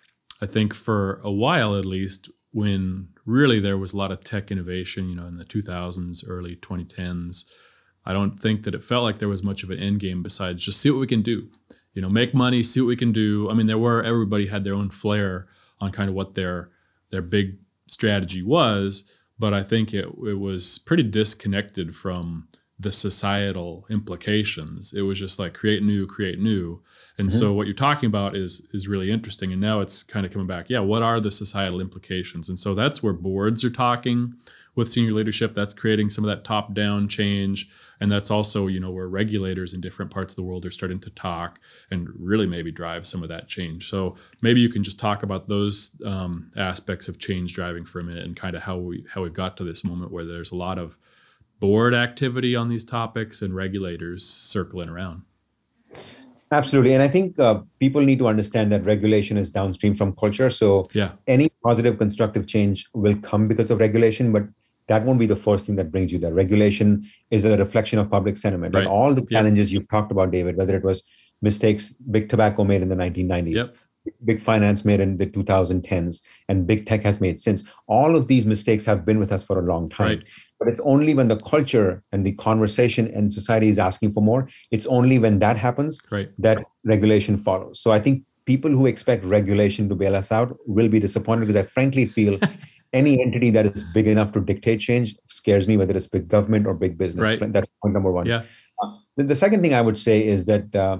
I 0.41 0.45
think 0.45 0.73
for 0.73 1.19
a 1.23 1.31
while 1.31 1.75
at 1.75 1.85
least, 1.85 2.29
when 2.55 3.09
really 3.25 3.59
there 3.59 3.77
was 3.77 3.91
a 3.91 3.97
lot 3.97 4.13
of 4.13 4.23
tech 4.23 4.49
innovation, 4.49 5.09
you 5.09 5.15
know, 5.15 5.25
in 5.25 5.35
the 5.35 5.43
2000s, 5.43 6.23
early 6.25 6.55
2010s, 6.55 7.43
I 8.05 8.13
don't 8.13 8.39
think 8.39 8.63
that 8.63 8.73
it 8.73 8.81
felt 8.81 9.03
like 9.03 9.17
there 9.17 9.27
was 9.27 9.43
much 9.43 9.61
of 9.61 9.71
an 9.71 9.77
end 9.79 9.99
game 9.99 10.23
besides 10.23 10.63
just 10.63 10.79
see 10.79 10.89
what 10.89 11.01
we 11.01 11.05
can 11.05 11.21
do. 11.21 11.49
You 11.91 12.01
know, 12.01 12.07
make 12.07 12.33
money, 12.33 12.63
see 12.63 12.79
what 12.79 12.87
we 12.87 12.95
can 12.95 13.11
do. 13.11 13.49
I 13.51 13.53
mean, 13.53 13.67
there 13.67 13.77
were 13.77 14.01
everybody 14.01 14.47
had 14.47 14.63
their 14.63 14.73
own 14.73 14.89
flair 14.89 15.47
on 15.81 15.91
kind 15.91 16.07
of 16.07 16.15
what 16.15 16.35
their 16.35 16.69
their 17.09 17.21
big 17.21 17.57
strategy 17.87 18.41
was, 18.41 19.11
but 19.37 19.53
I 19.53 19.61
think 19.61 19.93
it 19.93 20.05
it 20.25 20.39
was 20.39 20.79
pretty 20.79 21.03
disconnected 21.03 21.93
from 21.93 22.47
the 22.77 22.91
societal 22.91 23.85
implications. 23.89 24.93
It 24.93 25.03
was 25.03 25.17
just 25.17 25.39
like 25.39 25.53
create 25.53 25.81
new, 25.81 26.05
create 26.05 26.39
new. 26.39 26.81
And 27.17 27.31
so 27.31 27.53
what 27.53 27.67
you're 27.67 27.73
talking 27.73 28.07
about 28.07 28.35
is 28.35 28.67
is 28.73 28.89
really 28.89 29.09
interesting. 29.09 29.53
And 29.53 29.61
now 29.61 29.79
it's 29.79 30.03
kind 30.03 30.25
of 30.25 30.33
coming 30.33 30.47
back. 30.47 30.69
Yeah, 30.69 30.79
what 30.79 31.01
are 31.01 31.21
the 31.21 31.31
societal 31.31 31.79
implications? 31.79 32.49
And 32.49 32.59
so 32.59 32.75
that's 32.75 33.01
where 33.01 33.13
boards 33.13 33.63
are 33.63 33.69
talking 33.69 34.35
with 34.75 34.91
senior 34.91 35.13
leadership. 35.13 35.53
That's 35.53 35.73
creating 35.73 36.09
some 36.09 36.25
of 36.25 36.27
that 36.27 36.43
top 36.43 36.73
down 36.73 37.07
change. 37.07 37.69
And 38.01 38.11
that's 38.11 38.29
also, 38.29 38.67
you 38.67 38.81
know, 38.81 38.91
where 38.91 39.07
regulators 39.07 39.73
in 39.73 39.79
different 39.79 40.11
parts 40.11 40.33
of 40.33 40.35
the 40.35 40.43
world 40.43 40.65
are 40.65 40.71
starting 40.71 40.99
to 40.99 41.09
talk 41.09 41.59
and 41.89 42.09
really 42.19 42.45
maybe 42.45 42.69
drive 42.69 43.07
some 43.07 43.23
of 43.23 43.29
that 43.29 43.47
change. 43.47 43.89
So 43.89 44.17
maybe 44.41 44.59
you 44.59 44.67
can 44.67 44.83
just 44.83 44.99
talk 44.99 45.23
about 45.23 45.47
those 45.47 45.95
um, 46.05 46.51
aspects 46.57 47.07
of 47.07 47.19
change 47.19 47.53
driving 47.53 47.85
for 47.85 48.01
a 48.01 48.03
minute 48.03 48.25
and 48.25 48.35
kind 48.35 48.57
of 48.57 48.63
how 48.63 48.77
we 48.77 49.05
how 49.13 49.23
we've 49.23 49.33
got 49.33 49.55
to 49.57 49.63
this 49.63 49.85
moment 49.85 50.11
where 50.11 50.25
there's 50.25 50.51
a 50.51 50.57
lot 50.57 50.77
of 50.77 50.97
board 51.59 51.93
activity 51.93 52.55
on 52.55 52.69
these 52.69 52.83
topics 52.85 53.41
and 53.41 53.55
regulators 53.55 54.25
circling 54.25 54.89
around. 54.89 55.23
Absolutely. 56.51 56.93
And 56.93 57.01
I 57.01 57.07
think 57.07 57.39
uh, 57.39 57.61
people 57.79 58.01
need 58.01 58.19
to 58.19 58.27
understand 58.27 58.71
that 58.71 58.85
regulation 58.85 59.35
is 59.35 59.49
downstream 59.51 59.95
from 59.95 60.15
culture. 60.15 60.49
So 60.49 60.85
Yeah. 60.93 61.13
any 61.27 61.49
positive, 61.63 61.97
constructive 61.97 62.45
change 62.47 62.87
will 62.93 63.15
come 63.17 63.47
because 63.47 63.71
of 63.71 63.79
regulation, 63.79 64.31
but 64.31 64.43
that 64.87 65.03
won't 65.03 65.17
be 65.19 65.25
the 65.25 65.35
first 65.35 65.65
thing 65.65 65.75
that 65.77 65.91
brings 65.91 66.11
you 66.13 66.19
there. 66.19 66.33
Regulation 66.33 67.05
is 67.31 67.43
a 67.45 67.57
reflection 67.57 67.97
of 67.97 68.11
public 68.11 68.37
sentiment. 68.37 68.75
And 68.75 68.87
all 68.87 69.13
the 69.13 69.25
Yeah. 69.29 69.39
challenges 69.39 69.73
you've 69.73 69.89
talked 69.89 70.11
about, 70.11 70.31
David, 70.31 70.55
whether 70.57 70.75
it 70.75 70.83
was 70.83 71.03
mistakes 71.41 71.89
big 72.11 72.29
tobacco 72.29 72.63
made 72.63 72.81
in 72.83 72.89
the 72.89 72.95
1990s, 72.95 73.55
Yep. 73.57 73.75
big 74.23 74.39
finance 74.39 74.85
made 74.85 74.99
in 74.99 75.17
the 75.17 75.25
2010s, 75.25 76.21
and 76.47 76.67
big 76.67 76.85
tech 76.85 77.01
has 77.03 77.19
made 77.19 77.41
since, 77.41 77.63
all 77.87 78.15
of 78.15 78.27
these 78.27 78.45
mistakes 78.45 78.85
have 78.85 79.03
been 79.03 79.17
with 79.17 79.31
us 79.31 79.43
for 79.43 79.57
a 79.57 79.63
long 79.63 79.89
time. 79.89 80.07
Right. 80.19 80.23
But 80.59 80.69
it's 80.69 80.79
only 80.81 81.13
when 81.13 81.27
the 81.27 81.37
culture 81.37 82.01
and 82.11 82.25
the 82.25 82.31
conversation 82.33 83.07
and 83.13 83.33
society 83.33 83.69
is 83.69 83.77
asking 83.77 84.13
for 84.13 84.23
more, 84.23 84.49
it's 84.71 84.85
only 84.85 85.19
when 85.19 85.39
that 85.39 85.57
happens 85.57 85.99
Right. 86.11 86.29
that 86.39 86.65
regulation 86.85 87.37
follows. 87.37 87.81
So 87.81 87.91
I 87.91 87.99
think 87.99 88.23
people 88.45 88.71
who 88.71 88.85
expect 88.85 89.25
regulation 89.25 89.89
to 89.89 89.95
bail 89.95 90.15
us 90.15 90.31
out 90.31 90.55
will 90.65 90.87
be 90.87 90.99
disappointed 90.99 91.41
because 91.41 91.55
I 91.55 91.63
frankly 91.63 92.05
feel 92.05 92.39
any 92.93 93.21
entity 93.21 93.49
that 93.51 93.65
is 93.65 93.83
big 93.83 94.07
enough 94.07 94.31
to 94.33 94.39
dictate 94.39 94.79
change 94.79 95.15
scares 95.27 95.67
me, 95.67 95.75
whether 95.77 95.95
it's 95.95 96.07
big 96.07 96.27
government 96.27 96.65
or 96.65 96.73
big 96.73 96.97
business. 96.97 97.21
Right. 97.21 97.51
That's 97.51 97.67
point 97.81 97.93
number 97.93 98.11
one. 98.11 98.25
Yeah. 98.25 98.43
The, 99.17 99.23
the 99.23 99.35
second 99.35 99.61
thing 99.61 99.73
I 99.73 99.81
would 99.81 99.99
say 99.99 100.25
is 100.25 100.45
that 100.45 100.73
uh, 100.75 100.99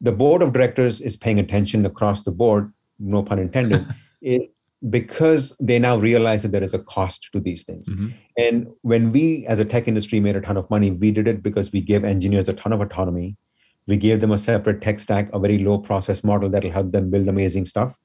the 0.00 0.12
board 0.12 0.42
of 0.42 0.52
directors 0.52 1.00
is 1.00 1.16
paying 1.16 1.38
attention 1.38 1.86
across 1.86 2.24
the 2.24 2.30
board, 2.30 2.72
no 2.98 3.22
pun 3.22 3.38
intended, 3.38 3.86
it, 4.22 4.53
because 4.90 5.56
they 5.60 5.78
now 5.78 5.96
realize 5.96 6.42
that 6.42 6.52
there 6.52 6.62
is 6.62 6.74
a 6.74 6.78
cost 6.78 7.28
to 7.32 7.40
these 7.40 7.64
things. 7.64 7.88
Mhm. 7.88 8.12
And 8.38 8.66
when 8.82 9.12
we, 9.12 9.46
as 9.46 9.58
a 9.58 9.64
tech 9.64 9.88
industry, 9.88 10.20
made 10.20 10.36
a 10.36 10.40
ton 10.40 10.56
of 10.56 10.68
money, 10.68 10.90
we 10.90 11.10
did 11.10 11.26
it 11.26 11.42
because 11.42 11.72
we 11.72 11.80
gave 11.80 12.04
engineers 12.04 12.48
a 12.48 12.52
ton 12.52 12.72
of 12.72 12.80
autonomy. 12.80 13.36
We 13.86 13.96
gave 13.96 14.20
them 14.20 14.30
a 14.32 14.38
separate 14.38 14.80
tech 14.80 14.98
stack, 14.98 15.30
a 15.32 15.38
very 15.38 15.58
low 15.58 15.78
process 15.78 16.24
model 16.24 16.48
that'll 16.50 16.70
help 16.70 16.92
them 16.92 17.10
build 17.10 17.28
amazing 17.28 17.64
stuff. 17.66 17.96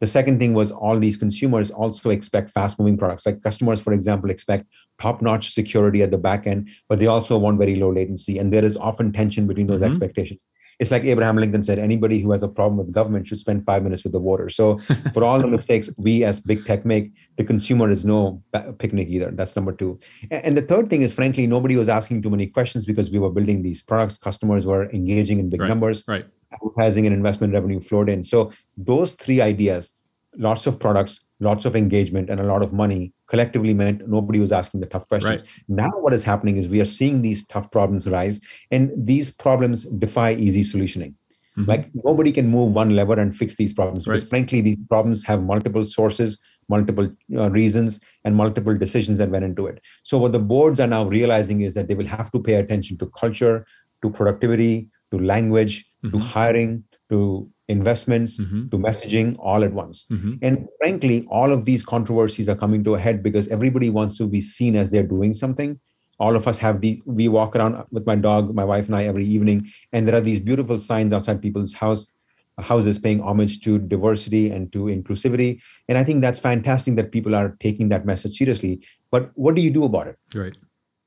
The 0.00 0.06
second 0.06 0.38
thing 0.38 0.54
was 0.54 0.70
all 0.70 0.96
these 1.00 1.16
consumers 1.16 1.72
also 1.72 2.10
expect 2.10 2.50
fast 2.52 2.78
moving 2.78 2.96
products. 2.96 3.26
Like 3.26 3.42
customers, 3.42 3.80
for 3.80 3.92
example, 3.92 4.30
expect 4.30 4.66
top 5.00 5.20
notch 5.22 5.52
security 5.52 6.02
at 6.02 6.12
the 6.12 6.18
back 6.18 6.46
end, 6.46 6.68
but 6.88 7.00
they 7.00 7.08
also 7.08 7.36
want 7.36 7.58
very 7.58 7.74
low 7.74 7.92
latency. 7.92 8.38
And 8.38 8.52
there 8.52 8.64
is 8.64 8.76
often 8.76 9.12
tension 9.12 9.48
between 9.48 9.66
those 9.66 9.80
Mhm. 9.80 9.88
expectations. 9.88 10.44
It's 10.78 10.90
like 10.92 11.04
Abraham 11.04 11.36
Lincoln 11.36 11.64
said 11.64 11.78
anybody 11.80 12.20
who 12.20 12.30
has 12.30 12.42
a 12.42 12.48
problem 12.48 12.78
with 12.78 12.92
government 12.92 13.26
should 13.26 13.40
spend 13.40 13.64
five 13.66 13.82
minutes 13.82 14.04
with 14.04 14.12
the 14.12 14.20
voters. 14.20 14.54
So, 14.54 14.78
for 15.12 15.24
all 15.24 15.40
the 15.40 15.48
mistakes 15.48 15.90
we 15.96 16.22
as 16.24 16.38
big 16.40 16.64
tech 16.66 16.84
make, 16.84 17.12
the 17.36 17.44
consumer 17.44 17.90
is 17.90 18.04
no 18.04 18.42
picnic 18.78 19.08
either. 19.08 19.30
That's 19.32 19.56
number 19.56 19.72
two. 19.72 19.98
And 20.30 20.56
the 20.56 20.62
third 20.62 20.88
thing 20.88 21.02
is, 21.02 21.12
frankly, 21.12 21.46
nobody 21.46 21.76
was 21.76 21.88
asking 21.88 22.22
too 22.22 22.30
many 22.30 22.46
questions 22.46 22.86
because 22.86 23.10
we 23.10 23.18
were 23.18 23.30
building 23.30 23.62
these 23.62 23.82
products. 23.82 24.18
Customers 24.18 24.66
were 24.66 24.88
engaging 24.90 25.40
in 25.40 25.48
big 25.48 25.60
Right. 25.62 25.68
numbers 25.68 26.04
Right. 26.06 26.24
advertising 26.52 27.06
and 27.06 27.14
investment 27.14 27.52
revenue 27.52 27.80
flowed 27.80 28.08
in. 28.08 28.22
So 28.22 28.52
those 28.76 29.12
three 29.12 29.40
ideas, 29.40 29.92
lots 30.36 30.66
of 30.68 30.78
products, 30.78 31.20
lots 31.40 31.64
of 31.64 31.76
engagement, 31.76 32.30
and 32.30 32.40
a 32.40 32.44
lot 32.44 32.62
of 32.62 32.72
money 32.72 33.12
collectively 33.26 33.74
meant 33.74 34.08
nobody 34.08 34.40
was 34.40 34.52
asking 34.52 34.80
the 34.80 34.86
tough 34.86 35.08
questions. 35.08 35.42
Now 35.68 35.90
what 36.00 36.12
is 36.12 36.24
happening 36.24 36.56
is 36.56 36.68
we 36.68 36.80
are 36.80 36.84
seeing 36.84 37.22
these 37.22 37.46
tough 37.46 37.70
problems 37.70 38.08
rise, 38.08 38.40
and 38.70 38.90
these 38.96 39.30
problems 39.30 39.84
defy 39.84 40.32
easy 40.34 40.62
solutioning. 40.62 41.14
Mhm. 41.56 41.66
Like 41.68 41.90
nobody 42.04 42.32
can 42.32 42.48
move 42.48 42.72
one 42.72 42.94
lever 42.96 43.18
and 43.18 43.36
fix 43.36 43.56
these 43.56 43.72
problems 43.72 44.04
because 44.04 44.28
frankly, 44.28 44.60
these 44.60 44.78
problems 44.88 45.24
have 45.24 45.42
multiple 45.42 45.84
sources, 45.86 46.38
multiple 46.68 47.10
uh, 47.36 47.50
reasons, 47.50 48.00
and 48.24 48.36
multiple 48.36 48.76
decisions 48.76 49.18
that 49.18 49.30
went 49.30 49.44
into 49.44 49.66
it. 49.66 49.80
So 50.02 50.18
what 50.18 50.32
the 50.32 50.38
boards 50.38 50.80
are 50.80 50.86
now 50.86 51.04
realizing 51.04 51.62
is 51.62 51.74
that 51.74 51.88
they 51.88 51.94
will 51.94 52.06
have 52.06 52.30
to 52.32 52.42
pay 52.42 52.54
attention 52.54 52.98
to 52.98 53.06
culture, 53.06 53.66
to 54.02 54.10
productivity, 54.10 54.88
to 55.10 55.18
language, 55.18 55.86
to 56.04 56.18
Mhm. 56.18 56.22
hiring, 56.22 56.84
to 57.10 57.50
investments, 57.68 58.38
Mhm. 58.38 58.70
to 58.70 58.78
messaging 58.78 59.36
all 59.38 59.62
at 59.64 59.72
once. 59.72 60.06
Mhm. 60.10 60.38
And 60.42 60.66
frankly, 60.80 61.26
all 61.28 61.52
of 61.52 61.64
these 61.64 61.84
controversies 61.84 62.48
are 62.48 62.56
coming 62.56 62.82
to 62.84 62.94
a 62.94 62.98
head 62.98 63.22
because 63.22 63.48
everybody 63.48 63.90
wants 63.90 64.16
to 64.18 64.26
be 64.26 64.40
seen 64.40 64.74
as 64.76 64.90
they're 64.90 65.06
doing 65.16 65.34
something. 65.34 65.78
All 66.18 66.34
of 66.34 66.48
us 66.48 66.58
have 66.58 66.80
the, 66.80 67.00
we 67.04 67.28
walk 67.28 67.54
around 67.54 67.76
with 67.92 68.06
my 68.06 68.16
dog, 68.16 68.54
my 68.54 68.64
wife 68.64 68.86
and 68.86 68.96
I 68.96 69.04
every 69.04 69.24
evening, 69.24 69.66
and 69.92 70.06
there 70.06 70.14
are 70.16 70.20
these 70.20 70.40
beautiful 70.40 70.80
signs 70.80 71.12
outside 71.12 71.40
people's 71.42 71.74
house, 71.74 72.10
houses 72.58 72.98
paying 72.98 73.20
homage 73.20 73.60
to 73.60 73.78
diversity 73.78 74.50
and 74.50 74.72
to 74.72 74.86
inclusivity. 74.86 75.60
And 75.88 75.96
I 75.96 76.02
think 76.04 76.22
that's 76.22 76.40
fantastic 76.40 76.96
that 76.96 77.12
people 77.12 77.36
are 77.36 77.56
taking 77.60 77.88
that 77.90 78.04
message 78.04 78.36
seriously. 78.36 78.80
But 79.12 79.30
what 79.34 79.54
do 79.54 79.62
you 79.62 79.70
do 79.70 79.84
about 79.84 80.08
it? 80.08 80.16
Right. 80.34 80.56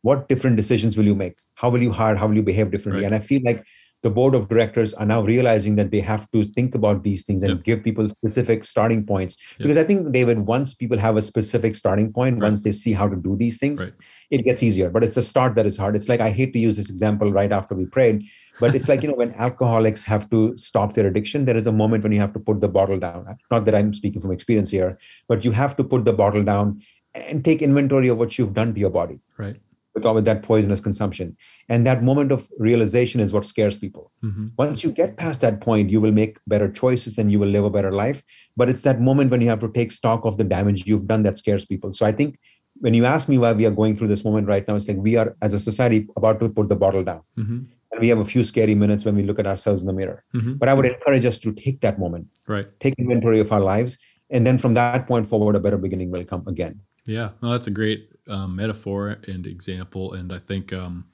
what 0.03 0.27
different 0.29 0.55
decisions 0.57 0.95
will 0.97 1.05
you 1.05 1.13
make 1.13 1.35
how 1.53 1.69
will 1.73 1.83
you 1.87 1.91
hire 1.97 2.15
how 2.19 2.27
will 2.27 2.35
you 2.35 2.41
behave 2.45 2.71
differently 2.71 3.01
Right. 3.03 3.11
and 3.13 3.17
i 3.17 3.19
feel 3.31 3.41
like 3.47 3.59
the 4.03 4.09
board 4.09 4.33
of 4.35 4.47
directors 4.49 4.93
are 4.95 5.05
now 5.05 5.21
realizing 5.21 5.75
that 5.75 5.91
they 5.91 5.99
have 5.99 6.29
to 6.31 6.43
think 6.55 6.73
about 6.75 7.03
these 7.03 7.23
things 7.23 7.43
and 7.43 7.51
Yep. 7.57 7.63
give 7.63 7.83
people 7.83 8.07
specific 8.09 8.65
starting 8.65 9.05
points 9.05 9.37
Yep. 9.37 9.63
because 9.63 9.77
i 9.77 9.83
think 9.83 10.11
david 10.11 10.39
once 10.39 10.73
people 10.73 10.97
have 10.97 11.17
a 11.17 11.21
specific 11.21 11.75
starting 11.75 12.11
point 12.11 12.35
Right. 12.39 12.47
once 12.49 12.63
they 12.63 12.71
see 12.71 12.93
how 12.93 13.07
to 13.07 13.15
do 13.15 13.35
these 13.35 13.57
things 13.63 13.83
Right. 13.83 13.93
it 14.29 14.43
gets 14.49 14.63
easier 14.63 14.89
but 14.89 15.03
it's 15.03 15.15
the 15.15 15.21
start 15.31 15.55
that 15.55 15.65
is 15.71 15.77
hard 15.77 15.95
it's 15.95 16.09
like 16.13 16.21
i 16.21 16.31
hate 16.39 16.53
to 16.53 16.59
use 16.67 16.77
this 16.77 16.89
example 16.89 17.31
right 17.31 17.51
after 17.59 17.75
we 17.75 17.85
prayed 17.97 18.23
but 18.59 18.75
it's 18.75 18.87
like 18.89 19.01
you 19.03 19.09
know 19.09 19.15
when 19.23 19.33
alcoholics 19.47 20.03
have 20.13 20.29
to 20.29 20.39
stop 20.57 20.93
their 20.95 21.07
addiction 21.07 21.45
there 21.45 21.57
is 21.57 21.67
a 21.67 21.71
moment 21.81 22.03
when 22.03 22.11
you 22.11 22.19
have 22.19 22.33
to 22.33 22.39
put 22.49 22.61
the 22.61 22.71
bottle 22.79 22.99
down 23.07 23.25
not 23.51 23.65
that 23.65 23.75
i'm 23.75 23.93
speaking 23.93 24.21
from 24.21 24.31
experience 24.31 24.71
here 24.79 24.97
but 25.27 25.45
you 25.45 25.51
have 25.51 25.75
to 25.75 25.83
put 25.83 26.05
the 26.05 26.13
bottle 26.23 26.43
down 26.43 26.81
and 27.13 27.43
take 27.45 27.61
inventory 27.61 28.07
of 28.07 28.17
what 28.17 28.37
you've 28.37 28.53
done 28.53 28.73
to 28.73 28.79
your 28.79 28.89
body 29.01 29.19
Right. 29.37 29.59
With 29.93 30.05
all 30.05 30.17
of 30.17 30.25
that 30.25 30.41
poisonous 30.43 30.79
consumption. 30.79 31.35
And 31.69 31.85
that 31.85 32.03
moment 32.03 32.31
of 32.31 32.47
realization 32.57 33.19
is 33.19 33.33
what 33.33 33.45
scares 33.45 33.77
people. 33.77 34.11
Mhm. 34.23 34.51
Once 34.57 34.83
you 34.83 34.91
get 34.91 35.17
past 35.17 35.41
that 35.41 35.59
point, 35.61 35.89
you 35.89 35.99
will 35.99 36.11
make 36.13 36.37
better 36.47 36.69
choices 36.71 37.17
and 37.17 37.31
you 37.31 37.39
will 37.39 37.49
live 37.49 37.65
a 37.65 37.69
better 37.69 37.91
life. 37.91 38.23
But 38.55 38.69
it's 38.69 38.83
that 38.83 39.01
moment 39.01 39.31
when 39.31 39.41
you 39.41 39.49
have 39.49 39.59
to 39.59 39.71
take 39.71 39.91
stock 39.91 40.25
of 40.25 40.37
the 40.37 40.43
damage 40.43 40.87
you've 40.87 41.07
done 41.07 41.23
that 41.23 41.37
scares 41.37 41.65
people. 41.65 41.91
So 41.91 42.05
I 42.05 42.11
think 42.11 42.39
when 42.79 42.93
you 42.93 43.05
ask 43.05 43.27
me 43.27 43.37
why 43.37 43.51
we 43.53 43.65
are 43.65 43.71
going 43.71 43.95
through 43.95 44.07
this 44.07 44.23
moment 44.23 44.47
right 44.47 44.65
now, 44.67 44.75
it's 44.75 44.87
like 44.87 44.97
we 44.97 45.15
are, 45.17 45.35
as 45.41 45.53
a 45.53 45.59
society, 45.59 46.07
about 46.15 46.39
to 46.39 46.49
put 46.49 46.69
the 46.69 46.75
bottle 46.75 47.03
down. 47.03 47.21
Mhm. 47.37 47.65
And 47.91 47.99
we 47.99 48.07
have 48.07 48.19
a 48.19 48.25
few 48.25 48.43
scary 48.45 48.73
minutes 48.75 49.03
when 49.03 49.15
we 49.15 49.23
look 49.23 49.39
at 49.39 49.45
ourselves 49.47 49.81
in 49.81 49.87
the 49.87 49.93
mirror. 49.93 50.23
Mhm. 50.33 50.57
But 50.57 50.69
I 50.69 50.73
would 50.73 50.85
encourage 50.85 51.25
us 51.25 51.37
to 51.39 51.51
take 51.51 51.81
that 51.81 51.99
moment, 51.99 52.27
Right. 52.47 52.67
take 52.79 52.93
inventory 52.97 53.41
of 53.41 53.51
our 53.51 53.59
lives, 53.59 53.99
and 54.29 54.47
then 54.47 54.57
from 54.57 54.73
that 54.75 55.05
point 55.07 55.27
forward, 55.27 55.57
a 55.57 55.59
better 55.59 55.77
beginning 55.77 56.09
will 56.09 56.23
come 56.23 56.43
again. 56.47 56.79
Yeah, 57.05 57.31
no, 57.41 57.51
that's 57.51 57.67
a 57.67 57.71
great 57.71 58.09
um, 58.29 58.55
metaphor 58.55 59.17
and 59.27 59.47
example, 59.47 60.13
and 60.13 60.31
I 60.31 60.37
think 60.37 60.71
um, 60.71 61.05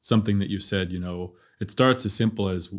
something 0.00 0.38
that 0.38 0.50
you 0.50 0.60
said. 0.60 0.92
You 0.92 1.00
know, 1.00 1.34
it 1.60 1.70
starts 1.70 2.04
as 2.04 2.14
simple 2.14 2.48
as 2.48 2.74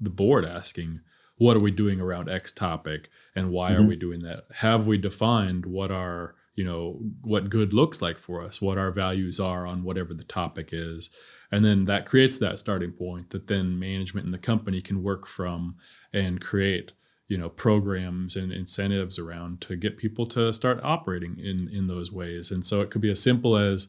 the 0.00 0.10
board 0.10 0.44
asking, 0.44 1.00
"What 1.36 1.56
are 1.56 1.62
we 1.62 1.70
doing 1.70 2.00
around 2.00 2.28
X 2.28 2.52
topic, 2.52 3.08
and 3.34 3.50
why 3.50 3.72
mm-hmm. 3.72 3.82
are 3.82 3.86
we 3.86 3.96
doing 3.96 4.22
that? 4.22 4.44
Have 4.56 4.86
we 4.86 4.98
defined 4.98 5.66
what 5.66 5.90
our 5.90 6.34
you 6.54 6.64
know 6.64 6.98
what 7.22 7.50
good 7.50 7.72
looks 7.72 8.02
like 8.02 8.18
for 8.18 8.42
us, 8.42 8.60
what 8.60 8.78
our 8.78 8.90
values 8.90 9.38
are 9.38 9.66
on 9.66 9.84
whatever 9.84 10.12
the 10.14 10.24
topic 10.24 10.70
is?" 10.72 11.10
And 11.52 11.64
then 11.64 11.84
that 11.84 12.06
creates 12.06 12.38
that 12.38 12.58
starting 12.58 12.92
point 12.92 13.30
that 13.30 13.46
then 13.46 13.78
management 13.78 14.24
and 14.24 14.32
the 14.32 14.38
company 14.38 14.80
can 14.80 15.02
work 15.02 15.26
from 15.26 15.76
and 16.12 16.40
create 16.40 16.92
you 17.28 17.38
know 17.38 17.48
programs 17.48 18.36
and 18.36 18.52
incentives 18.52 19.18
around 19.18 19.60
to 19.62 19.76
get 19.76 19.96
people 19.96 20.26
to 20.26 20.52
start 20.52 20.80
operating 20.82 21.38
in 21.38 21.68
in 21.72 21.86
those 21.86 22.12
ways. 22.12 22.50
And 22.50 22.64
so 22.64 22.80
it 22.80 22.90
could 22.90 23.00
be 23.00 23.10
as 23.10 23.22
simple 23.22 23.56
as 23.56 23.88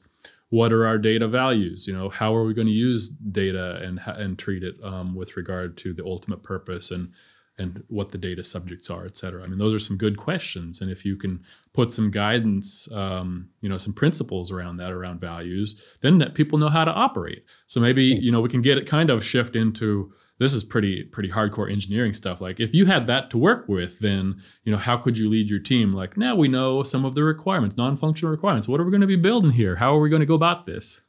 what 0.49 0.71
are 0.71 0.85
our 0.85 0.99
data 0.99 1.27
values? 1.27 1.87
You 1.87 1.93
know 1.93 2.09
how 2.09 2.35
are 2.35 2.43
we 2.43 2.53
going 2.53 2.67
to 2.67 2.73
use 2.73 3.09
data 3.09 3.81
and 3.81 3.99
and 4.05 4.37
treat 4.37 4.63
it 4.63 4.75
um, 4.83 5.15
with 5.15 5.35
regard 5.35 5.77
to 5.77 5.93
the 5.93 6.05
ultimate 6.05 6.43
purpose 6.43 6.91
and 6.91 7.11
and 7.57 7.83
what 7.87 8.09
the 8.11 8.17
data 8.17 8.43
subjects 8.43 8.89
are 8.89 9.05
et 9.05 9.17
cetera? 9.17 9.43
I 9.43 9.47
mean 9.47 9.59
those 9.59 9.73
are 9.73 9.79
some 9.79 9.97
good 9.97 10.17
questions. 10.17 10.79
And 10.79 10.91
if 10.91 11.05
you 11.05 11.15
can 11.15 11.43
put 11.73 11.91
some 11.91 12.11
guidance 12.11 12.87
um, 12.91 13.49
you 13.61 13.69
know 13.69 13.77
some 13.77 13.93
principles 13.93 14.51
around 14.51 14.77
that 14.77 14.91
around 14.91 15.19
values 15.19 15.83
then 16.01 16.19
that 16.19 16.35
people 16.35 16.59
know 16.59 16.69
how 16.69 16.85
to 16.85 16.93
operate. 16.93 17.43
So 17.65 17.81
maybe 17.81 18.03
you 18.03 18.31
know 18.31 18.41
we 18.41 18.49
can 18.49 18.61
get 18.61 18.77
it 18.77 18.87
kind 18.87 19.09
of 19.09 19.25
shift 19.25 19.55
into 19.55 20.13
this 20.43 20.53
is 20.53 20.63
pretty 20.63 21.03
pretty 21.03 21.29
hardcore 21.29 21.71
engineering 21.71 22.13
stuff. 22.13 22.41
Like 22.41 22.59
if 22.59 22.73
you 22.73 22.85
had 22.85 23.07
that 23.07 23.29
to 23.31 23.37
work 23.37 23.67
with 23.67 23.99
then 23.99 24.41
you 24.63 24.71
know 24.71 24.77
how 24.77 24.97
could 24.97 25.17
you 25.17 25.29
lead 25.29 25.49
your 25.49 25.59
team? 25.59 25.93
Like 25.93 26.17
now 26.17 26.35
we 26.35 26.47
know 26.47 26.83
some 26.83 27.05
of 27.05 27.15
the 27.15 27.23
requirements 27.23 27.77
non-functional 27.77 28.31
requirements. 28.31 28.67
What 28.67 28.79
are 28.79 28.83
we 28.83 28.91
going 28.91 29.01
to 29.01 29.07
be 29.07 29.15
building 29.15 29.51
here? 29.51 29.77
How 29.77 29.95
are 29.95 29.99
we 29.99 30.09
going 30.09 30.19
to 30.19 30.25
go 30.25 30.35
about 30.35 30.65
this? 30.65 31.01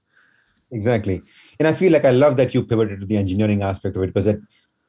Exactly. 0.71 1.23
And 1.59 1.69
i 1.69 1.73
feel 1.73 1.93
like 1.93 2.05
i 2.05 2.11
love 2.11 2.37
that 2.37 2.55
you 2.55 2.63
pivoted 2.65 3.01
to 3.01 3.07
the 3.07 3.17
engineering 3.17 3.63
aspect 3.63 3.97
of 3.97 4.03
it 4.03 4.09
because 4.09 4.27
it 4.27 4.41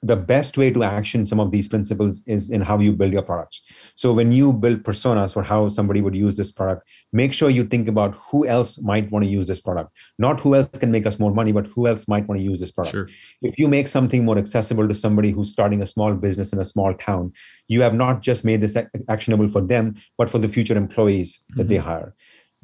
the 0.02 0.16
best 0.16 0.58
way 0.58 0.70
to 0.70 0.84
action 0.84 1.26
some 1.26 1.40
of 1.40 1.52
these 1.52 1.68
principles 1.68 2.22
is 2.28 2.50
in 2.50 2.62
how 2.62 2.80
you 2.80 2.94
build 2.94 3.12
your 3.12 3.22
products. 3.22 3.62
So 3.96 4.14
when 4.14 4.32
you 4.32 4.54
build 4.54 4.84
personas 4.84 5.34
for 5.34 5.42
how 5.42 5.70
somebody 5.70 6.02
would 6.02 6.16
use 6.16 6.38
this 6.38 6.52
product, 6.52 6.88
make 7.12 7.34
sure 7.34 7.50
you 7.50 7.64
think 7.64 7.88
about 7.88 8.16
who 8.16 8.46
else 8.46 8.80
might 8.82 9.12
want 9.12 9.26
to 9.26 9.32
use 9.32 9.48
this 9.48 9.60
product. 9.60 9.92
Not 10.20 10.40
who 10.40 10.54
else 10.56 10.68
can 10.78 10.92
make 10.92 11.08
us 11.08 11.18
more 11.18 11.34
money, 11.34 11.52
but 11.52 11.68
who 11.68 11.88
else 11.88 12.08
might 12.08 12.28
want 12.28 12.40
to 12.40 12.46
use 12.46 12.60
this 12.60 12.72
product. 12.72 12.94
Sure. 12.94 13.10
If 13.42 13.58
you 13.58 13.68
make 13.68 13.88
something 13.88 14.24
more 14.24 14.38
accessible 14.38 14.88
to 14.88 14.94
somebody 14.94 15.32
who's 15.32 15.52
starting 15.52 15.82
a 15.82 15.88
small 15.88 16.14
business 16.14 16.54
in 16.54 16.60
a 16.60 16.66
small 16.66 16.94
town, 16.94 17.34
you 17.68 17.82
have 17.82 17.96
not 17.96 18.22
just 18.22 18.46
made 18.46 18.62
this 18.62 18.78
actionable 19.10 19.48
for 19.48 19.62
them, 19.62 19.96
but 20.18 20.30
for 20.30 20.38
the 20.38 20.50
future 20.50 20.78
employees 20.78 21.42
that 21.50 21.64
mm-hmm. 21.64 21.70
they 21.70 21.78
hire 21.78 22.14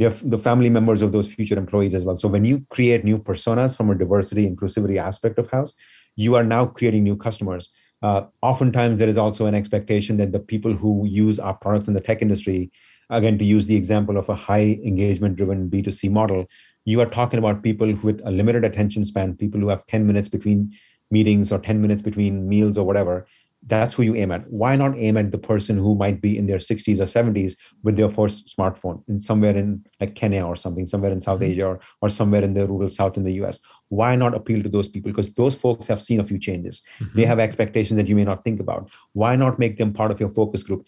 the 0.09 0.37
family 0.39 0.69
members 0.69 1.01
of 1.01 1.11
those 1.11 1.27
future 1.27 1.57
employees 1.57 1.93
as 1.93 2.03
well. 2.03 2.17
So 2.17 2.27
when 2.27 2.43
you 2.43 2.65
create 2.69 3.03
new 3.03 3.19
personas 3.19 3.77
from 3.77 3.91
a 3.91 3.95
diversity 3.95 4.49
inclusivity 4.49 4.97
aspect 4.97 5.37
of 5.37 5.51
house, 5.51 5.75
you 6.15 6.35
are 6.35 6.43
now 6.43 6.65
creating 6.65 7.03
new 7.03 7.15
customers. 7.15 7.69
Uh, 8.01 8.23
oftentimes, 8.41 8.99
there 8.99 9.09
is 9.09 9.17
also 9.17 9.45
an 9.45 9.55
expectation 9.55 10.17
that 10.17 10.31
the 10.31 10.39
people 10.39 10.73
who 10.73 11.05
use 11.05 11.39
our 11.39 11.53
products 11.53 11.87
in 11.87 11.93
the 11.93 12.01
tech 12.01 12.21
industry, 12.21 12.71
again, 13.09 13.37
to 13.37 13.45
use 13.45 13.67
the 13.67 13.75
example 13.75 14.17
of 14.17 14.27
a 14.29 14.35
high 14.35 14.79
engagement 14.83 15.35
driven 15.35 15.69
B2C 15.69 16.09
model, 16.09 16.45
you 16.85 16.99
are 16.99 17.05
talking 17.05 17.37
about 17.37 17.61
people 17.61 17.93
with 18.01 18.21
a 18.25 18.31
limited 18.31 18.65
attention 18.65 19.05
span, 19.05 19.35
people 19.35 19.59
who 19.59 19.69
have 19.69 19.85
10 19.87 20.07
minutes 20.07 20.29
between 20.29 20.73
meetings 21.11 21.51
or 21.51 21.59
10 21.59 21.81
minutes 21.81 22.01
between 22.01 22.47
meals 22.47 22.77
or 22.77 22.85
whatever 22.85 23.27
that's 23.67 23.93
who 23.93 24.03
you 24.03 24.15
aim 24.15 24.31
at. 24.31 24.49
Why 24.49 24.75
not 24.75 24.97
aim 24.97 25.17
at 25.17 25.31
the 25.31 25.37
person 25.37 25.77
who 25.77 25.95
might 25.95 26.21
be 26.21 26.37
in 26.37 26.47
their 26.47 26.57
60s 26.57 26.99
or 26.99 27.03
70s 27.03 27.55
with 27.83 27.95
their 27.95 28.09
first 28.09 28.55
smartphone 28.55 29.03
in 29.07 29.19
somewhere 29.19 29.55
in 29.55 29.85
like 29.99 30.15
Kenya 30.15 30.45
or 30.45 30.55
something, 30.55 30.85
somewhere 30.85 31.11
in 31.11 31.21
South 31.21 31.41
mm-hmm. 31.41 31.51
Asia 31.51 31.65
or, 31.65 31.79
or 32.01 32.09
somewhere 32.09 32.43
in 32.43 32.53
the 32.53 32.67
rural 32.67 32.89
South 32.89 33.17
in 33.17 33.23
the 33.23 33.33
US? 33.43 33.59
Why 33.99 34.15
not 34.15 34.33
appeal 34.33 34.63
to 34.63 34.69
those 34.69 34.89
people? 34.89 35.11
Because 35.11 35.33
those 35.33 35.55
folks 35.63 35.87
have 35.87 36.01
seen 36.01 36.19
a 36.19 36.25
few 36.25 36.39
changes. 36.39 36.81
Mm-hmm. 36.99 37.17
They 37.17 37.25
have 37.25 37.39
expectations 37.39 37.97
that 37.97 38.07
you 38.07 38.15
may 38.15 38.23
not 38.23 38.43
think 38.45 38.59
about. 38.59 38.89
Why 39.13 39.35
not 39.35 39.59
make 39.59 39.77
them 39.77 39.91
part 39.93 40.11
of 40.11 40.19
your 40.19 40.29
focus 40.29 40.63
group? 40.63 40.85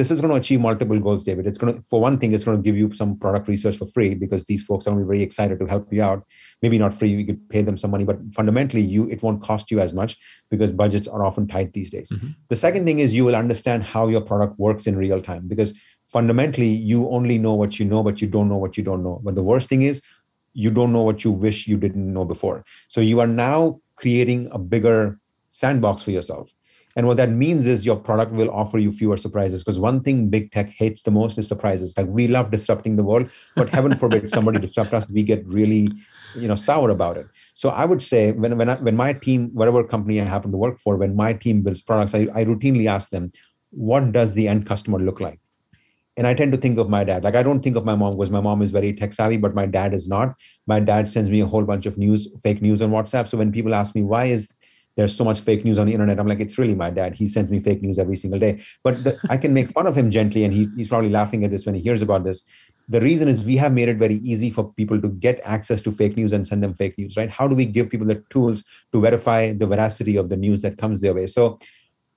This 0.00 0.10
is 0.10 0.20
going 0.20 0.32
to 0.32 0.40
achieve 0.42 0.60
multiple 0.60 1.00
goals, 1.00 1.24
David. 1.24 1.46
It's 1.46 1.58
going 1.58 1.74
to, 1.74 1.82
for 1.90 2.00
one 2.00 2.18
thing, 2.18 2.32
it's 2.32 2.44
going 2.44 2.58
to 2.58 2.62
give 2.62 2.76
you 2.76 2.92
some 2.92 3.18
product 3.18 3.48
research 3.48 3.78
for 3.78 3.86
free 3.86 4.14
because 4.14 4.44
these 4.44 4.62
folks 4.62 4.86
are 4.86 4.90
going 4.90 5.02
to 5.02 5.06
be 5.06 5.16
very 5.16 5.22
excited 5.22 5.58
to 5.60 5.66
help 5.66 5.92
you 5.92 6.02
out 6.02 6.24
maybe 6.62 6.78
not 6.78 6.94
free 6.94 7.08
you 7.08 7.26
could 7.26 7.48
pay 7.50 7.62
them 7.62 7.76
some 7.76 7.90
money 7.90 8.04
but 8.04 8.18
fundamentally 8.34 8.80
you 8.80 9.08
it 9.10 9.22
won't 9.22 9.42
cost 9.42 9.70
you 9.70 9.80
as 9.80 9.92
much 9.92 10.16
because 10.50 10.72
budgets 10.72 11.08
are 11.08 11.24
often 11.24 11.46
tight 11.46 11.72
these 11.72 11.90
days 11.90 12.10
mm-hmm. 12.10 12.28
the 12.48 12.56
second 12.56 12.84
thing 12.86 13.00
is 13.00 13.14
you 13.14 13.24
will 13.24 13.36
understand 13.36 13.82
how 13.82 14.08
your 14.08 14.20
product 14.20 14.58
works 14.58 14.86
in 14.86 14.96
real 14.96 15.20
time 15.20 15.48
because 15.48 15.74
fundamentally 16.12 16.68
you 16.68 17.08
only 17.08 17.38
know 17.38 17.54
what 17.54 17.78
you 17.78 17.84
know 17.84 18.02
but 18.02 18.22
you 18.22 18.28
don't 18.28 18.48
know 18.48 18.56
what 18.56 18.76
you 18.76 18.84
don't 18.84 19.02
know 19.02 19.20
but 19.24 19.34
the 19.34 19.42
worst 19.42 19.68
thing 19.68 19.82
is 19.82 20.02
you 20.54 20.70
don't 20.70 20.92
know 20.92 21.02
what 21.02 21.24
you 21.24 21.30
wish 21.30 21.66
you 21.66 21.76
didn't 21.76 22.12
know 22.12 22.24
before 22.24 22.64
so 22.88 23.00
you 23.00 23.20
are 23.20 23.26
now 23.26 23.80
creating 23.96 24.48
a 24.52 24.58
bigger 24.58 25.18
sandbox 25.50 26.02
for 26.02 26.10
yourself 26.10 26.50
and 26.94 27.06
what 27.06 27.16
that 27.16 27.30
means 27.30 27.66
is 27.66 27.86
your 27.86 27.96
product 27.96 28.32
will 28.32 28.50
offer 28.50 28.78
you 28.78 28.92
fewer 28.92 29.16
surprises. 29.16 29.64
Because 29.64 29.78
one 29.78 30.02
thing 30.02 30.28
big 30.28 30.50
tech 30.50 30.68
hates 30.68 31.02
the 31.02 31.10
most 31.10 31.38
is 31.38 31.48
surprises. 31.48 31.96
Like 31.96 32.06
we 32.06 32.28
love 32.28 32.50
disrupting 32.50 32.96
the 32.96 33.02
world, 33.02 33.30
but 33.56 33.70
heaven 33.70 33.96
forbid 33.96 34.28
somebody 34.36 34.58
disrupt 34.58 34.92
us, 34.92 35.08
we 35.08 35.22
get 35.22 35.42
really 35.46 35.88
you 36.34 36.48
know 36.48 36.54
sour 36.54 36.88
about 36.90 37.16
it 37.16 37.26
so 37.54 37.68
i 37.68 37.84
would 37.84 38.02
say 38.02 38.32
when 38.32 38.56
when, 38.56 38.68
I, 38.68 38.76
when 38.76 38.96
my 38.96 39.12
team 39.12 39.50
whatever 39.52 39.84
company 39.84 40.18
i 40.20 40.24
happen 40.24 40.50
to 40.50 40.56
work 40.56 40.78
for 40.78 40.96
when 40.96 41.14
my 41.14 41.34
team 41.34 41.60
builds 41.62 41.82
products 41.82 42.14
I, 42.14 42.26
I 42.34 42.44
routinely 42.44 42.88
ask 42.88 43.10
them 43.10 43.32
what 43.70 44.12
does 44.12 44.32
the 44.32 44.48
end 44.48 44.66
customer 44.66 44.98
look 44.98 45.20
like 45.20 45.40
and 46.16 46.26
i 46.26 46.34
tend 46.34 46.52
to 46.52 46.58
think 46.58 46.78
of 46.78 46.88
my 46.88 47.04
dad. 47.04 47.24
Like 47.24 47.34
i 47.34 47.42
don't 47.42 47.62
think 47.62 47.76
of 47.76 47.84
my 47.84 47.94
mom 47.94 48.16
because 48.16 48.30
my 48.30 48.40
mom 48.40 48.62
is 48.62 48.70
very 48.70 48.92
tech 48.92 49.12
savvy 49.12 49.36
but 49.36 49.54
my 49.54 49.66
dad 49.66 49.94
is 49.94 50.08
not. 50.08 50.34
My 50.66 50.80
dad 50.80 51.08
sends 51.08 51.30
me 51.30 51.40
a 51.40 51.46
whole 51.46 51.64
bunch 51.64 51.86
of 51.86 51.98
news 51.98 52.28
fake 52.42 52.62
news 52.62 52.82
on 52.82 52.90
whatsapp. 52.90 53.28
So 53.28 53.38
when 53.38 53.52
people 53.52 53.74
ask 53.74 53.94
me 53.94 54.02
why 54.02 54.26
is 54.26 54.52
there's 54.96 55.16
so 55.16 55.24
much 55.24 55.40
fake 55.40 55.64
news 55.64 55.78
on 55.78 55.86
the 55.86 55.94
internet? 55.94 56.18
I'm 56.20 56.28
like 56.28 56.40
it's 56.40 56.58
really 56.58 56.74
my 56.74 56.90
dad. 56.90 57.14
He 57.14 57.26
sends 57.26 57.50
me 57.50 57.60
fake 57.60 57.82
news 57.82 57.98
every 57.98 58.16
single 58.16 58.38
day. 58.38 58.62
But 58.84 59.04
the, 59.04 59.18
i 59.30 59.36
can 59.36 59.54
make 59.54 59.70
fun 59.70 59.86
of 59.86 59.96
him 59.96 60.10
gently 60.10 60.44
and 60.44 60.52
he, 60.52 60.68
he's 60.76 60.88
probably 60.88 61.10
laughing 61.10 61.44
at 61.44 61.50
this 61.50 61.64
when 61.64 61.74
he 61.74 61.80
hears 61.80 62.02
about 62.02 62.24
this. 62.24 62.44
The 62.88 63.00
reason 63.00 63.28
is 63.28 63.44
we 63.44 63.56
have 63.56 63.72
made 63.72 63.88
it 63.88 63.96
very 63.96 64.16
easy 64.16 64.50
for 64.50 64.70
people 64.74 65.00
to 65.00 65.08
get 65.08 65.40
access 65.44 65.80
to 65.82 65.92
fake 65.92 66.16
news 66.16 66.32
and 66.32 66.46
send 66.46 66.62
them 66.62 66.74
fake 66.74 66.98
news 66.98 67.16
right? 67.16 67.30
How 67.30 67.48
do 67.48 67.56
we 67.56 67.64
give 67.64 67.88
people 67.88 68.06
the 68.06 68.22
tools 68.28 68.64
to 68.92 69.00
verify 69.00 69.52
the 69.52 69.66
veracity 69.66 70.16
of 70.16 70.28
the 70.28 70.36
news 70.36 70.60
that 70.60 70.76
comes 70.76 71.00
their 71.00 71.14
way? 71.14 71.26
So 71.26 71.58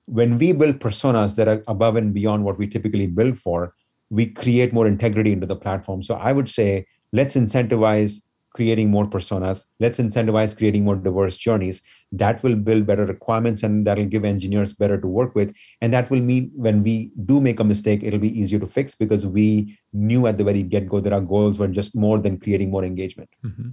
when 0.06 0.38
we 0.38 0.52
build 0.52 0.78
personas 0.78 1.34
that 1.36 1.48
are 1.48 1.62
above 1.66 1.96
and 1.96 2.12
beyond 2.12 2.44
what 2.44 2.58
we 2.58 2.66
typically 2.66 3.06
build 3.06 3.38
for 3.38 3.74
we 4.10 4.26
create 4.26 4.72
more 4.72 4.86
integrity 4.86 5.32
into 5.32 5.46
the 5.46 5.56
platform. 5.56 6.02
So 6.02 6.14
i 6.14 6.32
would 6.32 6.48
say 6.48 6.86
let's 7.12 7.34
incentivize 7.34 8.22
creating 8.56 8.90
more 8.90 9.06
personas. 9.06 9.66
Let's 9.80 9.98
incentivize 9.98 10.56
creating 10.56 10.82
more 10.82 10.96
diverse 10.96 11.36
journeys. 11.36 11.82
That 12.10 12.42
will 12.42 12.56
build 12.56 12.86
better 12.86 13.04
requirements 13.04 13.62
and 13.62 13.86
that'll 13.86 14.06
give 14.06 14.24
engineers 14.24 14.72
better 14.72 14.98
to 14.98 15.06
work 15.06 15.34
with. 15.34 15.54
And 15.82 15.92
that 15.92 16.10
will 16.10 16.22
mean 16.22 16.50
when 16.54 16.82
we 16.82 17.10
do 17.26 17.40
make 17.40 17.60
a 17.60 17.64
mistake 17.64 18.02
it'll 18.02 18.18
be 18.18 18.38
easier 18.40 18.58
to 18.58 18.66
fix 18.66 18.94
because 18.94 19.26
we 19.26 19.78
knew 19.92 20.26
at 20.26 20.38
the 20.38 20.44
very 20.44 20.62
get-go 20.62 21.00
that 21.00 21.12
our 21.12 21.20
goals 21.20 21.58
were 21.58 21.68
just 21.68 21.94
more 21.94 22.18
than 22.18 22.40
creating 22.40 22.70
more 22.70 22.84
engagement. 22.84 23.28
Mm-hmm. 23.44 23.68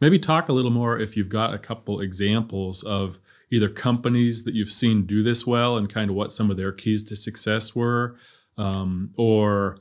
maybe 0.00 0.18
talk 0.18 0.48
a 0.48 0.52
little 0.52 0.70
more 0.70 0.98
if 0.98 1.16
you've 1.16 1.34
got 1.40 1.54
a 1.54 1.58
couple 1.58 2.00
examples 2.00 2.82
of 2.82 3.18
either 3.50 3.68
companies 3.68 4.44
that 4.44 4.54
you've 4.54 4.70
seen 4.70 5.06
do 5.06 5.22
this 5.22 5.46
well 5.46 5.78
and 5.78 5.92
kind 5.92 6.10
of 6.10 6.16
what 6.16 6.32
some 6.32 6.50
of 6.50 6.56
their 6.56 6.72
keys 6.72 7.02
to 7.04 7.16
success 7.16 7.74
were 7.74 8.16
um, 8.56 9.12
or 9.16 9.78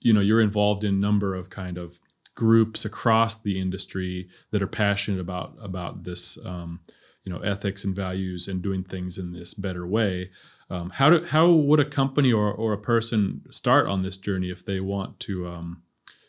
you 0.00 0.12
know 0.12 0.20
you're 0.20 0.40
involved 0.40 0.84
in 0.84 0.94
a 0.94 0.98
number 0.98 1.34
of 1.34 1.50
kind 1.50 1.78
of 1.78 2.00
groups 2.34 2.84
across 2.84 3.40
the 3.40 3.60
industry 3.60 4.28
that 4.50 4.62
are 4.62 4.66
passionate 4.66 5.20
about 5.20 5.54
about 5.60 6.04
this 6.04 6.38
um, 6.44 6.80
you 7.24 7.32
know 7.32 7.38
ethics 7.40 7.84
and 7.84 7.94
values 7.94 8.48
and 8.48 8.62
doing 8.62 8.82
things 8.82 9.18
in 9.18 9.32
this 9.32 9.54
better 9.54 9.86
way. 9.86 10.30
Um, 10.70 10.90
how 10.90 11.10
do 11.10 11.24
how 11.24 11.50
would 11.50 11.80
a 11.80 11.84
company 11.84 12.32
or, 12.32 12.52
or 12.52 12.72
a 12.72 12.78
person 12.78 13.42
start 13.50 13.86
on 13.86 14.02
this 14.02 14.16
journey 14.16 14.50
if 14.50 14.64
they 14.64 14.80
want 14.80 15.20
to 15.20 15.48
um, 15.48 15.82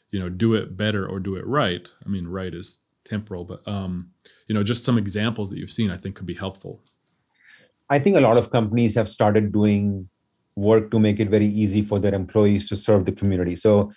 you 0.10 0.20
know 0.20 0.30
do 0.30 0.54
it 0.54 0.76
better 0.76 1.06
or 1.08 1.20
do 1.20 1.36
it 1.36 1.46
right? 1.46 1.89
I 2.06 2.10
mean 2.10 2.28
right 2.28 2.54
is 2.54 2.80
temporal 3.06 3.46
but 3.46 3.67
um, 3.67 4.12
you 4.48 4.56
know 4.56 4.63
just 4.63 4.86
some 4.86 4.98
examples 4.98 5.50
that 5.50 5.58
you've 5.58 5.72
seen 5.72 5.91
i 5.91 5.98
think 5.98 6.15
could 6.15 6.26
be 6.26 6.34
helpful. 6.36 6.82
I 7.89 8.00
think 8.00 8.15
a 8.15 8.21
lot 8.21 8.38
of 8.38 8.52
companies 8.52 8.96
have 8.96 9.10
started 9.10 9.52
doing 9.52 10.08
work 10.56 10.91
to 10.91 10.99
make 10.99 11.19
it 11.19 11.29
very 11.29 11.45
easy 11.45 11.81
for 11.81 11.99
their 11.99 12.13
employees 12.13 12.67
to 12.69 12.75
serve 12.75 13.06
the 13.06 13.12
community 13.12 13.56
so 13.56 13.91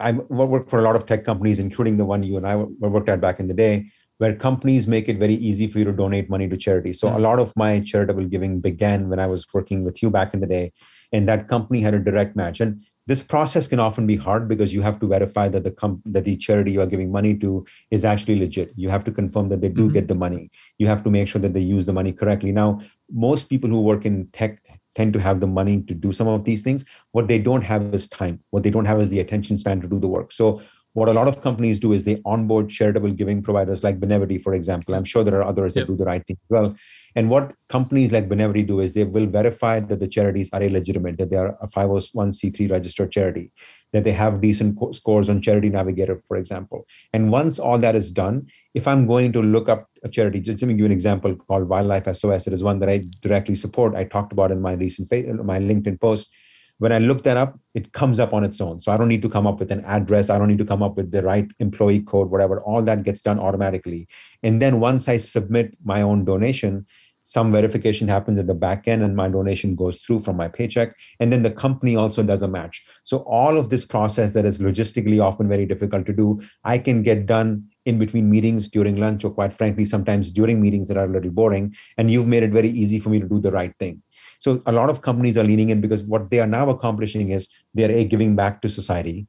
I 0.00 0.12
work 0.12 0.68
for 0.68 0.78
a 0.78 0.82
lot 0.82 0.96
of 0.96 1.06
tech 1.06 1.24
companies, 1.24 1.58
including 1.58 1.98
the 1.98 2.04
one 2.04 2.22
you 2.22 2.36
and 2.36 2.46
I 2.46 2.56
worked 2.56 3.08
at 3.08 3.20
back 3.20 3.38
in 3.38 3.46
the 3.46 3.54
day, 3.54 3.86
where 4.18 4.34
companies 4.34 4.86
make 4.86 5.08
it 5.08 5.18
very 5.18 5.34
easy 5.34 5.66
for 5.66 5.78
you 5.78 5.84
to 5.84 5.92
donate 5.92 6.30
money 6.30 6.48
to 6.48 6.56
charity. 6.56 6.92
So 6.92 7.08
mm-hmm. 7.08 7.18
a 7.18 7.20
lot 7.20 7.38
of 7.38 7.52
my 7.56 7.80
charitable 7.80 8.24
giving 8.24 8.60
began 8.60 9.08
when 9.08 9.20
I 9.20 9.26
was 9.26 9.46
working 9.52 9.84
with 9.84 10.02
you 10.02 10.10
back 10.10 10.34
in 10.34 10.40
the 10.40 10.46
day, 10.46 10.72
and 11.12 11.28
that 11.28 11.48
company 11.48 11.80
had 11.80 11.94
a 11.94 11.98
direct 11.98 12.34
match. 12.34 12.60
And 12.60 12.80
this 13.06 13.22
process 13.22 13.66
can 13.66 13.80
often 13.80 14.06
be 14.06 14.16
hard 14.16 14.48
because 14.48 14.72
you 14.72 14.82
have 14.82 15.00
to 15.00 15.06
verify 15.06 15.48
that 15.48 15.64
the 15.64 15.70
comp- 15.70 16.02
that 16.06 16.24
the 16.24 16.36
charity 16.36 16.72
you 16.72 16.80
are 16.80 16.86
giving 16.86 17.10
money 17.10 17.36
to 17.38 17.66
is 17.90 18.04
actually 18.04 18.38
legit. 18.38 18.72
You 18.76 18.88
have 18.88 19.04
to 19.04 19.10
confirm 19.10 19.48
that 19.48 19.60
they 19.60 19.68
do 19.68 19.84
mm-hmm. 19.84 19.94
get 19.94 20.08
the 20.08 20.14
money. 20.14 20.50
You 20.78 20.86
have 20.86 21.02
to 21.04 21.10
make 21.10 21.28
sure 21.28 21.40
that 21.40 21.52
they 21.52 21.60
use 21.60 21.86
the 21.86 21.92
money 21.92 22.12
correctly. 22.12 22.52
Now, 22.52 22.80
most 23.10 23.50
people 23.50 23.68
who 23.68 23.80
work 23.80 24.06
in 24.06 24.28
tech 24.28 24.62
tend 24.94 25.12
to 25.12 25.20
have 25.20 25.40
the 25.40 25.46
money 25.46 25.82
to 25.82 25.94
do 25.94 26.12
some 26.12 26.28
of 26.28 26.44
these 26.44 26.62
things. 26.62 26.84
What 27.12 27.28
they 27.28 27.38
don't 27.38 27.62
have 27.62 27.94
is 27.94 28.08
time. 28.08 28.40
What 28.50 28.62
they 28.62 28.70
don't 28.70 28.84
have 28.84 29.00
is 29.00 29.08
the 29.08 29.20
attention 29.20 29.58
span 29.58 29.80
to 29.80 29.88
do 29.88 29.98
the 29.98 30.08
work. 30.08 30.32
So 30.32 30.60
what 30.92 31.08
a 31.08 31.12
lot 31.12 31.28
of 31.28 31.40
companies 31.40 31.78
do 31.78 31.92
is 31.92 32.04
they 32.04 32.20
onboard 32.24 32.68
charitable 32.68 33.12
giving 33.12 33.42
providers 33.42 33.84
like 33.84 34.00
Benevity, 34.00 34.42
for 34.42 34.54
example. 34.54 34.94
I'm 34.94 35.04
sure 35.04 35.22
there 35.22 35.38
are 35.38 35.44
others 35.44 35.74
that 35.74 35.80
yep. 35.80 35.86
do 35.86 35.96
the 35.96 36.04
right 36.04 36.26
thing 36.26 36.36
as 36.42 36.50
well. 36.50 36.76
And 37.14 37.30
what 37.30 37.54
companies 37.68 38.10
like 38.10 38.28
Benevity 38.28 38.66
do 38.66 38.80
is 38.80 38.92
they 38.92 39.04
will 39.04 39.26
verify 39.26 39.78
that 39.78 40.00
the 40.00 40.08
charities 40.08 40.50
are 40.52 40.62
illegitimate, 40.62 41.18
that 41.18 41.30
they 41.30 41.36
are 41.36 41.56
a 41.60 41.68
501c3 41.68 42.70
registered 42.70 43.12
charity, 43.12 43.52
that 43.92 44.04
they 44.04 44.12
have 44.12 44.40
decent 44.40 44.78
co- 44.78 44.92
scores 44.92 45.28
on 45.28 45.42
Charity 45.42 45.68
Navigator, 45.68 46.22
for 46.28 46.36
example. 46.36 46.86
And 47.12 47.30
once 47.30 47.58
all 47.58 47.78
that 47.78 47.96
is 47.96 48.10
done, 48.10 48.46
if 48.74 48.86
I'm 48.86 49.06
going 49.06 49.32
to 49.32 49.42
look 49.42 49.68
up 49.68 49.88
a 50.02 50.08
charity, 50.08 50.40
just 50.40 50.62
me 50.62 50.74
give 50.74 50.80
you 50.80 50.86
an 50.86 50.92
example 50.92 51.34
called 51.34 51.68
Wildlife 51.68 52.04
SOS, 52.16 52.46
it 52.46 52.52
is 52.52 52.62
one 52.62 52.78
that 52.80 52.88
I 52.88 53.02
directly 53.20 53.54
support. 53.54 53.94
I 53.94 54.04
talked 54.04 54.32
about 54.32 54.52
in 54.52 54.60
my 54.60 54.72
recent 54.72 55.12
uh, 55.12 55.42
my 55.42 55.58
LinkedIn 55.58 56.00
post 56.00 56.32
when 56.80 56.92
I 56.92 56.98
look 56.98 57.24
that 57.24 57.36
up, 57.36 57.58
it 57.74 57.92
comes 57.92 58.18
up 58.18 58.32
on 58.32 58.42
its 58.42 58.58
own. 58.58 58.80
So 58.80 58.90
I 58.90 58.96
don't 58.96 59.08
need 59.08 59.20
to 59.20 59.28
come 59.28 59.46
up 59.46 59.60
with 59.60 59.70
an 59.70 59.84
address. 59.84 60.30
I 60.30 60.38
don't 60.38 60.48
need 60.48 60.58
to 60.58 60.64
come 60.64 60.82
up 60.82 60.96
with 60.96 61.10
the 61.10 61.22
right 61.22 61.46
employee 61.58 62.00
code, 62.00 62.30
whatever. 62.30 62.62
All 62.62 62.80
that 62.80 63.02
gets 63.02 63.20
done 63.20 63.38
automatically. 63.38 64.08
And 64.42 64.62
then 64.62 64.80
once 64.80 65.06
I 65.06 65.18
submit 65.18 65.76
my 65.84 66.00
own 66.00 66.24
donation, 66.24 66.86
some 67.30 67.52
verification 67.52 68.08
happens 68.08 68.38
at 68.40 68.48
the 68.48 68.54
back 68.54 68.88
end 68.88 69.04
and 69.04 69.14
my 69.14 69.28
donation 69.28 69.76
goes 69.76 69.98
through 69.98 70.18
from 70.18 70.36
my 70.36 70.48
paycheck. 70.48 70.96
And 71.20 71.32
then 71.32 71.44
the 71.44 71.50
company 71.52 71.94
also 71.94 72.24
does 72.24 72.42
a 72.42 72.48
match. 72.48 72.84
So 73.04 73.18
all 73.18 73.56
of 73.56 73.70
this 73.70 73.84
process 73.84 74.32
that 74.32 74.44
is 74.44 74.58
logistically 74.58 75.22
often 75.22 75.48
very 75.48 75.64
difficult 75.64 76.06
to 76.06 76.12
do, 76.12 76.40
I 76.64 76.78
can 76.78 77.04
get 77.04 77.26
done 77.26 77.68
in 77.84 78.00
between 78.00 78.28
meetings 78.28 78.68
during 78.68 78.96
lunch 78.96 79.22
or 79.22 79.30
quite 79.30 79.52
frankly, 79.52 79.84
sometimes 79.84 80.32
during 80.32 80.60
meetings 80.60 80.88
that 80.88 80.96
are 80.96 81.04
a 81.04 81.08
little 81.08 81.30
boring. 81.30 81.72
And 81.96 82.10
you've 82.10 82.26
made 82.26 82.42
it 82.42 82.50
very 82.50 82.68
easy 82.68 82.98
for 82.98 83.10
me 83.10 83.20
to 83.20 83.28
do 83.28 83.38
the 83.38 83.52
right 83.52 83.72
thing. 83.78 84.02
So 84.40 84.60
a 84.66 84.72
lot 84.72 84.90
of 84.90 85.00
companies 85.00 85.38
are 85.38 85.44
leaning 85.44 85.68
in 85.68 85.80
because 85.80 86.02
what 86.02 86.32
they 86.32 86.40
are 86.40 86.48
now 86.48 86.68
accomplishing 86.68 87.30
is 87.30 87.46
they're 87.74 87.92
a 87.92 88.02
giving 88.02 88.34
back 88.34 88.60
to 88.62 88.68
society. 88.68 89.28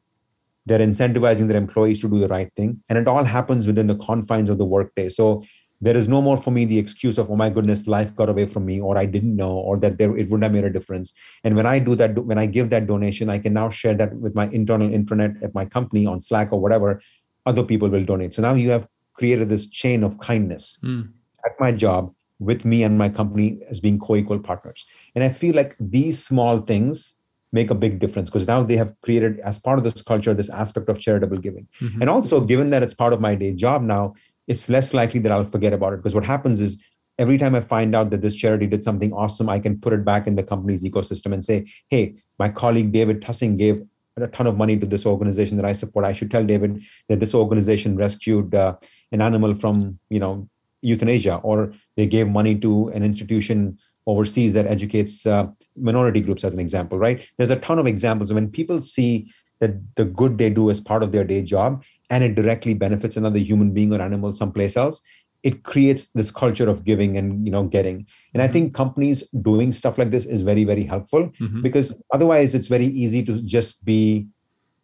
They're 0.66 0.80
incentivizing 0.80 1.48
their 1.48 1.58
employees 1.58 2.02
to 2.02 2.10
do 2.10 2.18
the 2.18 2.28
right 2.28 2.52
thing. 2.56 2.82
And 2.90 2.98
it 2.98 3.08
all 3.08 3.26
happens 3.26 3.68
within 3.68 3.86
the 3.86 3.96
confines 3.98 4.50
of 4.50 4.58
the 4.58 4.66
workday. 4.66 5.10
So 5.10 5.44
there 5.82 5.98
is 5.98 6.08
no 6.08 6.22
more 6.22 6.38
for 6.38 6.52
me 6.52 6.66
the 6.66 6.78
excuse 6.78 7.18
of, 7.18 7.30
oh 7.32 7.36
my 7.36 7.50
goodness, 7.50 7.88
life 7.88 8.16
got 8.16 8.30
away 8.30 8.46
from 8.46 8.66
me, 8.66 8.80
or 8.80 8.98
I 8.98 9.06
didn't 9.06 9.36
know, 9.36 9.52
or 9.52 9.78
that 9.80 9.98
there 9.98 10.16
it 10.16 10.30
wouldn't 10.30 10.44
have 10.44 10.54
made 10.54 10.64
a 10.64 10.70
difference. 10.70 11.14
And 11.44 11.56
when 11.56 11.66
I 11.66 11.80
do 11.80 11.96
that, 11.96 12.18
when 12.24 12.38
I 12.38 12.46
give 12.46 12.70
that 12.70 12.88
donation, 12.88 13.30
I 13.30 13.40
can 13.40 13.54
now 13.54 13.70
share 13.70 13.96
that 13.96 14.16
with 14.16 14.36
my 14.36 14.48
internal 14.50 14.90
intranet 14.90 15.42
at 15.44 15.54
my 15.56 15.66
company 15.66 16.06
on 16.06 16.22
Slack 16.22 16.54
or 16.54 16.60
whatever. 16.60 17.02
Other 17.46 17.64
people 17.64 17.90
will 17.90 18.06
donate. 18.06 18.36
So 18.36 18.42
now 18.44 18.54
you 18.54 18.70
have 18.70 18.88
created 19.14 19.50
this 19.50 19.68
chain 19.68 20.04
of 20.04 20.20
kindness 20.20 20.78
mm. 20.84 21.10
at 21.46 21.60
my 21.60 21.72
job 21.72 22.14
with 22.40 22.66
me 22.66 22.84
and 22.84 22.98
my 22.98 23.08
company 23.08 23.60
as 23.70 23.80
being 23.80 24.00
co-equal 24.00 24.40
partners 24.40 24.86
and 25.14 25.24
i 25.24 25.30
feel 25.30 25.56
like 25.56 25.76
these 25.80 26.24
small 26.24 26.62
things 26.62 27.14
make 27.54 27.70
a 27.70 27.76
big 27.76 28.00
difference 28.00 28.30
because 28.30 28.48
now 28.48 28.64
they 28.64 28.78
have 28.78 28.94
created 29.02 29.40
as 29.42 29.60
part 29.60 29.78
of 29.78 29.84
this 29.84 30.02
culture 30.02 30.34
this 30.34 30.50
aspect 30.50 30.90
of 30.90 31.00
charitable 31.00 31.38
giving 31.38 31.68
mm-hmm. 31.80 32.02
and 32.02 32.10
also 32.10 32.42
given 32.42 32.72
that 32.72 32.82
it's 32.82 32.94
part 32.94 33.14
of 33.14 33.22
my 33.22 33.36
day 33.36 33.54
job 33.54 33.84
now 33.84 34.14
it's 34.48 34.70
less 34.70 34.94
likely 34.94 35.20
that 35.20 35.32
i'll 35.32 35.46
forget 35.46 35.74
about 35.74 35.94
it. 35.94 35.98
Because 35.98 36.16
what 36.16 36.26
happens 36.26 36.62
is 36.62 36.78
every 37.18 37.38
time 37.38 37.56
i 37.56 37.62
find 37.62 37.96
out 37.96 38.10
that 38.10 38.22
this 38.22 38.36
charity 38.36 38.68
did 38.68 38.84
something 38.84 39.14
awesome 39.14 39.50
i 39.50 39.60
can 39.60 39.80
put 39.80 39.94
it 39.94 40.04
back 40.06 40.28
in 40.28 40.36
the 40.36 40.44
company's 40.44 40.84
ecosystem 40.84 41.34
and 41.34 41.44
say 41.44 41.66
hey 41.90 42.16
my 42.40 42.50
colleague 42.50 42.92
david 42.92 43.22
tussing 43.22 43.56
gave 43.56 43.82
a 44.18 44.28
ton 44.28 44.46
of 44.46 44.58
money 44.58 44.78
to 44.78 44.86
this 44.86 45.06
organization 45.06 45.58
that 45.58 45.66
i 45.66 45.74
support. 45.74 46.06
I 46.06 46.14
should 46.14 46.32
tell 46.32 46.46
david 46.46 46.84
that 47.10 47.20
this 47.20 47.34
organization 47.34 47.96
rescued 47.96 48.54
uh, 48.54 48.76
an 49.12 49.22
animal 49.22 49.56
from 49.56 50.00
you 50.10 50.20
know 50.20 50.48
euthanasia 50.82 51.36
or 51.44 51.74
they 51.96 52.08
gave 52.08 52.28
money 52.28 52.58
to 52.60 52.90
an 52.90 53.04
institution 53.04 53.78
overseas 54.08 54.54
that 54.54 54.66
educates 54.66 55.26
uh, 55.26 55.48
minority 55.76 56.22
groups 56.22 56.44
as 56.44 56.54
an 56.54 56.60
example 56.60 56.98
right? 56.98 57.28
There's 57.38 57.52
a 57.52 57.56
ton 57.56 57.80
of 57.80 57.88
examples. 57.88 58.34
When 58.34 58.50
people 58.50 58.82
see 58.82 59.32
that 59.60 59.74
the 59.96 60.06
good 60.06 60.38
they 60.38 60.50
do 60.50 60.70
as 60.70 60.80
part 60.82 61.04
of 61.04 61.12
their 61.12 61.24
day 61.24 61.44
job 61.44 61.84
and 62.12 62.24
it 62.24 62.36
directly 62.36 62.76
benefits 62.76 63.18
another 63.18 63.40
human 63.40 63.72
being 63.72 63.92
or 63.94 64.02
animal 64.02 64.34
someplace 64.34 64.78
else 64.78 65.02
it 65.44 65.64
creates 65.64 66.10
this 66.10 66.30
culture 66.30 66.70
of 66.70 66.84
giving 66.86 67.18
and 67.18 67.46
you 67.46 67.52
know 67.52 67.64
getting 67.64 68.06
and 68.34 68.44
i 68.44 68.46
mm-hmm. 68.46 68.54
think 68.54 68.74
companies 68.76 69.24
doing 69.42 69.72
stuff 69.72 69.98
like 69.98 70.12
this 70.12 70.26
is 70.26 70.44
very 70.44 70.64
very 70.64 70.84
helpful 70.84 71.30
mm-hmm. 71.40 71.62
because 71.62 71.94
otherwise 72.14 72.54
it's 72.54 72.68
very 72.68 72.86
easy 73.06 73.24
to 73.24 73.42
just 73.42 73.84
be 73.84 74.28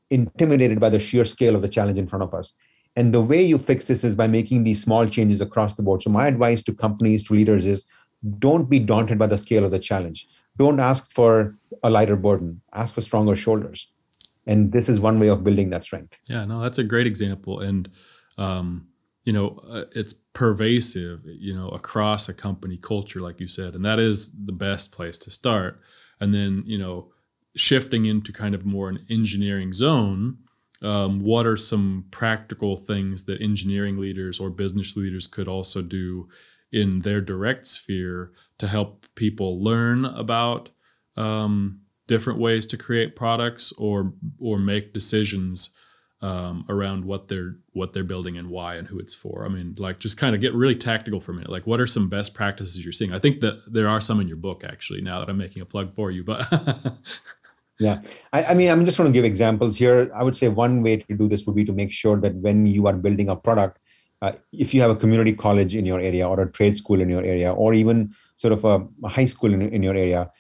intimidated 0.10 0.80
by 0.80 0.90
the 0.90 1.00
sheer 1.00 1.26
scale 1.26 1.56
of 1.56 1.62
the 1.62 1.68
challenge 1.68 2.00
in 2.00 2.08
front 2.08 2.24
of 2.24 2.34
us 2.34 2.54
and 2.98 3.14
the 3.14 3.22
way 3.22 3.44
you 3.44 3.60
fix 3.60 3.86
this 3.86 4.04
is 4.04 4.16
by 4.16 4.26
making 4.26 4.64
these 4.64 4.82
small 4.82 5.06
changes 5.06 5.40
across 5.40 5.76
the 5.76 5.84
board. 5.84 6.02
So, 6.02 6.10
my 6.10 6.26
advice 6.26 6.64
to 6.64 6.74
companies, 6.74 7.24
to 7.26 7.36
leaders 7.36 7.64
is 7.64 7.86
don't 8.40 8.68
be 8.68 8.80
daunted 8.80 9.20
by 9.20 9.28
the 9.28 9.38
scale 9.38 9.64
of 9.64 9.70
the 9.70 9.78
challenge. 9.78 10.28
Don't 10.58 10.80
ask 10.80 11.12
for 11.12 11.56
a 11.84 11.92
lighter 11.92 12.16
burden, 12.16 12.60
ask 12.74 12.96
for 12.96 13.02
stronger 13.02 13.36
shoulders. 13.36 13.88
And 14.48 14.72
this 14.72 14.90
is 14.90 15.00
one 15.00 15.20
way 15.20 15.28
of 15.28 15.44
building 15.44 15.70
that 15.72 15.84
strength. 15.84 16.18
Yeah, 16.26 16.46
no, 16.46 16.62
that's 16.62 16.78
a 16.78 16.84
great 16.84 17.06
example. 17.06 17.60
And, 17.60 17.90
um, 18.38 18.88
you 19.24 19.34
know, 19.34 19.60
uh, 19.70 19.84
it's 19.94 20.14
pervasive, 20.34 21.22
you 21.26 21.54
know, 21.54 21.68
across 21.70 22.30
a 22.30 22.34
company 22.34 22.78
culture, 22.78 23.20
like 23.20 23.40
you 23.40 23.48
said. 23.48 23.76
And 23.76 23.84
that 23.84 24.00
is 24.00 24.32
the 24.32 24.54
best 24.54 24.92
place 24.92 25.18
to 25.20 25.32
start. 25.32 25.82
And 26.20 26.34
then, 26.34 26.64
you 26.66 26.78
know, 26.78 27.12
shifting 27.56 28.06
into 28.06 28.32
kind 28.32 28.56
of 28.56 28.66
more 28.66 28.88
an 28.88 29.06
engineering 29.10 29.74
zone 29.74 30.38
um, 30.82 31.22
what 31.22 31.46
are 31.46 31.58
some 31.58 32.06
practical 32.12 32.76
things 32.76 33.24
that 33.24 33.42
engineering 33.42 33.98
leaders 33.98 34.40
or 34.40 34.50
business 34.50 34.96
leaders 34.96 35.28
could 35.28 35.48
also 35.48 35.82
do 35.82 36.28
in 36.72 37.02
their 37.02 37.22
direct 37.22 37.68
sphere 37.68 38.32
to 38.60 38.68
help 38.68 39.06
people 39.16 39.64
learn 39.64 40.06
about 40.06 40.70
um, 41.16 41.82
different 42.08 42.40
ways 42.40 42.66
to 42.68 42.78
create 42.78 43.16
products 43.16 43.72
or 43.74 44.14
or 44.40 44.58
make 44.58 44.94
decisions 44.94 45.74
um, 46.22 46.66
around 46.68 47.06
what 47.06 47.28
they're 47.28 47.58
what 47.74 47.94
they're 47.94 48.04
building 48.04 48.38
and 48.38 48.50
why 48.50 48.76
and 48.76 48.88
who 48.88 49.00
it's 49.00 49.14
for. 49.14 49.46
I 49.46 49.50
mean, 49.50 49.76
like 49.78 50.00
just 50.00 50.18
kind 50.18 50.34
of 50.34 50.42
get 50.42 50.54
really 50.54 50.76
tactical 50.76 51.20
for 51.20 51.32
a 51.32 51.36
minute. 51.36 51.52
Like, 51.52 51.68
what 51.68 51.80
are 51.80 51.88
some 51.88 52.10
best 52.10 52.34
practices 52.34 52.84
you're 52.84 52.92
seeing? 52.92 53.14
I 53.14 53.20
think 53.20 53.42
that 53.42 53.72
there 53.72 53.88
are 53.88 54.02
some 54.02 54.20
in 54.20 54.28
your 54.28 54.38
book 54.38 54.64
actually. 54.64 55.02
Now 55.02 55.20
that 55.20 55.30
I'm 55.30 55.38
making 55.38 55.62
a 55.62 55.66
plug 55.66 55.94
for 55.94 56.10
you, 56.10 56.24
but 56.24 56.48
Yeah, 57.80 58.02
I, 58.34 58.44
I, 58.46 58.54
mean, 58.56 58.72
I'm 58.72 58.86
just 58.86 58.98
going 58.98 59.12
to 59.12 59.14
give 59.14 59.24
examples 59.26 59.76
here. 59.76 60.10
I 60.14 60.24
would 60.24 60.36
say 60.36 60.48
one 60.48 60.82
way 60.82 60.98
to 60.98 61.16
do 61.16 61.28
this 61.28 61.46
would 61.46 61.56
be 61.56 61.66
to 61.66 61.74
make 61.74 61.92
sure 61.92 62.18
that 62.18 62.34
when 62.36 62.66
you 62.66 62.88
are 62.88 62.94
building 62.94 63.30
a 63.30 63.36
product, 63.36 63.78
uh, 64.24 64.32
if 64.52 64.74
you 64.74 64.82
have 64.82 64.90
a 64.90 64.96
community 64.96 65.34
college 65.34 65.76
in 65.76 65.86
your 65.86 66.00
area 66.00 66.28
or 66.28 66.42
a 66.42 66.52
trade 66.52 66.76
school 66.76 67.00
in 67.02 67.10
your 67.10 67.24
area, 67.24 67.54
or 67.54 67.76
even 67.76 68.16
sort 68.36 68.54
of 68.54 68.66
a, 68.66 68.88
a 69.04 69.08
high 69.08 69.26
school 69.26 69.54
in, 69.54 69.62
in 69.62 69.84
your 69.84 69.94
area, 69.94 70.32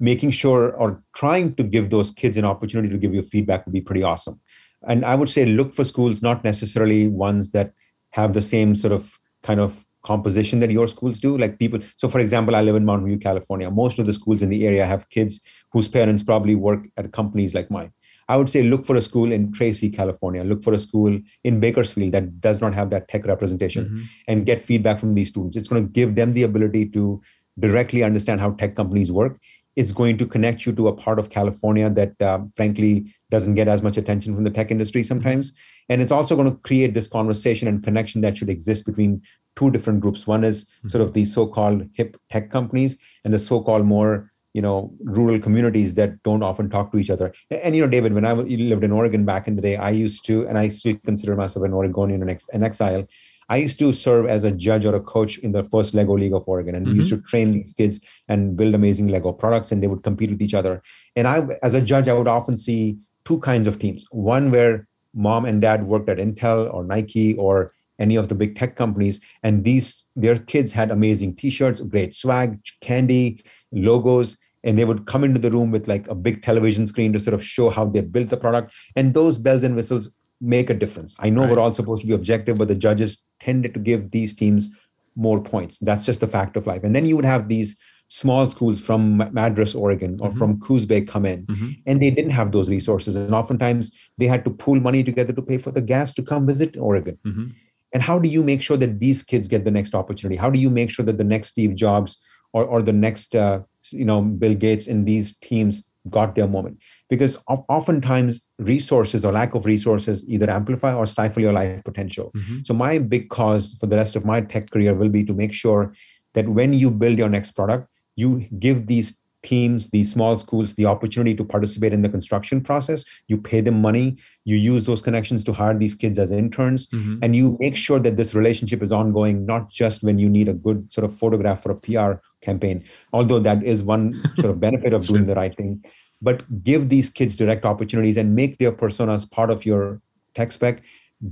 making 0.00 0.30
sure 0.30 0.72
or 0.72 1.02
trying 1.14 1.54
to 1.54 1.62
give 1.62 1.90
those 1.90 2.10
kids 2.12 2.36
an 2.36 2.44
opportunity 2.44 2.88
to 2.88 2.98
give 2.98 3.14
you 3.14 3.22
feedback 3.22 3.64
would 3.66 3.72
be 3.72 3.80
pretty 3.80 4.02
awesome. 4.02 4.40
And 4.86 5.04
I 5.04 5.14
would 5.14 5.28
say 5.28 5.46
look 5.46 5.74
for 5.74 5.84
schools, 5.84 6.22
not 6.22 6.44
necessarily 6.44 7.08
ones 7.08 7.52
that 7.52 7.72
have 8.10 8.34
the 8.34 8.42
same 8.42 8.76
sort 8.76 8.92
of 8.92 9.18
kind 9.42 9.60
of 9.60 9.84
composition 10.04 10.60
that 10.60 10.70
your 10.70 10.88
schools 10.88 11.18
do. 11.18 11.36
Like 11.36 11.58
people 11.58 11.80
so 11.96 12.08
for 12.08 12.20
example 12.20 12.54
i 12.54 12.60
live 12.62 12.76
in 12.76 12.84
mountain 12.84 13.08
view 13.08 13.18
california. 13.18 13.70
Most 13.70 13.98
of 13.98 14.06
the 14.06 14.12
schools 14.12 14.42
in 14.42 14.48
the 14.48 14.66
area 14.66 14.86
have 14.86 15.08
kids 15.10 15.40
whose 15.72 15.88
parents 15.88 16.22
probably 16.22 16.54
work 16.54 16.86
at 16.96 17.12
companies 17.12 17.54
like 17.54 17.70
mine. 17.70 17.92
I 18.28 18.36
would 18.36 18.50
say 18.50 18.62
look 18.62 18.84
for 18.84 18.96
a 18.96 19.02
school 19.02 19.32
in 19.32 19.52
tracy 19.52 19.90
california. 19.90 20.44
Look 20.44 20.62
for 20.62 20.72
a 20.72 20.78
school 20.78 21.18
in 21.44 21.60
bakersfield 21.60 22.12
that 22.12 22.40
does 22.40 22.60
not 22.60 22.74
have 22.74 22.90
that 22.90 23.08
tech 23.08 23.26
representation 23.26 23.84
mm-hmm. 23.84 24.02
and 24.28 24.46
get 24.46 24.60
feedback 24.60 24.98
from 25.00 25.14
these 25.14 25.28
students. 25.28 25.56
It's 25.56 25.68
going 25.68 25.84
to 25.84 25.92
give 25.92 26.14
them 26.14 26.32
the 26.34 26.44
ability 26.44 26.86
to 26.90 27.20
directly 27.58 28.02
understand 28.02 28.40
how 28.40 28.50
tech 28.52 28.74
companies 28.76 29.10
work 29.10 29.38
it's 29.76 29.92
going 29.92 30.16
to 30.16 30.26
connect 30.26 30.66
you 30.66 30.72
to 30.72 30.88
a 30.88 30.92
part 30.92 31.18
of 31.18 31.30
california 31.30 31.88
that 31.90 32.20
uh, 32.20 32.40
frankly 32.54 33.14
doesn't 33.30 33.54
get 33.54 33.68
as 33.68 33.82
much 33.82 33.96
attention 33.96 34.34
from 34.34 34.44
the 34.44 34.50
tech 34.50 34.70
industry 34.70 35.02
sometimes 35.02 35.52
and 35.88 36.02
it's 36.02 36.12
also 36.12 36.34
going 36.34 36.50
to 36.50 36.56
create 36.58 36.94
this 36.94 37.06
conversation 37.06 37.68
and 37.68 37.82
connection 37.82 38.20
that 38.22 38.36
should 38.38 38.48
exist 38.48 38.86
between 38.86 39.22
two 39.56 39.70
different 39.70 40.00
groups. 40.00 40.26
One 40.26 40.44
is 40.44 40.64
mm-hmm. 40.64 40.88
sort 40.88 41.02
of 41.02 41.12
the 41.12 41.24
so-called 41.24 41.88
hip 41.94 42.16
tech 42.30 42.50
companies 42.50 42.96
and 43.24 43.32
the 43.32 43.38
so-called 43.38 43.84
more 43.86 44.30
you 44.52 44.62
know 44.62 44.90
rural 45.04 45.38
communities 45.38 45.92
that 45.94 46.22
don't 46.22 46.42
often 46.42 46.70
talk 46.70 46.90
to 46.92 46.98
each 46.98 47.10
other. 47.10 47.34
And 47.50 47.76
you 47.76 47.82
know, 47.82 47.88
David, 47.88 48.14
when 48.14 48.24
I 48.24 48.32
lived 48.32 48.84
in 48.84 48.90
Oregon 48.90 49.24
back 49.24 49.46
in 49.48 49.56
the 49.56 49.62
day, 49.62 49.76
I 49.76 49.90
used 49.90 50.24
to, 50.26 50.46
and 50.48 50.56
I 50.56 50.70
still 50.70 50.96
consider 51.04 51.36
myself 51.36 51.64
an 51.66 51.74
Oregonian 51.74 52.22
and 52.22 52.40
an 52.52 52.62
exile. 52.64 53.06
I 53.48 53.58
used 53.58 53.78
to 53.78 53.92
serve 53.92 54.26
as 54.26 54.44
a 54.44 54.50
judge 54.50 54.84
or 54.84 54.94
a 54.94 55.00
coach 55.00 55.38
in 55.38 55.52
the 55.52 55.64
first 55.64 55.94
Lego 55.94 56.16
League 56.16 56.32
of 56.32 56.44
Oregon, 56.48 56.74
and 56.74 56.86
mm-hmm. 56.86 56.94
we 56.94 57.00
used 57.00 57.12
mm-hmm. 57.12 57.22
to 57.22 57.28
train 57.28 57.52
these 57.52 57.72
kids 57.72 58.00
and 58.28 58.56
build 58.56 58.74
amazing 58.74 59.08
Lego 59.08 59.32
products, 59.32 59.70
and 59.70 59.82
they 59.82 59.86
would 59.86 60.02
compete 60.02 60.30
with 60.30 60.42
each 60.42 60.54
other. 60.54 60.82
And 61.14 61.28
I, 61.28 61.46
as 61.62 61.74
a 61.74 61.80
judge, 61.80 62.08
I 62.08 62.12
would 62.12 62.28
often 62.28 62.56
see 62.56 62.98
two 63.24 63.38
kinds 63.40 63.68
of 63.68 63.78
teams. 63.78 64.04
One 64.10 64.50
where 64.50 64.88
mom 65.14 65.44
and 65.44 65.60
dad 65.60 65.86
worked 65.86 66.08
at 66.08 66.18
Intel 66.18 66.72
or 66.72 66.84
Nike 66.84 67.34
or 67.36 67.72
any 67.98 68.16
of 68.16 68.28
the 68.28 68.34
big 68.34 68.54
tech 68.56 68.76
companies 68.76 69.20
and 69.42 69.64
these 69.64 70.04
their 70.14 70.38
kids 70.38 70.72
had 70.72 70.90
amazing 70.90 71.34
t-shirts 71.34 71.80
great 71.80 72.14
swag 72.14 72.60
candy 72.82 73.42
logos 73.72 74.36
and 74.64 74.78
they 74.78 74.84
would 74.84 75.06
come 75.06 75.24
into 75.24 75.40
the 75.40 75.50
room 75.50 75.70
with 75.70 75.88
like 75.88 76.06
a 76.08 76.14
big 76.14 76.42
television 76.42 76.86
screen 76.86 77.12
to 77.12 77.20
sort 77.20 77.32
of 77.32 77.42
show 77.42 77.70
how 77.70 77.86
they 77.86 78.00
built 78.02 78.28
the 78.28 78.36
product 78.36 78.74
and 78.96 79.14
those 79.14 79.38
bells 79.38 79.64
and 79.64 79.76
whistles 79.76 80.12
make 80.40 80.70
a 80.70 80.74
difference 80.74 81.14
i 81.18 81.28
know 81.30 81.42
right. 81.42 81.50
we're 81.50 81.60
all 81.60 81.72
supposed 81.74 82.02
to 82.02 82.06
be 82.06 82.14
objective 82.14 82.58
but 82.58 82.68
the 82.68 82.74
judges 82.74 83.22
tended 83.40 83.72
to 83.74 83.80
give 83.80 84.10
these 84.10 84.34
teams 84.34 84.70
more 85.14 85.40
points 85.42 85.78
that's 85.78 86.04
just 86.04 86.20
the 86.20 86.26
fact 86.26 86.56
of 86.56 86.66
life 86.66 86.84
and 86.84 86.94
then 86.94 87.06
you 87.06 87.16
would 87.16 87.24
have 87.24 87.48
these 87.48 87.76
small 88.08 88.48
schools 88.48 88.80
from 88.80 89.16
Madras, 89.32 89.74
Oregon, 89.74 90.16
or 90.20 90.30
Mhm. 90.30 90.38
from 90.38 90.60
Coos 90.60 90.84
Bay 90.84 91.00
come 91.00 91.26
in, 91.26 91.44
Mhm. 91.46 91.76
and 91.86 92.00
they 92.00 92.10
didn't 92.10 92.30
have 92.30 92.52
those 92.52 92.68
resources, 92.68 93.16
and 93.16 93.34
oftentimes 93.34 93.90
they 94.16 94.28
had 94.28 94.44
to 94.44 94.50
pool 94.50 94.78
money 94.78 95.02
together 95.02 95.32
to 95.32 95.42
pay 95.42 95.58
for 95.58 95.72
the 95.72 95.82
gas 95.82 96.14
to 96.14 96.22
come 96.22 96.46
visit 96.46 96.76
Oregon. 96.76 97.18
Mhm. 97.26 97.50
And 97.92 98.02
how 98.04 98.20
do 98.20 98.28
you 98.28 98.44
make 98.44 98.62
sure 98.62 98.76
that 98.76 99.00
these 99.00 99.24
kids 99.24 99.48
get 99.48 99.64
the 99.64 99.72
next 99.72 99.92
opportunity? 99.92 100.36
How 100.36 100.50
do 100.50 100.60
you 100.60 100.70
make 100.70 100.90
sure 100.90 101.04
that 101.04 101.18
the 101.18 101.24
next 101.24 101.48
Steve 101.48 101.74
Jobs 101.74 102.16
or, 102.52 102.64
or 102.64 102.80
the 102.80 102.92
next 102.92 103.34
uh, 103.34 103.62
you 103.90 104.04
know 104.04 104.22
Bill 104.22 104.54
Gates 104.54 104.86
in 104.86 105.04
these 105.04 105.36
teams 105.38 105.82
got 106.08 106.36
their 106.36 106.46
moment? 106.46 106.78
Because 107.10 107.36
oftentimes 107.48 108.40
resources 108.58 109.24
or 109.24 109.32
lack 109.32 109.54
of 109.54 109.66
resources 109.66 110.24
either 110.28 110.48
amplify 110.50 110.94
or 110.94 111.06
stifle 111.06 111.42
your 111.42 111.52
life 111.52 111.82
potential. 111.84 112.32
Mhm. 112.34 112.66
So 112.66 112.74
my 112.74 112.98
big 112.98 113.28
cause 113.28 113.76
for 113.80 113.86
the 113.86 113.96
rest 113.96 114.16
of 114.16 114.24
my 114.24 114.40
tech 114.40 114.70
career 114.70 114.94
will 114.94 115.10
be 115.10 115.24
to 115.24 115.34
make 115.34 115.52
sure 115.52 115.92
that 116.34 116.48
when 116.48 116.72
you 116.72 116.90
build 116.90 117.18
your 117.18 117.28
next 117.28 117.52
product, 117.52 117.88
you 118.16 118.46
give 118.58 118.86
these 118.86 119.18
teams, 119.42 119.90
these 119.90 120.10
small 120.10 120.36
schools, 120.38 120.74
the 120.74 120.86
opportunity 120.86 121.32
to 121.34 121.44
participate 121.44 121.92
in 121.92 122.02
the 122.02 122.08
construction 122.08 122.60
process. 122.60 123.04
You 123.28 123.36
pay 123.36 123.60
them 123.60 123.80
money. 123.80 124.16
You 124.44 124.56
use 124.56 124.84
those 124.84 125.00
connections 125.02 125.44
to 125.44 125.52
hire 125.52 125.78
these 125.78 125.94
kids 125.94 126.18
as 126.18 126.32
interns, 126.32 126.88
Mhm. 126.88 127.18
and 127.22 127.36
you 127.36 127.56
make 127.60 127.76
sure 127.76 128.00
that 128.00 128.16
this 128.16 128.34
relationship 128.34 128.82
is 128.82 128.90
ongoing, 128.90 129.46
not 129.46 129.70
just 129.70 130.02
when 130.02 130.18
you 130.18 130.28
need 130.28 130.48
a 130.48 130.54
good 130.54 130.90
sort 130.92 131.04
of 131.04 131.14
photograph 131.14 131.62
for 131.62 131.70
a 131.70 131.76
PR 131.76 132.20
campaign, 132.40 132.82
although 133.12 133.38
that 133.38 133.62
is 133.62 133.84
one 133.84 134.14
sort 134.36 134.50
of 134.50 134.58
benefit 134.60 134.92
of 134.92 135.06
doing 135.06 135.20
Sure. 135.20 135.26
the 135.26 135.34
right 135.36 135.56
thing. 135.56 135.84
But 136.22 136.64
give 136.64 136.88
these 136.88 137.10
kids 137.10 137.36
direct 137.36 137.64
opportunities 137.64 138.16
and 138.16 138.34
make 138.34 138.58
their 138.58 138.72
personas 138.72 139.30
part 139.30 139.50
of 139.50 139.66
your 139.66 140.00
tech 140.34 140.52
spec 140.52 140.82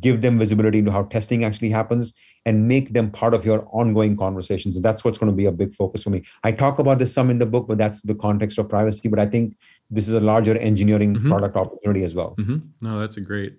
give 0.01 0.23
them 0.23 0.39
visibility 0.39 0.79
into 0.79 0.91
how 0.91 1.03
testing 1.05 1.45
actually 1.45 1.69
happens 1.69 2.15
and 2.47 2.67
make 2.67 2.95
them 2.95 3.11
part 3.11 3.35
of 3.35 3.45
your 3.45 3.69
ongoing 3.71 4.17
conversations 4.17 4.77
and 4.77 4.85
that's 4.85 5.05
what's 5.05 5.19
going 5.19 5.31
to 5.31 5.37
be 5.37 5.45
a 5.45 5.53
big 5.53 5.75
focus 5.75 6.03
for 6.03 6.09
me 6.09 6.23
i 6.43 6.51
talk 6.51 6.79
about 6.79 6.99
this 6.99 7.13
some 7.13 7.29
in 7.29 7.39
the 7.39 7.45
book 7.45 7.69
but 7.69 7.77
that's 7.77 8.01
the 8.01 8.15
context 8.15 8.57
of 8.59 8.67
privacy 8.67 9.09
but 9.09 9.19
i 9.19 9.27
think 9.27 9.55
this 9.91 10.09
is 10.09 10.15
a 10.15 10.21
larger 10.21 10.57
engineering 10.57 11.15
Mhm. 11.15 11.29
product 11.29 11.55
opportunity 11.55 12.03
as 12.03 12.15
well 12.15 12.31
hmm 12.39 12.57
No, 12.81 12.99
that's 12.99 13.19
a 13.19 13.21
great, 13.21 13.59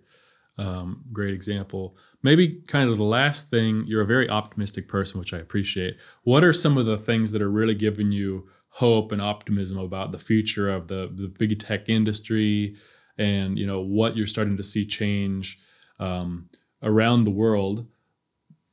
um, 0.57 1.03
great 1.13 1.33
example. 1.33 1.95
Maybe 2.23 2.61
kind 2.67 2.89
of 2.89 2.97
the 2.97 3.03
last 3.03 3.49
thing. 3.51 3.83
You're 3.85 4.01
a 4.01 4.05
very 4.07 4.27
optimistic 4.29 4.87
person, 4.87 5.19
which 5.19 5.33
I 5.33 5.37
appreciate. 5.37 5.97
What 6.23 6.43
are 6.43 6.53
some 6.53 6.75
of 6.77 6.85
the 6.87 6.97
things 6.97 7.31
that 7.33 7.41
are 7.41 7.51
really 7.51 7.75
giving 7.75 8.11
you 8.11 8.47
hope 8.75 9.13
and 9.13 9.21
optimism 9.21 9.77
about 9.77 10.11
the 10.11 10.17
future 10.17 10.69
of 10.69 10.87
the 10.87 11.09
the 11.13 11.27
big 11.27 11.57
tech 11.59 11.87
industry, 11.87 12.75
and 13.17 13.57
you 13.57 13.65
know 13.65 13.79
what 13.79 14.17
you're 14.17 14.27
starting 14.27 14.57
to 14.57 14.63
see 14.63 14.85
change 14.85 15.59
um, 15.99 16.49
around 16.83 17.23
the 17.23 17.31
world? 17.31 17.87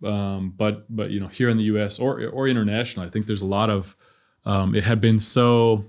Um, 0.04 0.54
but 0.56 0.94
but 0.94 1.10
you 1.10 1.20
know 1.20 1.28
here 1.28 1.48
in 1.48 1.56
the 1.56 1.64
U.S. 1.64 1.98
or 2.00 2.26
or 2.26 2.48
international, 2.48 3.06
I 3.06 3.10
think 3.10 3.26
there's 3.26 3.42
a 3.42 3.46
lot 3.46 3.70
of 3.70 3.96
um, 4.44 4.74
it 4.74 4.82
had 4.82 5.00
been 5.00 5.20
so 5.20 5.84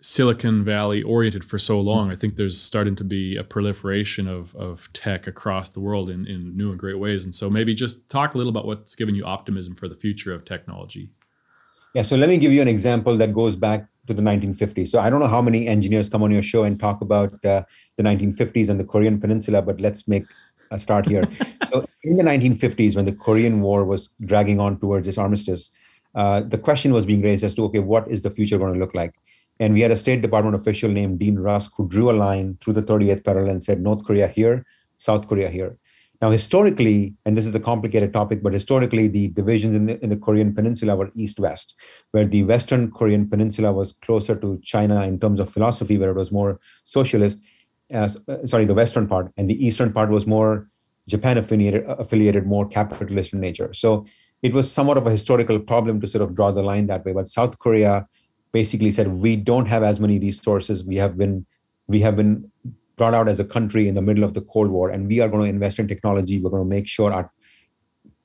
Silicon 0.00 0.64
Valley 0.64 1.02
oriented 1.02 1.44
for 1.44 1.58
so 1.58 1.80
long. 1.80 2.12
I 2.12 2.16
think 2.16 2.36
there's 2.36 2.60
starting 2.60 2.94
to 2.96 3.04
be 3.04 3.36
a 3.36 3.44
proliferation 3.44 4.28
of, 4.28 4.54
of 4.56 4.92
tech 4.92 5.26
across 5.26 5.70
the 5.70 5.80
world 5.80 6.10
in, 6.10 6.26
in 6.26 6.56
new 6.56 6.70
and 6.70 6.78
great 6.78 6.98
ways. 6.98 7.24
And 7.24 7.34
so 7.34 7.48
maybe 7.48 7.72
just 7.72 8.08
talk 8.10 8.34
a 8.34 8.38
little 8.38 8.50
about 8.50 8.66
what's 8.66 8.96
giving 8.96 9.14
you 9.14 9.24
optimism 9.24 9.76
for 9.76 9.86
the 9.86 9.94
future 9.94 10.32
of 10.32 10.44
technology. 10.44 11.10
Yeah 11.94 12.02
so 12.02 12.16
let 12.16 12.28
me 12.28 12.36
give 12.36 12.52
you 12.52 12.62
an 12.62 12.68
example 12.68 13.16
that 13.16 13.32
goes 13.32 13.56
back 13.56 13.86
to 14.06 14.14
the 14.14 14.22
1950s 14.22 14.88
so 14.88 14.98
i 14.98 15.08
don't 15.08 15.20
know 15.20 15.28
how 15.28 15.42
many 15.42 15.66
engineers 15.66 16.08
come 16.08 16.22
on 16.22 16.30
your 16.30 16.42
show 16.42 16.64
and 16.64 16.80
talk 16.80 17.00
about 17.00 17.32
uh, 17.44 17.62
the 17.96 18.02
1950s 18.02 18.68
and 18.68 18.80
the 18.80 18.84
korean 18.84 19.20
peninsula 19.20 19.62
but 19.62 19.80
let's 19.80 20.08
make 20.08 20.24
a 20.72 20.78
start 20.78 21.06
here. 21.06 21.28
So 21.70 21.86
in 22.02 22.16
the 22.16 22.24
1950s 22.24 22.96
when 22.96 23.04
the 23.04 23.12
korean 23.12 23.60
war 23.60 23.84
was 23.84 24.10
dragging 24.24 24.58
on 24.60 24.78
towards 24.80 25.06
this 25.06 25.18
armistice 25.18 25.70
uh, 26.14 26.40
the 26.40 26.58
question 26.58 26.92
was 26.92 27.06
being 27.06 27.22
raised 27.22 27.44
as 27.44 27.54
to 27.54 27.64
okay 27.64 27.78
what 27.78 28.08
is 28.08 28.22
the 28.22 28.30
future 28.30 28.58
going 28.58 28.74
to 28.74 28.78
look 28.78 28.94
like? 28.94 29.14
And 29.60 29.72
we 29.74 29.80
had 29.80 29.90
a 29.90 29.96
state 29.96 30.20
department 30.22 30.56
official 30.56 30.90
named 30.90 31.18
dean 31.18 31.38
rusk 31.38 31.72
who 31.76 31.88
drew 31.88 32.10
a 32.10 32.16
line 32.26 32.58
through 32.60 32.74
the 32.74 32.82
38th 32.82 33.24
parallel 33.24 33.50
and 33.52 33.62
said 33.62 33.80
north 33.80 34.04
korea 34.04 34.28
here 34.28 34.64
south 34.98 35.28
korea 35.28 35.48
here 35.48 35.78
now 36.22 36.30
historically 36.30 37.14
and 37.26 37.36
this 37.36 37.46
is 37.46 37.54
a 37.54 37.60
complicated 37.60 38.12
topic 38.12 38.42
but 38.42 38.52
historically 38.52 39.08
the 39.08 39.28
divisions 39.28 39.74
in 39.74 39.86
the, 39.86 40.02
in 40.02 40.08
the 40.08 40.16
korean 40.16 40.54
peninsula 40.54 40.96
were 40.96 41.10
east 41.14 41.38
west 41.40 41.74
where 42.12 42.24
the 42.24 42.42
western 42.44 42.90
korean 42.90 43.28
peninsula 43.28 43.72
was 43.72 43.92
closer 43.92 44.34
to 44.34 44.58
china 44.62 45.02
in 45.02 45.18
terms 45.18 45.40
of 45.40 45.50
philosophy 45.50 45.98
where 45.98 46.10
it 46.10 46.16
was 46.16 46.32
more 46.32 46.60
socialist 46.84 47.42
uh, 47.92 48.08
sorry 48.46 48.64
the 48.64 48.74
western 48.74 49.06
part 49.06 49.30
and 49.36 49.50
the 49.50 49.66
eastern 49.66 49.92
part 49.92 50.08
was 50.08 50.26
more 50.26 50.68
japan 51.08 51.36
affiliated 51.36 51.84
affiliated 51.88 52.46
more 52.46 52.66
capitalist 52.68 53.32
in 53.32 53.40
nature. 53.40 53.72
So 53.74 54.06
it 54.40 54.52
was 54.52 54.70
somewhat 54.70 54.96
of 54.96 55.06
a 55.06 55.10
historical 55.10 55.58
problem 55.58 56.00
to 56.00 56.06
sort 56.06 56.22
of 56.22 56.34
draw 56.34 56.52
the 56.52 56.62
line 56.62 56.86
that 56.86 57.04
way 57.04 57.12
but 57.12 57.28
south 57.28 57.58
korea 57.58 58.06
basically 58.52 58.90
said 58.90 59.08
we 59.08 59.34
don't 59.34 59.66
have 59.66 59.82
as 59.82 59.98
many 59.98 60.18
resources. 60.18 60.84
We 60.84 60.96
have 60.96 61.16
been 61.16 61.46
we 61.88 62.00
have 62.00 62.16
been 62.16 62.50
brought 62.96 63.14
out 63.14 63.28
as 63.28 63.40
a 63.40 63.44
country 63.44 63.88
in 63.88 63.94
the 63.94 64.02
middle 64.02 64.24
of 64.24 64.34
the 64.34 64.42
cold 64.42 64.70
war 64.70 64.90
and 64.90 65.08
we 65.08 65.20
are 65.20 65.28
going 65.28 65.42
to 65.42 65.48
invest 65.48 65.78
in 65.78 65.88
technology. 65.88 66.40
We're 66.40 66.50
going 66.50 66.68
to 66.68 66.68
make 66.68 66.86
sure 66.86 67.12
our 67.12 67.30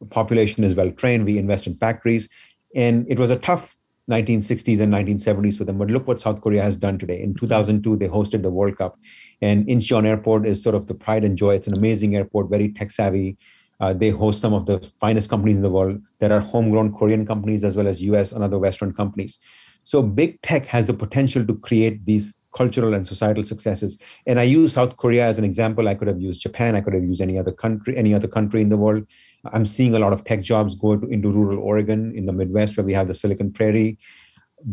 population 0.10 0.64
is 0.64 0.76
well 0.76 0.92
trained. 0.92 1.26
We 1.26 1.38
invest 1.38 1.68
in 1.68 1.78
factories. 1.78 2.30
And 2.76 3.06
it 3.10 3.18
was 3.18 3.32
a 3.32 3.38
tough 3.38 3.76
1960s 4.10 4.80
and 4.80 4.94
1970s 4.94 5.58
for 5.58 5.66
them 5.66 5.78
but 5.78 5.90
look 5.90 6.08
what 6.08 6.22
south 6.22 6.40
korea 6.40 6.64
has 6.64 6.78
done 6.78 6.98
today. 6.98 7.22
In 7.22 7.34
2002 7.34 7.98
they 7.98 8.08
hosted 8.08 8.42
the 8.42 8.50
world 8.50 8.78
cup 8.78 8.98
and 9.42 9.68
incheon 9.68 10.06
airport 10.06 10.48
is 10.48 10.64
sort 10.64 10.76
of 10.76 10.88
the 10.88 10.94
pride 10.94 11.26
and 11.26 11.38
joy. 11.38 11.56
It's 11.56 11.68
an 11.68 11.78
amazing 11.78 12.16
airport 12.16 12.50
very 12.50 12.72
tech 12.72 12.90
savvy. 12.92 13.38
Uh, 13.80 13.94
they 13.94 14.10
host 14.10 14.40
some 14.40 14.54
of 14.54 14.66
the 14.66 14.80
finest 14.80 15.30
companies 15.30 15.58
in 15.58 15.62
the 15.62 15.70
world. 15.70 16.02
There 16.20 16.32
are 16.32 16.40
homegrown 16.40 16.94
korean 16.94 17.26
companies 17.26 17.66
as 17.66 17.76
well 17.76 17.88
as 17.88 18.02
us 18.02 18.32
and 18.32 18.44
other 18.44 18.58
western 18.58 18.94
companies. 18.94 19.40
So 19.84 20.02
big 20.02 20.42
tech 20.42 20.66
has 20.68 20.88
the 20.88 20.94
potential 20.94 21.46
to 21.46 21.56
create 21.56 22.06
these 22.06 22.34
cultural 22.58 22.94
and 22.96 23.08
societal 23.08 23.44
successes. 23.44 24.00
And 24.26 24.40
I 24.40 24.44
use 24.44 24.74
South 24.74 24.98
Korea 24.98 25.26
as 25.28 25.38
an 25.38 25.46
example. 25.46 25.88
I 25.88 25.96
could 25.96 26.08
have 26.08 26.20
used 26.20 26.42
Japan. 26.42 26.76
I 26.76 26.82
could 26.82 26.96
have 26.98 27.04
used 27.04 27.22
any 27.22 27.38
other 27.38 27.52
country, 27.52 27.96
any 27.96 28.14
other 28.18 28.28
country 28.28 28.62
in 28.62 28.70
the 28.70 28.78
world. 28.78 29.06
I'm 29.54 29.66
seeing 29.66 29.94
a 29.94 30.00
lot 30.00 30.14
of 30.14 30.24
tech 30.24 30.42
jobs 30.42 30.74
go 30.74 30.94
into 30.94 31.32
rural 31.32 31.60
Oregon 31.60 32.14
in 32.16 32.26
the 32.26 32.34
Midwest, 32.34 32.76
where 32.76 32.86
we 32.86 32.94
have 32.94 33.08
the 33.08 33.14
Silicon 33.14 33.52
Prairie. 33.52 33.98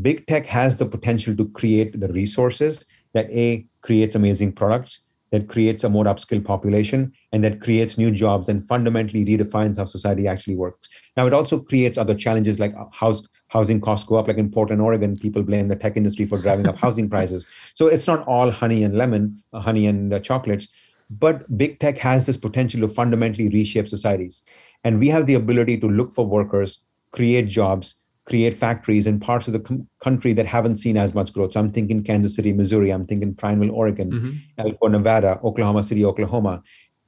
Big 0.01 0.27
tech 0.27 0.47
has 0.47 0.79
the 0.79 0.87
potential 0.87 1.37
to 1.37 1.49
create 1.51 2.01
the 2.01 2.09
resources 2.09 2.85
that 3.13 3.31
a 3.31 3.67
creates 3.83 4.15
amazing 4.15 4.53
products, 4.53 5.01
that 5.31 5.49
creates 5.49 5.85
a 5.85 5.91
more 5.91 6.05
upskilled 6.05 6.45
population, 6.45 7.13
and 7.33 7.45
that 7.45 7.61
creates 7.61 7.99
new 7.99 8.11
jobs 8.11 8.49
and 8.49 8.67
fundamentally 8.67 9.25
redefines 9.27 9.77
how 9.77 9.85
society 9.85 10.27
actually 10.27 10.57
works. 10.57 10.89
Now, 11.17 11.27
it 11.27 11.35
also 11.35 11.61
creates 11.61 11.99
other 11.99 12.15
challenges 12.15 12.59
like 12.59 12.75
house 12.93 13.23
housing 13.55 13.81
costs 13.81 14.07
go 14.11 14.17
up. 14.17 14.27
Like 14.29 14.41
in 14.45 14.51
Portland, 14.51 14.83
Oregon, 14.83 15.17
people 15.25 15.43
blame 15.51 15.67
the 15.69 15.77
tech 15.77 15.97
industry 15.97 16.27
for 16.27 16.39
driving 16.39 16.69
up 16.71 16.77
housing 16.85 17.09
prices. 17.09 17.47
So 17.75 17.87
it's 17.87 18.07
not 18.13 18.27
all 18.27 18.51
honey 18.51 18.83
and 18.87 18.99
lemon, 19.03 19.43
uh, 19.53 19.61
honey 19.61 19.87
and 19.87 20.13
uh, 20.13 20.19
chocolates, 20.29 20.67
but 21.09 21.37
big 21.57 21.79
tech 21.79 21.97
has 21.99 22.27
this 22.27 22.37
potential 22.47 22.81
to 22.81 22.89
fundamentally 22.89 23.49
reshape 23.49 23.89
societies. 23.89 24.43
And 24.83 24.99
we 24.99 25.09
have 25.15 25.27
the 25.27 25.35
ability 25.43 25.77
to 25.81 25.89
look 25.89 26.13
for 26.13 26.27
workers, 26.27 26.81
create 27.13 27.47
jobs, 27.61 27.95
create 28.31 28.55
factories 28.65 29.07
in 29.07 29.21
parts 29.21 29.47
of 29.49 29.53
the 29.53 29.61
com- 29.61 29.87
country 30.07 30.33
that 30.33 30.47
haven't 30.47 30.77
seen 30.85 30.97
as 30.97 31.15
much 31.19 31.33
growth. 31.35 31.53
So 31.53 31.61
I'm 31.61 31.73
thinking 31.73 32.03
Kansas 32.03 32.35
City, 32.37 32.53
Missouri. 32.53 32.91
I'm 32.91 33.07
thinking 33.07 33.35
Prineville, 33.35 33.75
Oregon, 33.83 34.11
Mm-hmm. 34.11 34.33
Elko, 34.67 34.89
Nevada, 34.89 35.33
Oklahoma 35.45 35.83
City, 35.83 36.05
Oklahoma. 36.05 36.55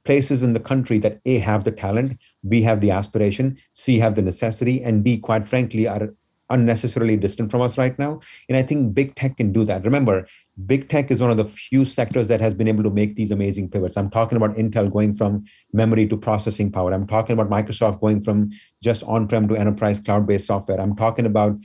Places 0.03 0.43
in 0.43 0.53
the 0.53 0.59
country 0.71 0.99
that 0.99 1.19
A 1.25 1.39
have 1.39 1.63
the 1.63 1.71
talent, 1.71 2.19
B 2.47 2.61
have 2.61 2.79
the 2.79 2.91
aspiration, 2.99 3.57
C 3.73 3.99
have 3.99 4.15
the 4.15 4.21
necessity, 4.21 4.75
and 4.87 5.03
D, 5.03 5.17
quite 5.17 5.45
frankly, 5.45 5.85
are 5.95 6.13
unnecessarily 6.49 7.17
distant 7.17 7.51
from 7.51 7.61
us 7.61 7.77
right 7.77 7.97
now. 7.99 8.19
And 8.47 8.57
I 8.57 8.63
think 8.63 8.93
big 8.93 9.15
tech 9.15 9.37
can 9.37 9.51
do 9.51 9.63
that. 9.65 9.83
Remember, 9.83 10.27
big 10.65 10.89
tech 10.89 11.11
is 11.11 11.19
one 11.19 11.31
of 11.31 11.37
the 11.37 11.45
few 11.45 11.85
sectors 11.85 12.27
that 12.29 12.41
has 12.41 12.53
been 12.53 12.67
able 12.67 12.83
to 12.83 12.89
make 12.89 13.15
these 13.15 13.31
amazing 13.31 13.69
pivots. 13.69 13.97
I'm 13.97 14.09
talking 14.09 14.37
about 14.37 14.55
Intel 14.55 14.91
going 14.91 15.13
from 15.13 15.45
memory 15.73 16.07
to 16.07 16.17
processing 16.17 16.71
power. 16.71 16.93
I'm 16.93 17.07
talking 17.07 17.37
about 17.37 17.49
Microsoft 17.49 17.99
going 17.99 18.21
from 18.21 18.51
just 18.81 19.03
on 19.03 19.27
prem 19.27 19.47
to 19.47 19.55
enterprise 19.55 19.99
cloud 19.99 20.25
based 20.25 20.47
software. 20.47 20.79
I'm 20.79 20.95
talking 20.95 21.25
about 21.25 21.57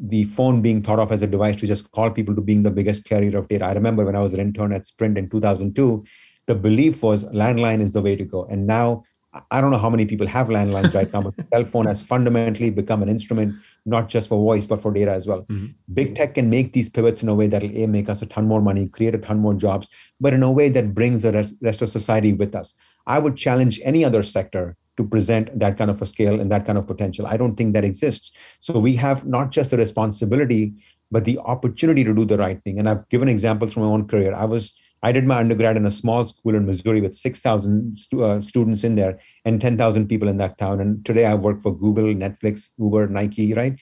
the 0.00 0.24
phone 0.24 0.62
being 0.62 0.82
thought 0.82 1.00
of 1.00 1.10
as 1.10 1.22
a 1.22 1.26
device 1.26 1.56
to 1.56 1.66
just 1.66 1.90
call 1.90 2.10
people 2.10 2.34
to 2.34 2.40
being 2.40 2.62
the 2.62 2.70
biggest 2.70 3.04
carrier 3.04 3.36
of 3.36 3.48
data. 3.48 3.64
I 3.64 3.72
remember 3.72 4.04
when 4.04 4.14
I 4.14 4.22
was 4.22 4.32
an 4.32 4.40
intern 4.40 4.72
at 4.72 4.86
Sprint 4.86 5.18
in 5.18 5.28
2002, 5.28 6.04
the 6.46 6.54
belief 6.54 7.02
was 7.02 7.24
landline 7.24 7.80
is 7.80 7.92
the 7.92 8.00
way 8.00 8.14
to 8.14 8.24
go. 8.24 8.44
And 8.44 8.66
now 8.66 9.04
I 9.50 9.60
don't 9.60 9.70
know 9.70 9.78
how 9.78 9.90
many 9.90 10.06
people 10.06 10.26
have 10.26 10.48
landlines 10.48 10.94
right 10.94 11.12
now, 11.12 11.22
but 11.22 11.36
the 11.36 11.44
cell 11.44 11.64
phone 11.64 11.86
has 11.86 12.02
fundamentally 12.02 12.70
become 12.70 13.02
an 13.02 13.08
instrument, 13.08 13.54
not 13.88 14.08
just 14.08 14.28
for 14.28 14.38
voice, 14.38 14.66
but 14.66 14.80
for 14.82 14.92
data 14.92 15.12
as 15.12 15.26
well. 15.26 15.42
Mhm. 15.50 15.74
Big 15.92 16.14
tech 16.14 16.34
can 16.34 16.50
make 16.50 16.72
these 16.72 16.88
pivots 16.88 17.22
in 17.22 17.28
a 17.28 17.34
way 17.34 17.46
that'll 17.46 17.76
A, 17.76 17.86
make 17.86 18.08
us 18.08 18.22
a 18.22 18.26
ton 18.26 18.46
more 18.46 18.60
money, 18.60 18.88
create 18.88 19.14
a 19.14 19.18
ton 19.18 19.38
more 19.38 19.54
jobs, 19.54 19.88
but 20.20 20.34
in 20.34 20.42
a 20.42 20.50
way 20.50 20.68
that 20.68 20.94
brings 20.94 21.22
the 21.22 21.32
rest, 21.32 21.56
rest 21.62 21.82
of 21.82 21.88
society 21.88 22.32
with 22.32 22.54
us. 22.54 22.74
I 23.06 23.18
would 23.18 23.36
challenge 23.36 23.80
any 23.84 24.04
other 24.04 24.22
sector 24.22 24.76
to 24.98 25.04
present 25.04 25.58
that 25.58 25.78
kind 25.78 25.90
of 25.90 26.02
a 26.02 26.06
scale 26.06 26.40
and 26.40 26.50
that 26.52 26.66
kind 26.66 26.76
of 26.76 26.86
potential. 26.86 27.26
I 27.26 27.36
don't 27.36 27.56
think 27.56 27.72
that 27.74 27.84
exists. 27.84 28.32
So 28.60 28.78
we 28.78 28.96
have 28.96 29.26
not 29.26 29.50
just 29.50 29.70
the 29.70 29.78
responsibility, 29.78 30.74
but 31.10 31.24
the 31.24 31.38
opportunity 31.38 32.04
to 32.04 32.14
do 32.14 32.24
the 32.24 32.36
right 32.36 32.62
thing. 32.64 32.78
And 32.78 32.88
I've 32.88 33.08
given 33.08 33.28
examples 33.28 33.72
from 33.72 33.84
my 33.84 33.88
own 33.88 34.06
career. 34.06 34.34
I 34.34 34.44
was 34.44 34.74
I 35.02 35.12
did 35.12 35.24
my 35.24 35.38
undergrad 35.38 35.76
in 35.76 35.86
a 35.86 35.90
small 35.90 36.24
school 36.26 36.54
in 36.54 36.66
Missouri 36.66 37.00
with 37.00 37.14
6,000 37.14 37.98
stu- 37.98 38.24
uh, 38.24 38.40
students 38.40 38.84
in 38.84 38.96
there 38.96 39.18
and 39.44 39.60
10,000 39.60 40.08
people 40.08 40.28
in 40.28 40.38
that 40.38 40.58
town. 40.58 40.80
And 40.80 41.04
today 41.04 41.26
I 41.26 41.34
work 41.34 41.62
for 41.62 41.76
Google, 41.76 42.14
Netflix, 42.14 42.68
Uber, 42.78 43.08
Nike, 43.08 43.54
right? 43.54 43.78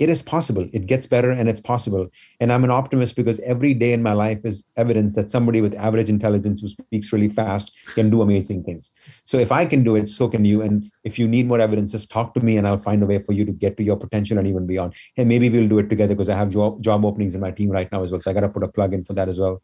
it 0.00 0.08
is 0.08 0.22
possible. 0.22 0.66
It 0.72 0.86
gets 0.86 1.06
better 1.06 1.30
and 1.30 1.46
it's 1.46 1.60
possible. 1.60 2.08
And 2.40 2.50
I'm 2.50 2.64
an 2.64 2.70
optimist 2.70 3.16
because 3.16 3.38
every 3.40 3.74
day 3.74 3.92
in 3.92 4.02
my 4.02 4.14
life 4.14 4.38
is 4.44 4.64
evidence 4.78 5.14
that 5.14 5.28
somebody 5.28 5.60
with 5.60 5.74
average 5.74 6.08
intelligence 6.08 6.62
who 6.62 6.68
speaks 6.68 7.12
really 7.12 7.28
fast 7.28 7.70
can 7.94 8.08
do 8.08 8.22
amazing 8.22 8.64
things. 8.64 8.92
So 9.24 9.36
if 9.36 9.52
I 9.52 9.66
can 9.66 9.84
do 9.84 9.96
it, 9.96 10.08
so 10.08 10.26
can 10.26 10.46
you. 10.46 10.62
And 10.62 10.90
if 11.04 11.18
you 11.18 11.28
need 11.28 11.46
more 11.46 11.60
evidence, 11.60 11.92
just 11.92 12.10
talk 12.10 12.32
to 12.32 12.40
me 12.40 12.56
and 12.56 12.66
I'll 12.66 12.80
find 12.80 13.02
a 13.02 13.06
way 13.06 13.18
for 13.18 13.34
you 13.34 13.44
to 13.44 13.52
get 13.52 13.76
to 13.76 13.82
your 13.82 13.96
potential 13.96 14.38
and 14.38 14.46
even 14.46 14.66
beyond. 14.66 14.94
And 15.18 15.28
maybe 15.28 15.50
we'll 15.50 15.68
do 15.68 15.78
it 15.80 15.90
together 15.90 16.14
because 16.14 16.30
I 16.30 16.36
have 16.36 16.48
job, 16.48 16.82
job 16.82 17.04
openings 17.04 17.34
in 17.34 17.42
my 17.42 17.50
team 17.50 17.68
right 17.68 17.92
now 17.92 18.02
as 18.02 18.10
well. 18.10 18.22
So 18.22 18.30
I 18.30 18.34
got 18.34 18.40
to 18.40 18.48
put 18.48 18.64
a 18.64 18.68
plug 18.68 18.94
in 18.94 19.04
for 19.04 19.12
that 19.12 19.28
as 19.28 19.38
well. 19.38 19.60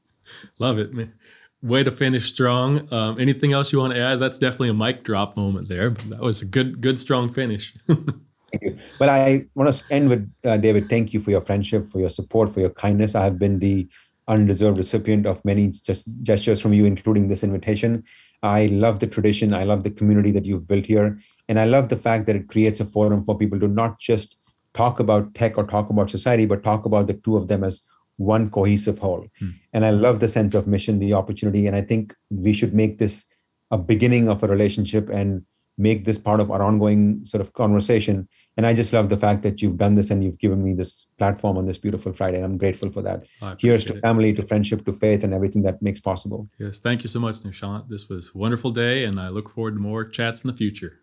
Love 0.58 0.78
it, 0.78 0.92
man. 0.92 1.14
Way 1.62 1.82
to 1.82 1.90
finish 1.90 2.26
strong. 2.26 2.92
Um, 2.92 3.18
anything 3.18 3.52
else 3.52 3.72
you 3.72 3.78
want 3.78 3.94
to 3.94 4.00
add? 4.00 4.20
That's 4.20 4.38
definitely 4.38 4.68
a 4.68 4.74
mic 4.74 5.04
drop 5.04 5.36
moment 5.36 5.68
there. 5.68 5.90
That 5.90 6.20
was 6.20 6.42
a 6.42 6.46
good, 6.46 6.80
good, 6.80 6.98
strong 6.98 7.32
finish. 7.32 7.74
Thank 7.86 8.62
you. 8.62 8.78
But 8.98 9.08
I 9.08 9.46
want 9.54 9.74
to 9.74 9.92
end 9.92 10.08
with 10.08 10.30
uh, 10.44 10.56
David. 10.58 10.88
Thank 10.88 11.12
you 11.12 11.20
for 11.20 11.30
your 11.30 11.40
friendship, 11.40 11.88
for 11.88 11.98
your 11.98 12.10
support, 12.10 12.52
for 12.52 12.60
your 12.60 12.70
kindness. 12.70 13.14
I 13.14 13.24
have 13.24 13.38
been 13.38 13.58
the 13.58 13.88
undeserved 14.28 14.78
recipient 14.78 15.26
of 15.26 15.44
many 15.44 15.68
just 15.68 16.06
gestures 16.22 16.60
from 16.60 16.72
you, 16.72 16.84
including 16.84 17.28
this 17.28 17.42
invitation. 17.42 18.04
I 18.42 18.66
love 18.66 19.00
the 19.00 19.06
tradition. 19.06 19.54
I 19.54 19.64
love 19.64 19.82
the 19.82 19.90
community 19.90 20.30
that 20.32 20.44
you've 20.44 20.68
built 20.68 20.86
here. 20.86 21.18
And 21.48 21.58
I 21.58 21.64
love 21.64 21.88
the 21.88 21.96
fact 21.96 22.26
that 22.26 22.36
it 22.36 22.48
creates 22.48 22.80
a 22.80 22.84
forum 22.84 23.24
for 23.24 23.36
people 23.36 23.58
to 23.60 23.68
not 23.68 23.98
just 23.98 24.36
talk 24.74 25.00
about 25.00 25.34
tech 25.34 25.56
or 25.56 25.64
talk 25.64 25.90
about 25.90 26.10
society, 26.10 26.44
but 26.44 26.62
talk 26.62 26.84
about 26.84 27.06
the 27.06 27.14
two 27.14 27.36
of 27.36 27.48
them 27.48 27.64
as 27.64 27.82
one 28.16 28.50
cohesive 28.50 28.98
whole. 28.98 29.26
Hmm. 29.38 29.50
And 29.72 29.84
I 29.84 29.90
love 29.90 30.20
the 30.20 30.28
sense 30.28 30.54
of 30.54 30.66
mission, 30.66 30.98
the 30.98 31.14
opportunity. 31.14 31.66
And 31.66 31.76
I 31.76 31.82
think 31.82 32.14
we 32.30 32.52
should 32.52 32.74
make 32.74 32.98
this 32.98 33.24
a 33.70 33.78
beginning 33.78 34.28
of 34.28 34.42
a 34.42 34.46
relationship 34.46 35.08
and 35.08 35.44
make 35.78 36.06
this 36.06 36.16
part 36.16 36.40
of 36.40 36.50
our 36.50 36.62
ongoing 36.62 37.22
sort 37.24 37.42
of 37.42 37.52
conversation. 37.52 38.26
And 38.56 38.66
I 38.66 38.72
just 38.72 38.94
love 38.94 39.10
the 39.10 39.16
fact 39.16 39.42
that 39.42 39.60
you've 39.60 39.76
done 39.76 39.94
this 39.94 40.10
and 40.10 40.24
you've 40.24 40.38
given 40.38 40.64
me 40.64 40.72
this 40.72 41.06
platform 41.18 41.58
on 41.58 41.66
this 41.66 41.76
beautiful 41.76 42.14
Friday. 42.14 42.36
And 42.36 42.46
I'm 42.46 42.56
grateful 42.56 42.90
for 42.90 43.02
that. 43.02 43.24
Here's 43.58 43.84
to 43.86 43.94
it. 43.94 44.00
family, 44.00 44.32
to 44.32 44.46
friendship, 44.46 44.86
to 44.86 44.92
faith, 44.94 45.22
and 45.22 45.34
everything 45.34 45.62
that 45.62 45.82
makes 45.82 46.00
possible. 46.00 46.48
Yes. 46.58 46.78
Thank 46.78 47.02
you 47.02 47.08
so 47.08 47.20
much, 47.20 47.36
Nishant. 47.40 47.90
This 47.90 48.08
was 48.08 48.30
a 48.34 48.38
wonderful 48.38 48.70
day, 48.70 49.04
and 49.04 49.20
I 49.20 49.28
look 49.28 49.50
forward 49.50 49.74
to 49.74 49.80
more 49.80 50.06
chats 50.06 50.42
in 50.42 50.48
the 50.48 50.56
future. 50.56 51.00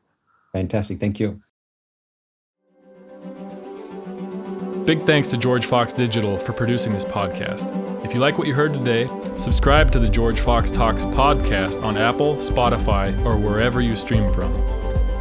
Fantastic. 0.54 1.00
Thank 1.00 1.20
you. 1.20 1.42
Big 4.86 5.06
thanks 5.06 5.30
to 5.30 5.38
George 5.38 5.66
Fox 5.66 5.94
Digital 5.94 6.38
for 6.38 6.52
producing 6.52 6.92
this 6.92 7.06
podcast. 7.06 7.64
If 8.04 8.14
you 8.14 8.20
like 8.20 8.38
what 8.38 8.48
you 8.48 8.54
heard 8.54 8.74
today, 8.74 9.10
subscribe 9.38 9.94
to 9.94 10.00
the 10.00 10.10
George 10.10 10.42
Fox 10.42 10.70
Talks 10.70 11.06
podcast 11.06 11.82
on 11.82 11.96
Apple, 11.96 12.36
Spotify, 12.36 13.18
or 13.26 13.38
wherever 13.38 13.80
you 13.80 13.96
stream 13.96 14.34
from. 14.34 14.54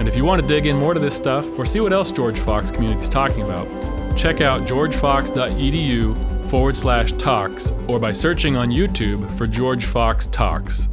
And 0.01 0.09
if 0.09 0.17
you 0.17 0.25
want 0.25 0.43
to 0.43 0.49
dig 0.49 0.67
in 0.67 0.75
more 0.75 0.95
to 0.95 1.01
this 1.01 1.15
stuff 1.15 1.47
or 1.57 1.65
see 1.65 1.79
what 1.79 1.93
else 1.93 2.11
George 2.11 2.41
Fox 2.41 2.73
Community 2.73 3.03
is 3.03 3.09
talking 3.09 3.43
about, 3.43 3.69
check 4.17 4.41
out 4.41 4.63
georgefox.edu 4.63 6.51
forward 6.51 6.77
slash 6.77 7.13
talks 7.13 7.71
or 7.87 8.01
by 8.01 8.11
searching 8.11 8.57
on 8.57 8.69
YouTube 8.69 9.31
for 9.39 9.47
George 9.47 9.85
Fox 9.85 10.27
Talks. 10.27 10.89